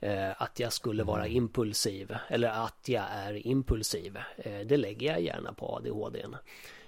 [0.00, 4.18] Eh, att jag skulle vara impulsiv eller att jag är impulsiv.
[4.36, 6.24] Eh, det lägger jag gärna på ADHD.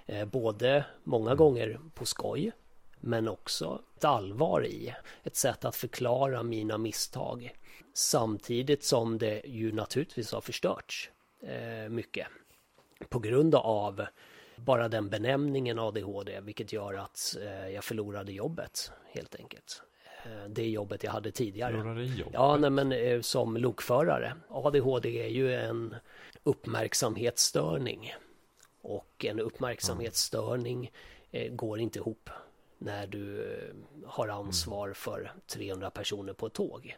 [0.05, 2.51] Eh, både många gånger på skoj
[2.99, 4.95] men också ett allvar i.
[5.23, 7.55] Ett sätt att förklara mina misstag.
[7.93, 11.11] Samtidigt som det ju naturligtvis har förstörts
[11.89, 12.27] mycket
[13.09, 14.05] på grund av
[14.55, 17.37] bara den benämningen ADHD, vilket gör att
[17.73, 19.83] jag förlorade jobbet helt enkelt.
[20.25, 21.73] Eh, Det jobbet jag hade tidigare.
[22.33, 24.33] Ja, nej, men eh, som lokförare.
[24.49, 25.95] ADHD är ju en
[26.43, 28.13] uppmärksamhetsstörning.
[28.81, 30.91] Och en uppmärksamhetsstörning
[31.31, 32.29] eh, går inte ihop
[32.77, 33.55] när du
[34.05, 36.97] har ansvar för 300 personer på ett tåg.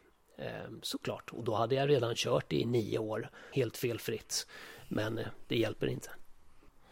[0.81, 4.47] Såklart, och då hade jag redan kört i nio år helt felfritt.
[4.87, 6.09] Men det hjälper inte.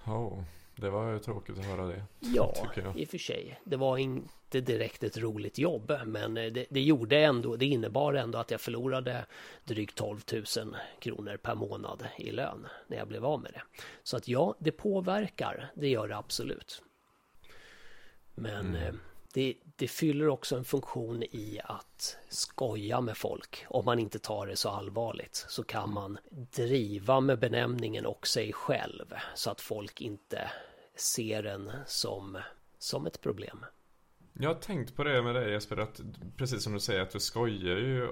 [0.05, 0.43] Oh,
[0.81, 2.03] det var ju tråkigt att höra det.
[2.19, 2.53] Ja,
[2.95, 3.59] i och för sig.
[3.63, 8.13] Det var inte direkt ett roligt jobb, men eh, det, det gjorde ändå, det innebar
[8.13, 9.25] ändå att jag förlorade
[9.63, 13.61] drygt 12 000 kronor per månad i lön när jag blev av med det.
[14.03, 16.81] Så att ja, det påverkar, det gör det absolut.
[18.35, 18.93] Men eh,
[19.33, 23.65] det, det fyller också en funktion i att skoja med folk.
[23.67, 28.53] Om man inte tar det så allvarligt så kan man driva med benämningen och sig
[28.53, 30.51] själv så att folk inte
[30.95, 32.37] ser en som,
[32.77, 33.65] som ett problem.
[34.33, 36.01] Jag har tänkt på det med dig Jesper, att
[36.37, 38.07] precis som du säger att du skojar ju.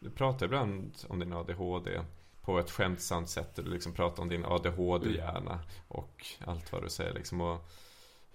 [0.00, 2.00] Du pratar ibland om din ADHD
[2.40, 3.56] på ett skämtsamt sätt.
[3.56, 7.40] Du liksom pratar om din ADHD-hjärna och allt vad du säger liksom.
[7.40, 7.68] Och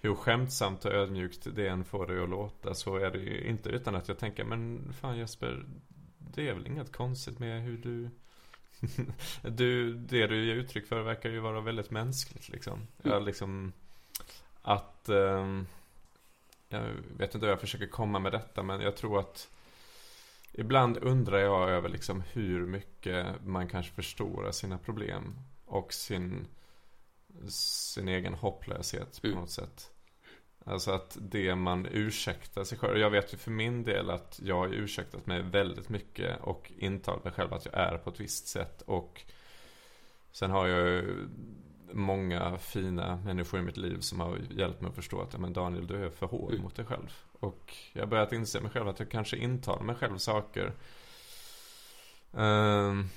[0.00, 3.68] hur skämtsamt och ödmjukt det än får dig att låta så är det ju inte
[3.68, 5.66] utan att jag tänker men fan Jesper,
[6.18, 8.10] det är väl inget konstigt med hur du
[9.42, 12.86] du, det du ger uttryck för verkar ju vara väldigt mänskligt liksom.
[13.02, 13.72] Jag liksom
[14.62, 15.66] att ehm,
[16.68, 16.82] jag
[17.16, 19.48] vet inte hur jag försöker komma med detta men jag tror att
[20.52, 25.34] Ibland undrar jag över liksom hur mycket man kanske förstorar sina problem
[25.64, 26.46] och sin
[27.48, 29.38] sin egen hopplöshet på Mm.
[29.40, 29.90] något sätt.
[30.68, 32.98] Alltså att det man ursäktar sig själv.
[32.98, 37.24] Jag vet ju för min del att jag har ursäktat mig väldigt mycket och intalat
[37.24, 38.82] mig själv att jag är på ett visst sätt.
[38.82, 39.22] Och
[40.32, 41.28] sen har jag ju
[41.92, 45.86] många fina människor i mitt liv som har hjälpt mig att förstå att men Daniel,
[45.86, 46.62] du är för hård Mm.
[46.62, 47.12] mot dig själv.
[47.32, 50.72] Och jag har börjat inse mig själv att jag kanske intalar mig själv saker.
[52.32, 53.08] Um,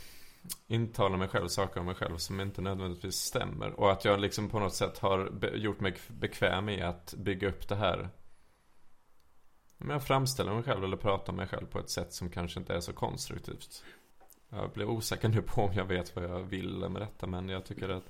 [0.68, 3.80] Intala mig själv saker om mig själv som inte nödvändigtvis stämmer.
[3.80, 7.68] Och att jag liksom på något sätt har gjort mig bekväm i att bygga upp
[7.68, 8.09] det här.
[9.77, 12.59] Men jag framställer mig själv eller pratar om mig själv på ett sätt som kanske
[12.59, 13.84] inte är så konstruktivt.
[14.49, 17.65] Jag blir osäker nu på om jag vet vad jag vill med detta men jag
[17.65, 18.09] tycker att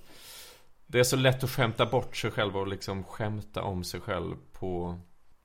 [0.88, 4.36] det är så lätt att skämta bort sig själv och liksom skämta om sig själv
[4.52, 5.00] på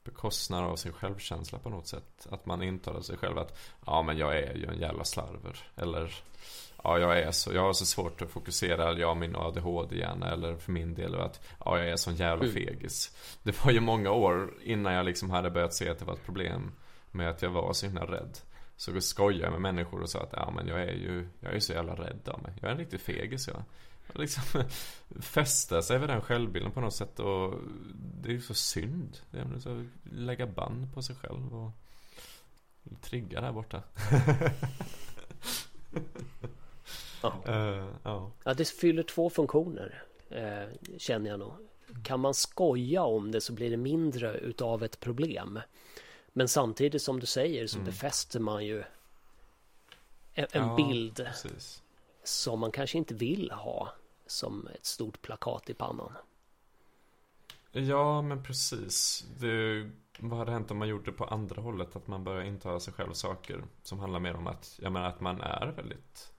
[0.05, 2.27] bekostnad av sin självkänsla på något sätt.
[2.31, 5.71] Att man intalar sig själv att ja men jag är ju en jävla slarver.
[5.77, 6.15] Eller
[6.85, 10.31] ja jag är så, jag har så svårt att fokusera, jag har min ADHD gärna.
[10.31, 12.55] Eller för min del att ja jag är sån jävla Mm.
[12.55, 13.17] fegis.
[13.43, 16.25] Det var ju många år innan jag liksom hade börjat se att det var ett
[16.25, 16.73] problem
[17.11, 18.39] med att jag var så himla rädd.
[18.77, 21.61] Så skojade jag med människor och sa att ja men jag är ju, jag är
[21.61, 22.53] så jävla rädd av mig.
[22.61, 23.63] Jag är en riktig fegis jag.
[24.21, 24.63] Liksom
[25.21, 27.55] fästa sig vid den självbilden på något sätt och
[27.95, 29.19] det är ju så synd.
[29.31, 31.71] Det är så lägga band på sig själv och
[33.01, 33.83] trigga där borta.
[37.23, 37.43] Ja.
[37.47, 38.31] Eh, ja.
[38.45, 40.65] Ja, det fyller två funktioner eh,
[40.99, 41.53] känner jag nog.
[42.05, 45.61] Kan man skoja om det så blir det mindre utav ett problem.
[46.33, 47.87] Men samtidigt som du säger så Mm.
[47.87, 48.79] befäster man ju
[50.35, 51.83] en, en Ja, bild Precis.
[52.25, 53.93] som man kanske inte vill ha
[54.27, 56.13] som ett stort plakat i pannan.
[57.73, 59.27] Ja, men precis.
[59.41, 61.97] Det, vad hade hänt om man gjort det på andra hållet?
[61.97, 65.21] Att man börjar intala sig själv saker som handlar mer om att, jag menar att
[65.21, 66.33] man är väldigt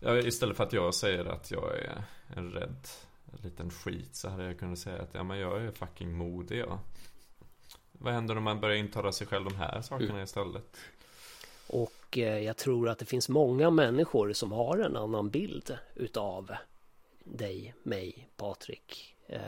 [0.00, 2.02] ja, Istället för att jag säger att jag är
[2.36, 2.86] en rädd
[3.42, 6.78] liten skit så hade jag kunnat säga att ja, men jag är fucking modig jag.
[7.92, 10.24] Vad händer om man börjar intala sig själv de här sakerna Mm.
[10.24, 10.76] istället?
[11.66, 16.50] Och eh, jag tror att det finns många människor som har en annan bild utav
[17.24, 19.16] dig, mig, Patrik.
[19.26, 19.40] Eh,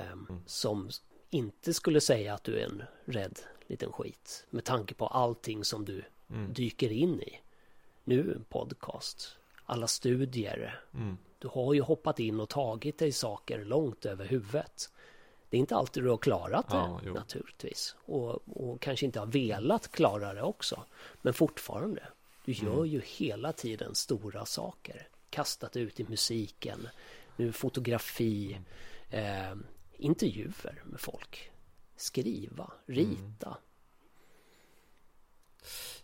[0.47, 0.91] Som
[1.31, 4.47] inte skulle säga att du är en rädd liten skit.
[4.51, 6.53] Med tanke på allting som du Mm.
[6.53, 7.41] dyker in i.
[8.05, 9.37] Nu en podcast,
[9.67, 10.81] alla studier.
[10.95, 11.17] Mm.
[11.39, 14.93] Du har ju hoppat in och tagit dig saker långt över huvudet.
[15.51, 17.97] Det är inte alltid du har klarat det Ja, naturligtvis.
[18.05, 20.85] Och, och kanske inte har velat klara det också.
[21.23, 22.03] Men fortfarande.
[22.45, 22.67] Du Mm.
[22.75, 25.09] gör ju hela tiden stora saker.
[25.31, 26.89] Kastat ut i musiken.
[27.37, 28.59] Nu fotografi.
[29.11, 29.55] Eh,
[29.97, 31.51] intervjuer med folk.
[31.97, 32.73] Skriva.
[32.87, 33.57] Rita.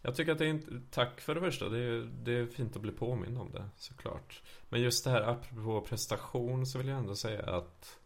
[0.02, 2.76] Jag tycker att det är inte, tack för det första, det är, det är fint
[2.76, 4.42] att bli påmind om det såklart.
[4.68, 7.98] Men just det här apropå prestation så vill jag ändå säga att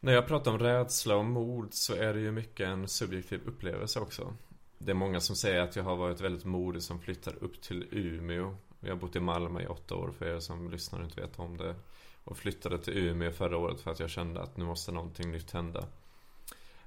[0.00, 4.00] när jag pratar om rädsla och mod så är det ju mycket en subjektiv upplevelse
[4.00, 4.34] också.
[4.78, 7.88] Det är många som säger att jag har varit väldigt modig som flyttar upp till
[7.90, 8.56] Umeå.
[8.80, 11.38] Jag har bott i Malmö i åtta år för er som lyssnar och inte vet
[11.38, 11.74] om det.
[12.24, 15.50] Och flyttade till Umeå förra året för att jag kände att nu måste någonting nytt
[15.50, 15.86] hända.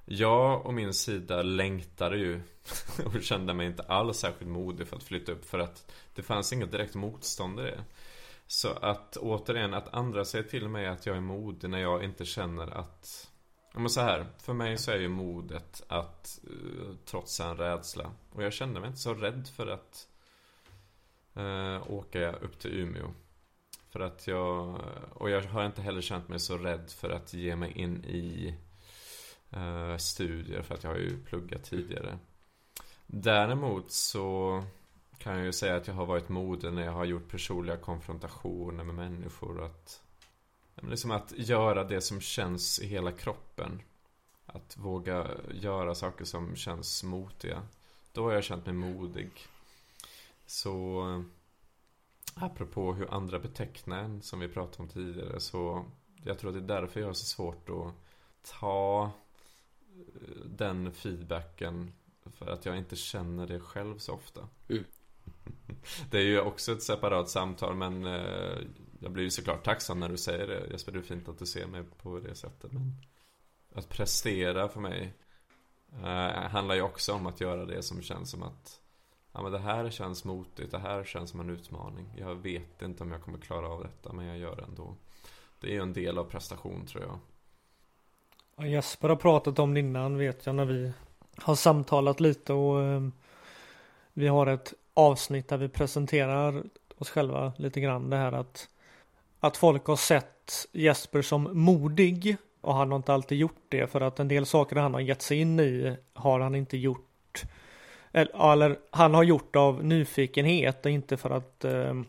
[0.06, 2.42] Jag och min sida längtade ju
[3.06, 6.54] och kände mig inte alls särskilt modig för att flytta upp för att det fanns
[6.54, 7.84] inget direkt motstånd i det.
[8.48, 12.26] Så att återigen, att andra säger till mig att jag är modig när jag inte
[12.26, 13.32] känner att
[13.74, 17.58] Ja men så här, för mig så är ju modet att eh, uh, trotsa en
[17.58, 18.12] rädsla.
[18.32, 20.08] Och jag kände mig inte så rädd för att
[21.38, 23.14] uh, åka upp till Umeå.
[23.90, 24.82] För att jag,
[25.14, 28.56] och jag har inte heller känt mig så rädd för att ge mig in i
[29.52, 32.18] eh, studier för att jag har ju pluggat tidigare.
[33.08, 34.64] Däremot så
[35.18, 38.84] kan jag ju säga att jag har varit modig när jag har gjort personliga konfrontationer
[38.84, 39.64] med människor.
[39.66, 40.02] Att,
[40.76, 43.82] liksom att göra det som känns i hela kroppen.
[44.46, 47.62] Att våga göra saker som känns motiga.
[48.14, 49.32] Då har jag känt mig modig.
[50.46, 51.06] Så
[52.36, 55.86] apropå hur andra betecknar en som vi pratade om tidigare så
[56.24, 57.94] jag tror att det är därför jag har så svårt att
[58.60, 59.12] ta
[60.46, 61.94] den feedbacken
[62.34, 64.48] för att jag inte känner det själv så ofta.
[64.70, 64.84] Mm.
[66.12, 68.58] Det är ju också ett separat samtal men eh,
[69.00, 70.68] jag blir ju såklart tacksam när du säger det.
[70.72, 72.72] Jesper, det är fint att du ser mig på det sättet.
[72.72, 72.96] Men
[73.76, 75.14] att prestera för mig
[75.94, 78.82] eh, handlar ju också om att göra det som känns som att
[79.34, 82.14] Ja men det här känns motigt, det här känns som en utmaning.
[82.18, 84.96] Jag vet inte om jag kommer klara av detta men jag gör det ändå.
[85.60, 87.20] Det är ju en del av prestation tror jag.
[88.56, 90.92] Ja, Jesper har pratat om det innan vet jag när vi
[91.36, 93.02] har samtalat lite och eh,
[94.14, 96.64] vi har ett avsnitt där vi presenterar
[96.98, 98.70] oss själva lite grann det här att
[99.44, 104.02] att folk har sett Jesper som modig och han har inte alltid gjort det för
[104.02, 107.44] att en del saker han har gett sig in i har han inte gjort.
[108.12, 112.06] Eller, eller han har gjort av nyfikenhet och inte för att ehm,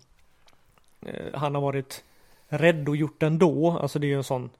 [1.06, 2.04] eh, han har varit
[2.48, 3.78] rädd och gjort ändå.
[3.82, 4.50] Alltså det är ju en sån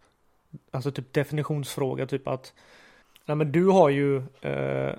[0.71, 2.53] Alltså typ definitionsfråga typ att
[3.25, 4.95] Nej men du har ju eh,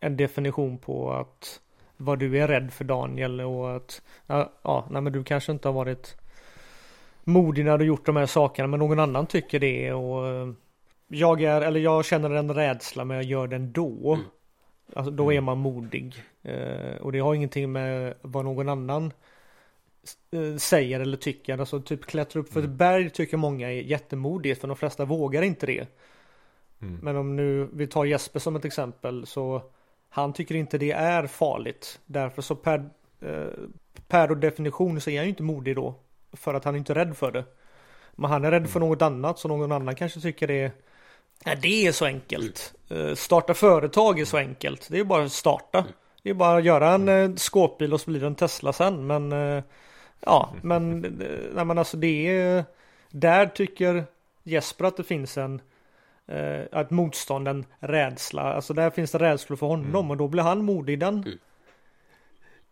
[0.00, 1.60] en definition på att
[1.96, 5.72] vad du är rädd för Daniel och att ja, nej men du kanske inte har
[5.72, 6.16] varit
[7.24, 10.48] modig när du gjort de här sakerna men någon annan tycker det och eh,
[11.08, 14.14] jag är eller jag känner en rädsla men jag gör det ändå.
[14.14, 14.26] Mm.
[14.94, 19.12] Alltså då är man modig eh, och det har ingenting med vad någon annan
[20.58, 21.58] säger eller tycker.
[21.58, 25.42] Alltså typ klättra upp för ett berg tycker många är jättemodigt för de flesta vågar
[25.42, 25.86] inte det.
[26.82, 26.98] Mm.
[27.02, 29.62] Men om nu vi tar Jesper som ett exempel så
[30.08, 32.00] han tycker inte det är farligt.
[32.06, 32.90] Därför så per,
[33.20, 33.46] eh,
[34.08, 35.94] per definition så är han ju inte modig då.
[36.32, 37.44] För att han är inte rädd för det.
[38.12, 40.72] Men han är rädd för något annat så någon annan kanske tycker det är
[41.46, 42.74] Nej, det är så enkelt.
[42.88, 44.88] Eh, Starta företag är så enkelt.
[44.90, 45.84] Det är bara att starta.
[46.22, 49.06] Det är bara att göra en eh, skåpbil och så blir det en Tesla sen.
[49.06, 49.62] Men eh,
[50.26, 51.10] ja, men, eh,
[51.54, 52.64] nej, men alltså det är
[53.10, 54.04] där tycker
[54.42, 55.60] Jesper att det finns en
[56.26, 58.42] eh, ett motstånd, en rädsla.
[58.42, 61.38] Alltså där finns det rädslor för honom och då blir han modig i den Mm.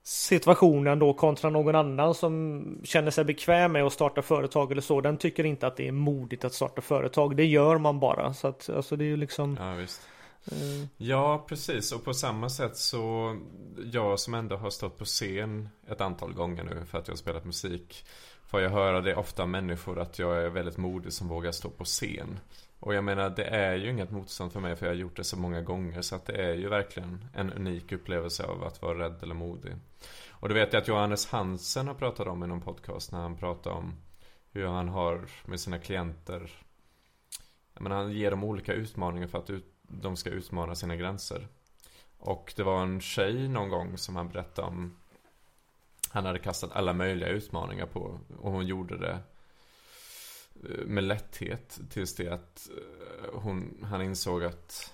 [0.02, 5.00] situationen då kontra någon annan som känner sig bekväm med att starta företag eller så.
[5.00, 7.36] Den tycker inte att det är modigt att starta företag.
[7.36, 8.34] Det gör man bara.
[8.34, 9.56] Så att alltså det är ju liksom.
[9.60, 10.08] Ja, visst.
[10.46, 10.86] Eh.
[10.96, 11.92] Ja, precis.
[11.92, 13.36] Och på samma sätt så,
[13.92, 17.18] jag som ändå har stått på scen ett antal gånger nu för att jag har
[17.18, 18.04] spelat musik.
[18.44, 21.70] Får jag höra det ofta av människor att jag är väldigt modig som vågar stå
[21.70, 22.38] på scen.
[22.78, 25.24] Och jag menar, det är ju inget motstånd för mig för jag har gjort det
[25.24, 26.02] så många gånger.
[26.02, 29.72] Så att det är ju verkligen en unik upplevelse av att vara rädd eller modig.
[30.30, 33.36] Och det vet jag att Johannes Hansen har pratat om i någon podcast när han
[33.36, 33.94] pratar om
[34.52, 36.50] hur han har med sina klienter.
[37.74, 41.48] Jag menar, han ger dem olika utmaningar för att ut, de ska utmana sina gränser.
[42.18, 44.96] Och det var en tjej någon gång som han berättade om.
[46.10, 49.18] Han hade kastat alla möjliga utmaningar på och hon gjorde det
[50.68, 54.92] eh, med lätthet tills det att eh, hon, han insåg att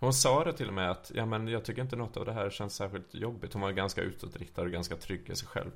[0.00, 2.32] hon sa det till och med att ja men jag tycker inte något av det
[2.32, 3.52] här känns särskilt jobbigt.
[3.52, 5.70] Hon var ganska utåtriktad och ganska trygg i sig själv.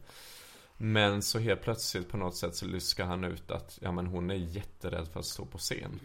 [0.77, 4.31] Men så helt plötsligt på något sätt så lyskar han ut att ja men hon
[4.31, 6.01] är jätterädd för att stå på scen.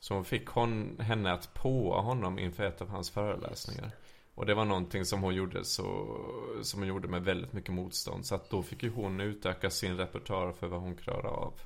[0.00, 3.90] Så hon fick hon, henne att påa honom inför ett av hans föreläsningar.
[4.34, 6.16] Och det var någonting som hon gjorde så,
[6.62, 8.26] som hon gjorde med väldigt mycket motstånd.
[8.26, 11.60] Så att då fick ju hon utöka sin repertoar för vad hon klarar av.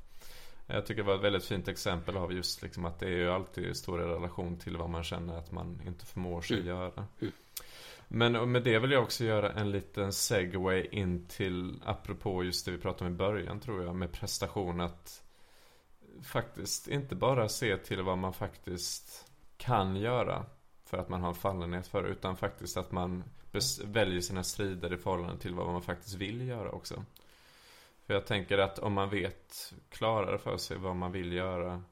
[0.67, 3.31] Jag tycker det var ett väldigt fint exempel av just liksom att det är ju
[3.31, 6.67] alltid står i relation till vad man känner att man inte förmår sig Mm.
[6.67, 7.07] göra.
[7.21, 7.33] Mm.
[8.07, 12.71] Men med det vill jag också göra en liten segway in till, apropå just det
[12.71, 15.23] vi pratade om i början tror jag, med prestation att
[16.23, 20.45] faktiskt inte bara se till vad man faktiskt kan göra
[20.85, 23.23] för att man har en fallenhet för det, utan faktiskt att man
[23.83, 27.05] väljer sina strider i förhållande till vad man faktiskt vill göra också.
[28.05, 31.83] För jag tänker att om man vet klarare för sig vad man vill göra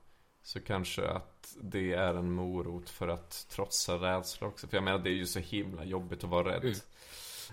[0.42, 4.68] så kanske att det är en morot för att trotsa rädsla också.
[4.68, 6.64] För jag menar det är ju så himla jobbigt att vara rädd.
[6.64, 6.76] Mm.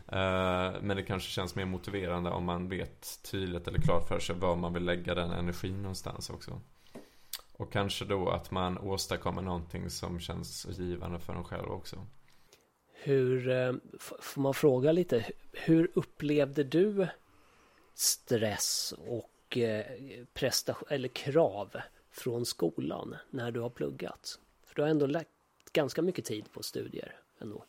[0.08, 4.36] Eh, men det kanske känns mer motiverande om man vet tydligt eller klart för sig
[4.36, 6.60] var man vill lägga den energin någonstans också.
[7.52, 12.06] Och kanske då att man åstadkommer någonting som känns givande för en själv också.
[12.92, 17.08] Hur, eh, får man fråga lite, hur upplevde du
[17.94, 19.84] stress och eh,
[20.34, 21.76] prestation, eller krav
[22.10, 24.38] från skolan när du har pluggat?
[24.64, 25.30] För du har ändå lagt
[25.72, 27.64] ganska mycket tid på studier ändå.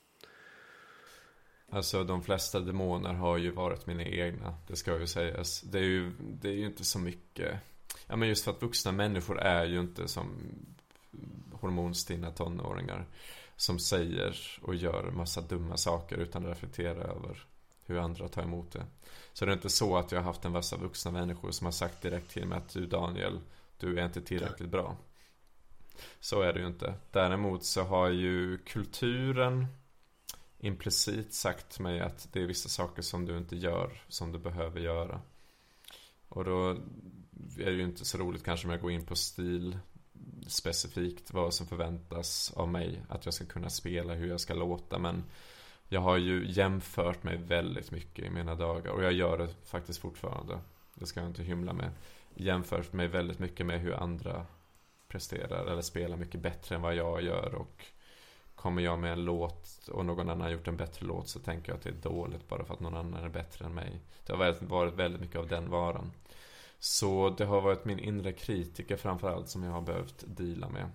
[1.70, 5.62] Alltså de flesta demoner har ju varit mina egna, det ska ju sägas.
[5.62, 7.60] Det är ju, det är ju inte så mycket,
[8.08, 10.36] ja men just för att vuxna människor är ju inte som
[11.52, 13.06] hormonstinna tonåringar.
[13.56, 17.46] Som säger och gör massa dumma saker utan att reflektera över
[17.86, 18.86] hur andra tar emot det.
[19.34, 21.72] Så det är inte så att jag har haft en massa vuxna människor som har
[21.72, 23.40] sagt direkt till mig att du Daniel,
[23.78, 24.98] du är inte tillräckligt bra.
[26.20, 26.94] Så är det ju inte.
[27.12, 29.68] Däremot så har ju kulturen
[30.60, 34.80] implicit sagt mig att det är vissa saker som du inte gör som du behöver
[34.80, 35.22] göra.
[36.30, 36.70] Och då
[37.58, 39.78] är det ju inte så roligt kanske om jag går in på stil
[40.48, 45.00] specifikt vad som förväntas av mig att jag ska kunna spela, hur jag ska låta
[45.00, 45.24] men
[45.90, 50.00] jag har ju jämfört mig väldigt mycket i mina dagar och jag gör det faktiskt
[50.00, 50.60] fortfarande.
[50.94, 51.92] Det ska jag inte hymla med.
[52.36, 54.46] Jämfört mig väldigt mycket med hur andra
[55.08, 57.86] presterar eller spelar mycket bättre än vad jag gör och
[58.58, 61.70] kommer jag med en låt och någon annan har gjort en bättre låt så tänker
[61.72, 64.02] jag att det är dåligt bara för att någon annan är bättre än mig.
[64.26, 66.12] Det har varit- väldigt mycket av den varan.
[66.80, 70.90] Så det har varit min inre kritiker framförallt som jag har behövt deala med.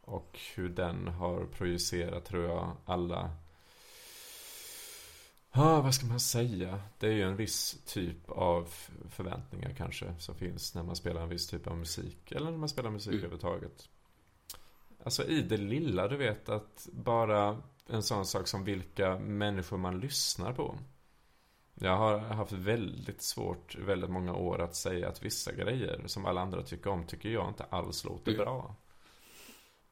[0.00, 3.30] Och hur den har projicerat tror jag alla
[5.52, 6.80] Ja, vad ska man säga?
[6.98, 8.68] Det är ju en viss typ av
[9.10, 12.32] förväntningar kanske som finns när man spelar en viss typ av musik.
[12.32, 13.18] Eller när man spelar musik Mm.
[13.24, 13.88] överhuvudtaget.
[15.08, 20.00] Alltså i det lilla, du vet att bara en sån sak som vilka människor man
[20.00, 20.78] lyssnar på.
[21.74, 26.40] Jag har haft väldigt svårt väldigt många år att säga att vissa grejer som alla
[26.40, 28.44] andra tycker om tycker jag inte alls låter Mm.
[28.44, 28.74] bra.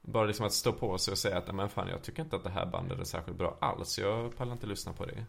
[0.00, 2.36] Bara liksom att stå på sig och säga att "Nej, men fan jag tycker inte
[2.36, 3.98] att det här bandet är särskilt bra alls.
[3.98, 5.24] Jag pallar inte lyssna på det.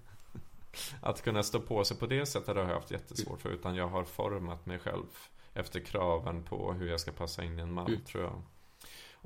[1.02, 3.50] Att kunna stå på sig på det sättet har jag haft jättesvårt för.
[3.50, 5.06] Utan jag har format mig själv
[5.54, 8.02] efter kraven på hur jag ska passa in i en mall Mm.
[8.06, 8.42] tror jag.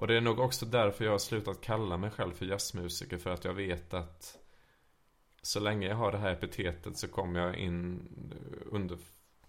[0.01, 3.17] Och det är nog också därför jag har slutat kalla mig själv för jazzmusiker.
[3.17, 4.37] För att jag vet att
[5.41, 8.09] så länge jag har det här epitetet så kommer jag in
[8.71, 8.97] under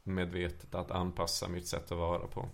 [0.02, 2.48] medvetet att anpassa mitt sätt att vara på.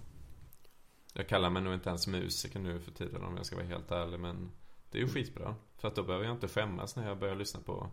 [1.12, 3.90] Jag kallar mig nog inte ens musiker nu för tiden om jag ska vara helt
[3.90, 4.20] ärlig.
[4.20, 4.50] Men
[4.90, 5.54] det är ju skitbra.
[5.78, 7.90] För att då behöver jag inte skämmas när jag börjar lyssna på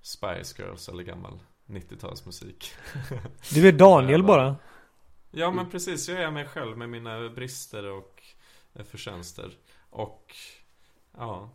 [0.00, 2.72] Spice Girls eller gammal 90-talsmusik.
[3.54, 4.56] Du är Daniel bara.
[5.30, 8.22] Ja men precis, jag är mig själv med mina brister och
[8.84, 9.52] förtjänster.
[9.90, 10.36] Och
[11.16, 11.50] ja,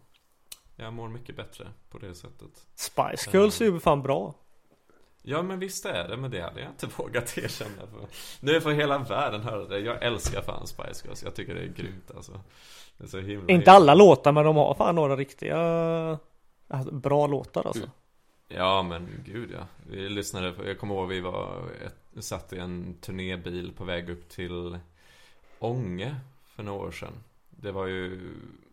[0.75, 2.65] jag mår mycket bättre på det sättet.
[2.75, 4.33] Spice Girls är ju fan bra.
[5.21, 8.07] Ja men visst är det, men det hade jag inte vågat erkänna för.
[8.39, 9.79] Nu får hela världen höra det.
[9.79, 11.23] Jag älskar fan Spice Girls.
[11.23, 12.41] Jag tycker det är grymt alltså.
[12.97, 15.57] Det är så himla Inte alla låtar men de har fan några riktiga
[16.67, 17.89] alltså, bra låtar alltså.
[18.47, 19.67] Ja men gud ja.
[19.87, 21.63] Vi lyssnade på, jag kommer ihåg vi var,
[22.19, 24.79] satt i en turnébil på väg upp till
[25.59, 26.15] Ånge
[26.55, 27.13] för några år sedan.
[27.49, 28.21] Det var ju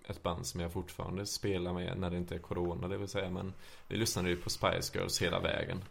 [0.08, 3.30] ett band som jag fortfarande spelar med när det inte är corona det vill säga.
[3.30, 3.52] Men
[3.88, 5.84] vi lyssnade ju på Spice Girls hela vägen.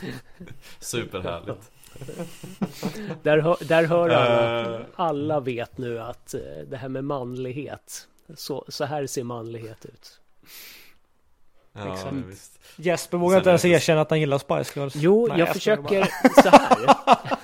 [0.80, 1.70] Superhärligt.
[3.22, 4.80] Där, hör, där hör alla, Eh.
[4.96, 10.20] alla vet nu att eh, det här med manlighet, så, så här ser manlighet ut.
[11.72, 12.60] Ja, Exakt.
[12.76, 14.94] Jesper vågar inte ens erkänna att han gillar Spice Girls.
[14.96, 16.08] Jo, Nej, jag skojar försöker
[16.42, 16.96] så här.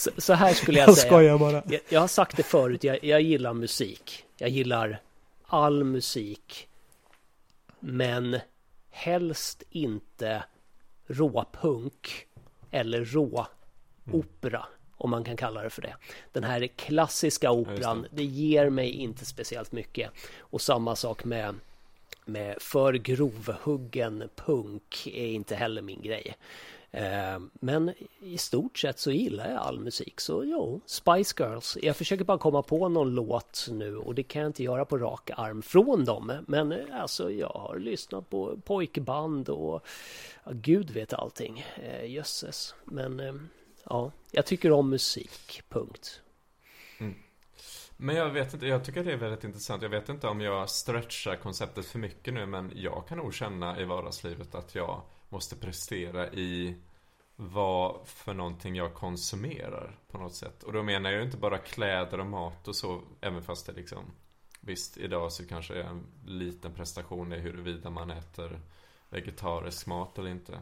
[0.00, 1.12] så, så här skulle jag Jag säga.
[1.12, 1.62] skojar bara.
[1.66, 4.24] Jag, jag har sagt det förut, jag, jag gillar musik.
[4.36, 5.00] Jag gillar
[5.46, 6.68] all musik.
[7.80, 8.38] Men
[8.90, 10.42] helst inte
[11.06, 12.26] råpunk
[12.70, 14.66] eller råopera.
[14.96, 15.94] Om man kan kalla det för det.
[16.32, 18.08] Den här klassiska operan, det.
[18.12, 18.24] det.
[18.24, 20.10] ger mig inte speciellt mycket.
[20.38, 21.54] Och samma sak med,
[22.24, 26.36] med för grovhuggen punk är inte heller min grej.
[26.92, 30.20] Eh, men i stort sett så gillar jag all musik.
[30.20, 31.78] Så jo, Spice Girls.
[31.82, 34.98] Jag försöker bara komma på någon låt nu och det kan jag inte göra på
[34.98, 36.32] rak arm från dem.
[36.46, 39.86] Men eh, alltså jag har lyssnat på pojkband och
[40.44, 41.64] ja, gud vet allting.
[41.82, 42.74] Eh, jösses.
[42.84, 43.48] Men
[43.84, 45.62] ja, jag tycker om musik.
[45.68, 46.20] Punkt.
[46.98, 47.14] Mm.
[47.96, 49.82] Men jag vet inte, jag tycker det är väldigt intressant.
[49.82, 53.80] Jag vet inte om jag stretchar konceptet för mycket nu men jag kan nog känna
[53.80, 56.76] i vardagslivet att jag måste prestera i
[57.36, 60.62] vad för någonting jag konsumerar på något sätt.
[60.62, 64.04] Och då menar jag inte bara kläder och mat och så, även fast det liksom
[64.60, 68.60] Visst, idag så kanske det är en liten prestation i huruvida man äter
[69.10, 70.58] vegetarisk mat eller inte.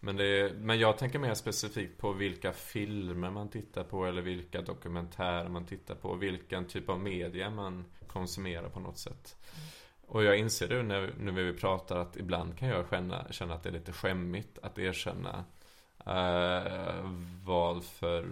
[0.00, 4.22] Men, det är, men jag tänker mer specifikt på vilka filmer man tittar på eller
[4.22, 6.14] vilka dokumentärer man tittar på.
[6.14, 9.36] Vilken typ av media man konsumerar på något sätt.
[9.56, 9.68] Mm.
[10.08, 13.62] Och jag inser det nu när vi pratar att ibland kan jag känna, känna att
[13.62, 15.44] det är lite skämmigt att erkänna
[16.06, 17.10] eh,
[17.44, 18.26] vad för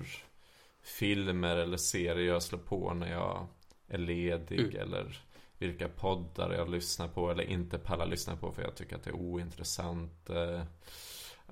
[0.83, 3.47] filmer eller serier jag slår på när jag
[3.89, 4.77] är ledig Mm.
[4.77, 5.21] eller
[5.59, 9.11] vilka poddar jag lyssnar på eller inte pallar lyssna på för jag tycker att det
[9.11, 10.31] är ointressant.
[10.31, 10.63] eh.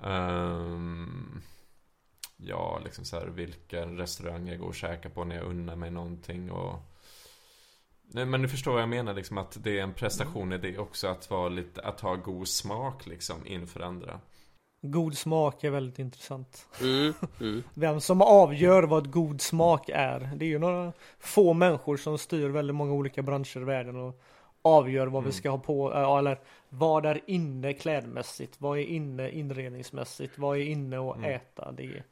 [0.03, 1.41] Ehm,
[2.37, 5.91] ja, liksom så här vilken restaurang jag går och käkar på när jag unnar mig
[5.91, 6.79] någonting och
[8.07, 10.77] Nej men du förstår vad jag menar liksom att det är en prestation i det
[10.77, 14.19] också att vara lite, att ha god smak liksom inför andra.
[14.81, 16.67] God smak är väldigt intressant.
[16.81, 17.63] Mm, mm.
[17.73, 20.19] Vem som avgör vad god smak är.
[20.35, 24.21] Det är ju några få människor som styr väldigt många olika branscher i världen och
[24.61, 25.25] avgör vad Mm.
[25.25, 30.57] vi ska ha på, äh, eller vad är inne klädmässigt, vad är inne inredningsmässigt, vad
[30.57, 31.31] är inne att Mm.
[31.35, 31.71] äta.
[31.71, 32.03] Det är,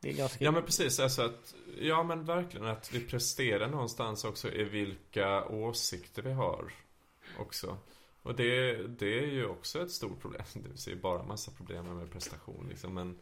[0.00, 0.44] det är ganska...
[0.44, 5.44] Ja men precis, alltså att, ja men verkligen att vi presterar någonstans också i vilka
[5.44, 6.72] åsikter vi har
[7.38, 7.78] också.
[8.22, 10.42] Och det, det är ju också ett stort problem.
[10.54, 12.94] Det ser ju bara massa problem med prestation liksom.
[12.94, 13.18] Men,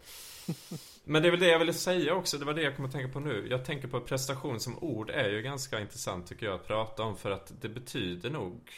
[1.05, 2.39] men det är väl det jag ville säga också.
[2.39, 3.47] Det var det jag kom att tänka på nu.
[3.51, 7.17] Jag tänker på prestation som ord är ju ganska intressant tycker jag att prata om.
[7.17, 8.71] För att det betyder nog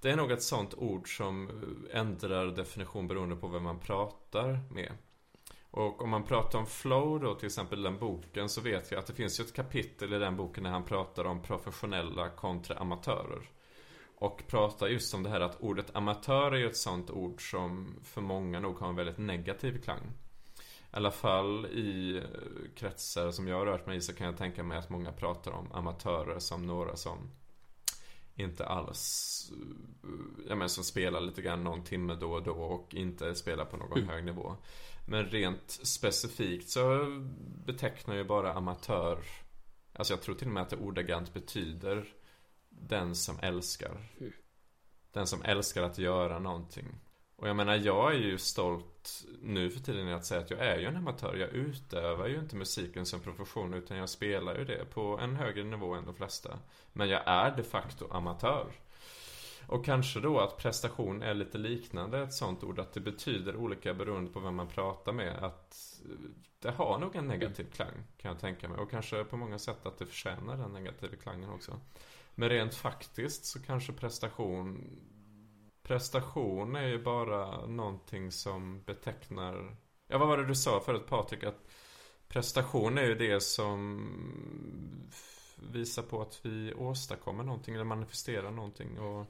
[0.00, 1.50] Det är nog ett sånt ord som
[1.92, 4.92] ändrar definition beroende på vem man pratar med.
[5.72, 9.06] Och om man pratar om flow då, till exempel den boken, så vet jag att
[9.06, 13.50] det finns ju ett kapitel i den boken när han pratar om professionella kontra amatörer.
[14.16, 17.94] Och pratar just om det här att ordet amatör är ju ett sånt ord som
[18.04, 20.02] för många nog har en väldigt negativ klang.
[20.92, 24.36] I alla fall i eh, kretsar som jag har rört mig i så kan jag
[24.36, 27.30] tänka mig att många pratar om amatörer som några som
[28.34, 29.52] inte alls,
[30.02, 30.08] eh,
[30.48, 33.76] ja men som spelar lite grann någon timme då och då och inte spelar på
[33.76, 34.56] någon hög nivå.
[35.06, 37.06] Men rent specifikt så
[37.66, 39.18] betecknar ju bara amatör,
[39.92, 42.08] alltså jag tror till och med att det ordagrant betyder
[42.68, 44.10] den som älskar.
[45.12, 46.86] Den som älskar att göra någonting.
[47.36, 50.60] Och jag menar, jag är ju stolt nu för tiden i att säga att jag
[50.60, 51.36] är ju en amatör.
[51.36, 55.64] Jag utövar ju inte musiken som profession utan jag spelar ju det på en högre
[55.64, 56.58] nivå än de flesta.
[56.92, 58.72] Men jag är de facto amatör.
[59.66, 62.78] Och kanske då att prestation är lite liknande ett sånt ord.
[62.78, 65.44] Att det betyder olika beroende på vem man pratar med.
[65.44, 66.00] Att
[66.58, 68.78] det har nog en negativ klang kan jag tänka mig.
[68.78, 71.80] Och kanske på många sätt att det förtjänar den negativa klangen också.
[72.34, 74.98] Men rent faktiskt så kanske prestation
[75.82, 79.76] Prestation är ju bara någonting som betecknar
[80.08, 81.44] Ja vad var det du sa förut Patrik?
[81.44, 81.68] Att
[82.28, 84.08] prestation är ju det som
[85.56, 89.26] visar på att vi åstadkommer någonting eller manifesterar någonting och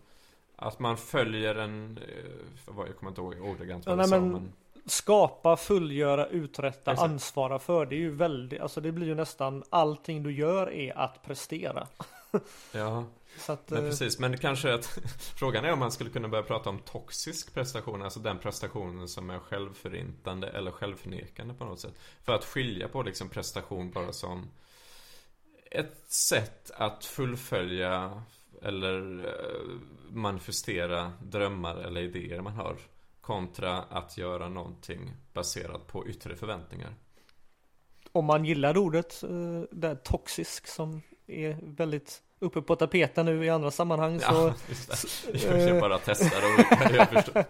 [0.62, 2.30] att man följer en, eh,
[2.66, 4.52] vad jag kommer inte ihåg ordagrant vad Ja, sa men- men
[4.86, 7.10] Skapa, fullgöra, uträtta, Exakt.
[7.10, 7.86] ansvara för.
[7.86, 11.86] Det är ju väldigt, alltså det blir ju nästan allting du gör är att prestera.
[12.72, 13.04] Ja,
[13.38, 14.18] Så att, men eh, precis.
[14.18, 14.84] Men kanske att
[15.38, 18.02] frågan är om man skulle kunna börja prata om toxisk prestation.
[18.02, 21.94] Alltså den prestationen som är självförintande eller självförnekande på något sätt.
[22.24, 24.50] För att skilja på liksom prestation bara som
[25.70, 28.22] ett sätt att fullfölja
[28.62, 29.78] eller eh,
[30.10, 32.76] manifestera drömmar eller idéer man har.
[33.20, 36.94] Kontra att göra någonting baserat på yttre förväntningar.
[38.12, 43.44] Om man gillar ordet, eh, det här toxisk som är väldigt uppe på tapeten nu
[43.44, 44.54] i andra sammanhang så Ja,
[45.32, 45.42] det.
[45.44, 47.44] Jag, jag bara testar olika.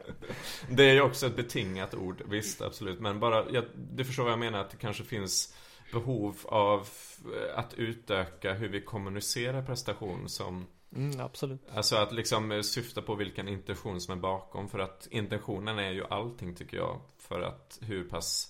[0.68, 3.00] Det är ju också ett betingat ord, visst absolut.
[3.00, 5.54] Men bara, jag, du förstår vad jag menar, att det kanske finns
[5.92, 6.88] behov av
[7.24, 10.66] eh, att utöka hur vi kommunicerar prestation som
[10.96, 11.60] mm, absolut.
[11.74, 15.90] Alltså att liksom eh, syfta på vilken intention som är bakom För att intentionen är
[15.90, 18.48] ju allting tycker jag För att hur pass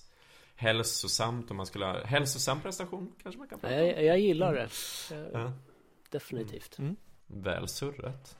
[0.55, 4.53] hälsosamt om man skulle ha Hälsosam prestation kanske man kan prata om Jag, jag gillar
[4.53, 4.69] det.
[5.15, 5.51] Eh, ja.
[6.09, 6.77] Definitivt.
[7.27, 8.37] Väl surrat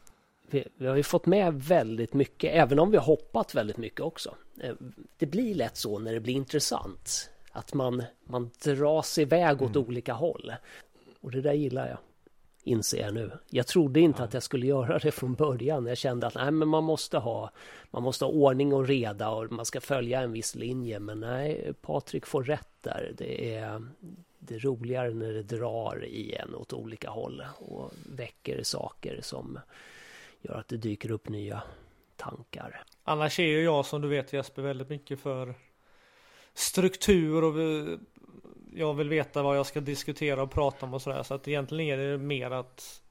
[0.47, 3.99] Vi, vi har ju fått med väldigt mycket, även om vi har hoppat väldigt mycket
[4.01, 4.35] också.
[4.61, 4.75] Eh,
[5.17, 7.29] Det blir lätt så när det blir intressant.
[7.51, 10.53] Att man, man dras iväg åt olika håll.
[11.21, 11.97] Och det där gillar jag.
[12.65, 13.31] Inser jag nu.
[13.49, 15.85] Jag trodde inte att jag skulle göra det från början.
[15.85, 17.51] Jag kände att nej, men man måste ha
[17.91, 20.99] man måste ha ordning och reda och man ska följa en viss linje.
[20.99, 23.13] Men nej, Patrik får rätt där.
[23.17, 23.87] Det är,
[24.39, 29.59] det är roligare när det drar i en åt olika håll och väcker saker som
[30.41, 31.63] gör att det dyker upp nya
[32.15, 32.83] tankar.
[33.03, 35.55] Annars är ju jag som du vet Jesper väldigt mycket för
[36.53, 37.53] struktur och
[38.75, 41.23] jag vill veta vad jag ska diskutera och prata om och sådär.
[41.23, 43.01] Så att egentligen är det mer att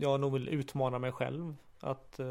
[0.00, 1.54] jag nog vill utmana mig själv.
[1.80, 2.26] Att, eh,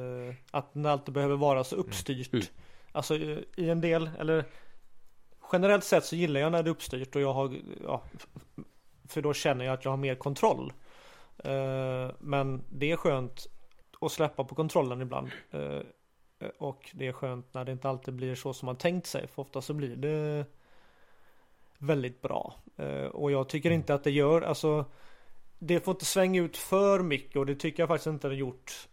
[0.52, 2.34] att det alltid behöver vara så uppstyrt.
[2.34, 2.46] Mm.
[2.92, 3.16] Alltså
[3.56, 4.46] i en del, eller
[5.52, 8.02] generellt sett så gillar jag när det är uppstyrt och jag har, ja,
[9.08, 10.74] för då känner jag att jag har mer kontroll.
[11.38, 13.48] Eh, Men det är skönt
[14.02, 15.32] att släppa på kontrollen ibland.
[15.52, 15.80] Eh,
[16.58, 19.28] Och det är skönt när det inte alltid blir så som man tänkt sig.
[19.28, 20.46] För ofta så blir det
[21.78, 22.56] väldigt bra.
[22.78, 24.86] Eh, Och jag tycker inte att det gör, alltså
[25.60, 28.40] det får inte svänga ut för mycket och det tycker jag faktiskt inte det har
[28.40, 28.88] gjort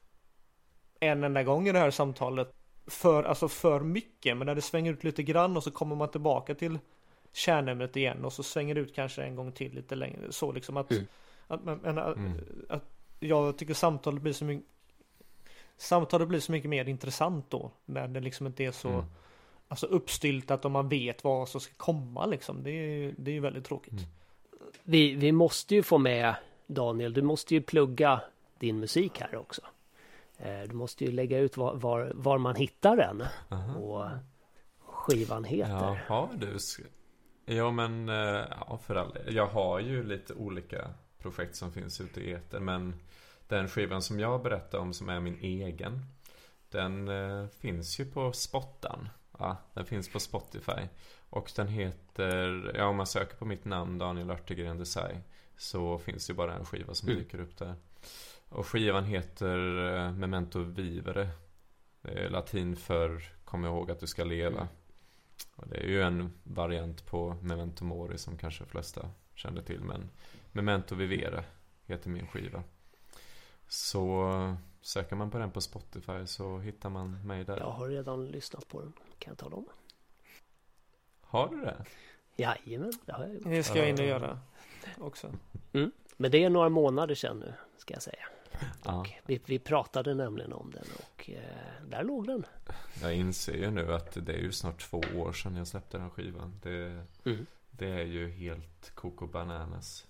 [1.01, 2.53] en enda gång i det här samtalet.
[2.87, 6.11] För, alltså för mycket, men när det svänger ut lite grann och så kommer man
[6.11, 6.79] tillbaka till
[7.33, 10.33] kärnämnet igen och så svänger det ut kanske en gång till lite längre.
[10.33, 11.05] Så liksom att, Mm.
[11.47, 12.33] att, men, men, att, Mm.
[12.69, 12.85] att
[13.21, 14.67] jag tycker samtalet blir så mycket
[15.77, 19.05] Samtalet blir så mycket mer intressant då när det liksom inte är så Mm.
[19.75, 22.63] Alltså uppstyltat om man vet vad som ska komma liksom.
[22.63, 23.93] Det är, det är ju väldigt tråkigt.
[23.93, 24.05] Mm.
[24.83, 26.35] Vi, vi måste ju få med
[26.67, 28.21] Daniel, du måste ju plugga
[28.59, 29.63] din musik här också.
[30.39, 33.79] Eh, Du måste ju lägga ut var, var, var man hittar den Aha.
[33.79, 34.11] och
[34.79, 36.05] skivan heter.
[36.09, 36.59] Jaha du
[37.45, 39.19] Ja men, eh, ja för all.
[39.29, 42.95] Jag har ju lite olika projekt som finns ute i etern Men
[43.49, 46.01] den skivan som jag berättar om som är min egen
[46.71, 50.89] Den eh, finns ju på Spottan Ja, den finns på Spotify
[51.31, 55.21] Och den heter, ja om man söker på mitt namn Daniel Örtegren Design
[55.57, 57.21] Så finns det bara en skiva som Mm.
[57.23, 57.75] dyker upp där
[58.49, 61.29] Och skivan heter eh, Memento Vivere
[62.03, 64.69] Det är latin för Kom ihåg att du ska leva
[65.57, 69.81] Och det är ju en variant på Memento Mori som kanske de flesta kände till.
[69.81, 70.11] Men
[70.53, 71.45] Memento Vivere
[71.87, 72.63] heter min skiva.
[73.69, 74.31] Så
[74.81, 77.59] söker man på den på Spotify så hittar man mig där.
[77.59, 78.93] Jag har redan lyssnat på den,
[79.25, 79.69] kan jag tala om.
[81.21, 81.85] Har du det?
[82.37, 83.43] Jajamän, det har jag gjort.
[83.45, 84.39] Det ska jag in och göra
[84.99, 85.33] också.
[86.17, 88.27] Men det är några månader sedan nu, ska jag säga.
[88.85, 89.07] Ja.
[89.27, 91.43] Vi, vi pratade nämligen om den och eh,
[91.89, 92.47] där låg den.
[93.03, 96.11] Jag inser ju nu att det är ju snart två år sedan jag släppte den
[96.11, 96.61] skivan.
[96.63, 97.47] Det, Mm.
[97.71, 100.07] det är ju helt Coco Bananas.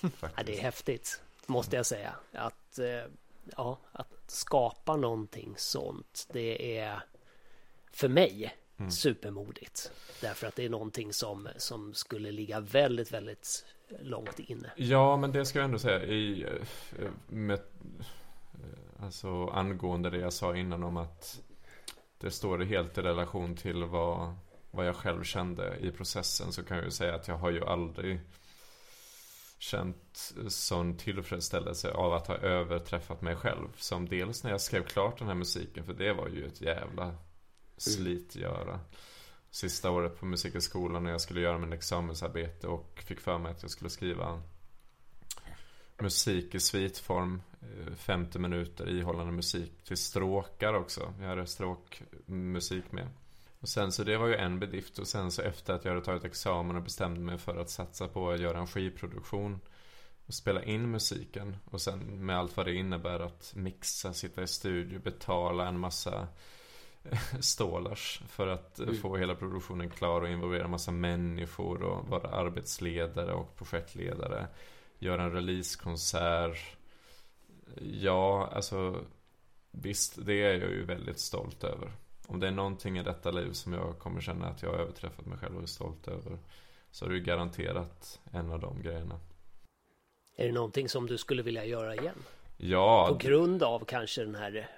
[0.20, 2.14] Ja, det är häftigt, måste jag säga.
[2.32, 3.10] Att, eh,
[3.56, 7.02] ja, att skapa någonting sånt, det är
[7.94, 8.90] för mig Mm.
[8.90, 9.92] supermodigt.
[10.20, 13.64] Därför att det är någonting som, som skulle ligga väldigt, väldigt
[14.00, 14.70] långt inne.
[14.76, 16.02] Ja, men det ska jag ändå säga.
[16.04, 17.60] I, eh, med,
[18.54, 21.40] eh, alltså angående det jag sa innan om att
[22.18, 24.34] det står helt i relation till vad,
[24.70, 27.64] vad jag själv kände i processen så kan jag ju säga att jag har ju
[27.64, 28.20] aldrig
[29.58, 33.68] känt sån tillfredsställelse av att ha överträffat mig själv.
[33.76, 37.14] Som dels när jag skrev klart den här musiken, för det var ju ett jävla
[37.76, 38.80] slitgöra.
[39.50, 43.62] Sista året på musikhögskolan när jag skulle göra min examensarbete och fick för mig att
[43.62, 44.42] jag skulle skriva
[45.98, 47.42] musik i svitform.
[47.62, 51.14] Eh, 50 minuter ihållande musik till stråkar också.
[51.20, 53.08] Jag hade stråkmusik med.
[53.60, 56.04] Och sen så det var ju en bedrift och sen så efter att jag hade
[56.04, 59.60] tagit examen och bestämde mig för att satsa på att göra en skivproduktion
[60.26, 64.46] och spela in musiken och sen med allt vad det innebär att mixa, sitta i
[64.46, 66.28] studio, betala en massa
[67.40, 68.94] stålars för att Mm.
[68.94, 74.46] få hela produktionen klar och involvera massa människor och vara arbetsledare och projektledare.
[74.98, 76.76] Göra en releasekonsert.
[77.82, 79.00] Ja, alltså
[79.70, 81.92] visst, det är jag ju väldigt stolt över.
[82.26, 85.26] Om det är någonting i detta liv som jag kommer känna att jag har överträffat
[85.26, 86.38] mig själv och är stolt över
[86.90, 89.20] så är det ju garanterat en av de grejerna.
[90.36, 92.22] Är det någonting som du skulle vilja göra igen?
[92.56, 94.70] Ja, På grund av kanske den här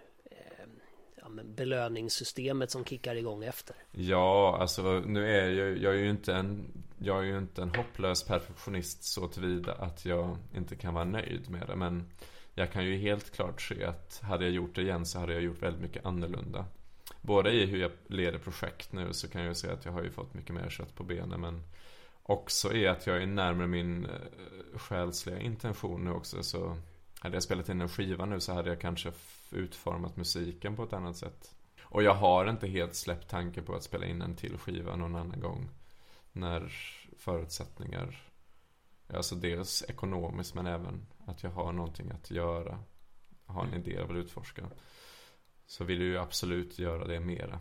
[1.26, 3.76] ja, men belöningssystemet som kickar igång efter.
[3.92, 7.74] Ja, alltså nu är jag, jag är ju inte en Jag är ju inte en
[7.74, 11.76] hopplös perfektionist så tillvida att jag inte kan vara nöjd med det.
[11.76, 12.10] Men
[12.54, 15.42] Jag kan ju helt klart se att hade jag gjort det igen så hade jag
[15.42, 16.64] gjort väldigt mycket annorlunda.
[17.22, 20.02] Både i hur jag leder projekt nu så kan jag ju se att jag har
[20.02, 21.62] ju fått mycket mer kött på benen men
[22.22, 26.42] Också i att jag är närmare min eh, själsliga intention nu också.
[26.42, 26.76] Så
[27.20, 29.12] Hade jag spelat in en skiva nu så hade jag kanske
[29.52, 31.56] utformat musiken på ett annat sätt
[31.88, 35.16] och jag har inte helt släppt tanken på att spela in en till skiva någon
[35.16, 35.68] annan gång.
[36.32, 36.72] När
[37.18, 38.22] förutsättningar,
[39.14, 42.78] alltså dels ekonomiskt men även att jag har någonting att göra.
[43.46, 44.62] Har en idé jag vill utforska.
[45.66, 47.58] Så vill jag ju absolut göra det mera.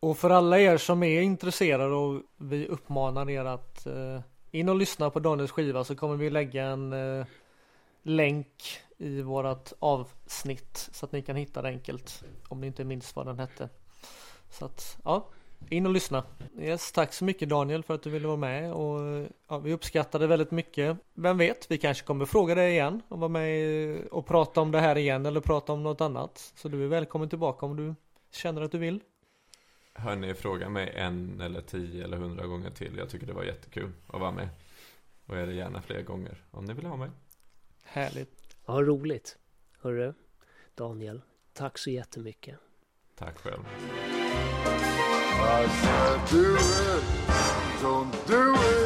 [0.00, 4.20] Och för alla er som är intresserade och vi uppmanar er att eh,
[4.50, 7.26] in och lyssna på Daniels skiva så kommer vi lägga en eh,
[8.02, 13.16] länk i vårat avsnitt så att ni kan hitta det enkelt om ni inte minns
[13.16, 13.68] vad den hette.
[14.50, 15.28] Så att ja,
[15.70, 16.24] in och lyssna.
[16.58, 19.78] Yes, tack så mycket Daniel för att du ville vara med och ja, vi
[20.12, 20.98] det väldigt mycket.
[21.14, 24.80] Vem vet, vi kanske kommer fråga dig igen och vara med och prata om det
[24.80, 26.52] här igen eller prata om något annat.
[26.56, 27.94] Så du är välkommen tillbaka om du
[28.32, 29.00] känner att du vill.
[29.92, 32.96] Hörni, fråga mig en eller tio eller hundra gånger till.
[32.96, 34.48] Jag tycker det var jättekul att vara med.
[35.26, 37.10] Och är det gärna fler gånger om ni vill ha mig.
[37.84, 38.43] Härligt.
[38.66, 39.36] Ja, roligt.
[39.80, 40.14] Hörru,
[40.74, 42.58] Daniel, tack så jättemycket.
[43.14, 43.64] Tack själv.
[45.36, 47.04] I said do it,
[47.82, 48.83] don't do it,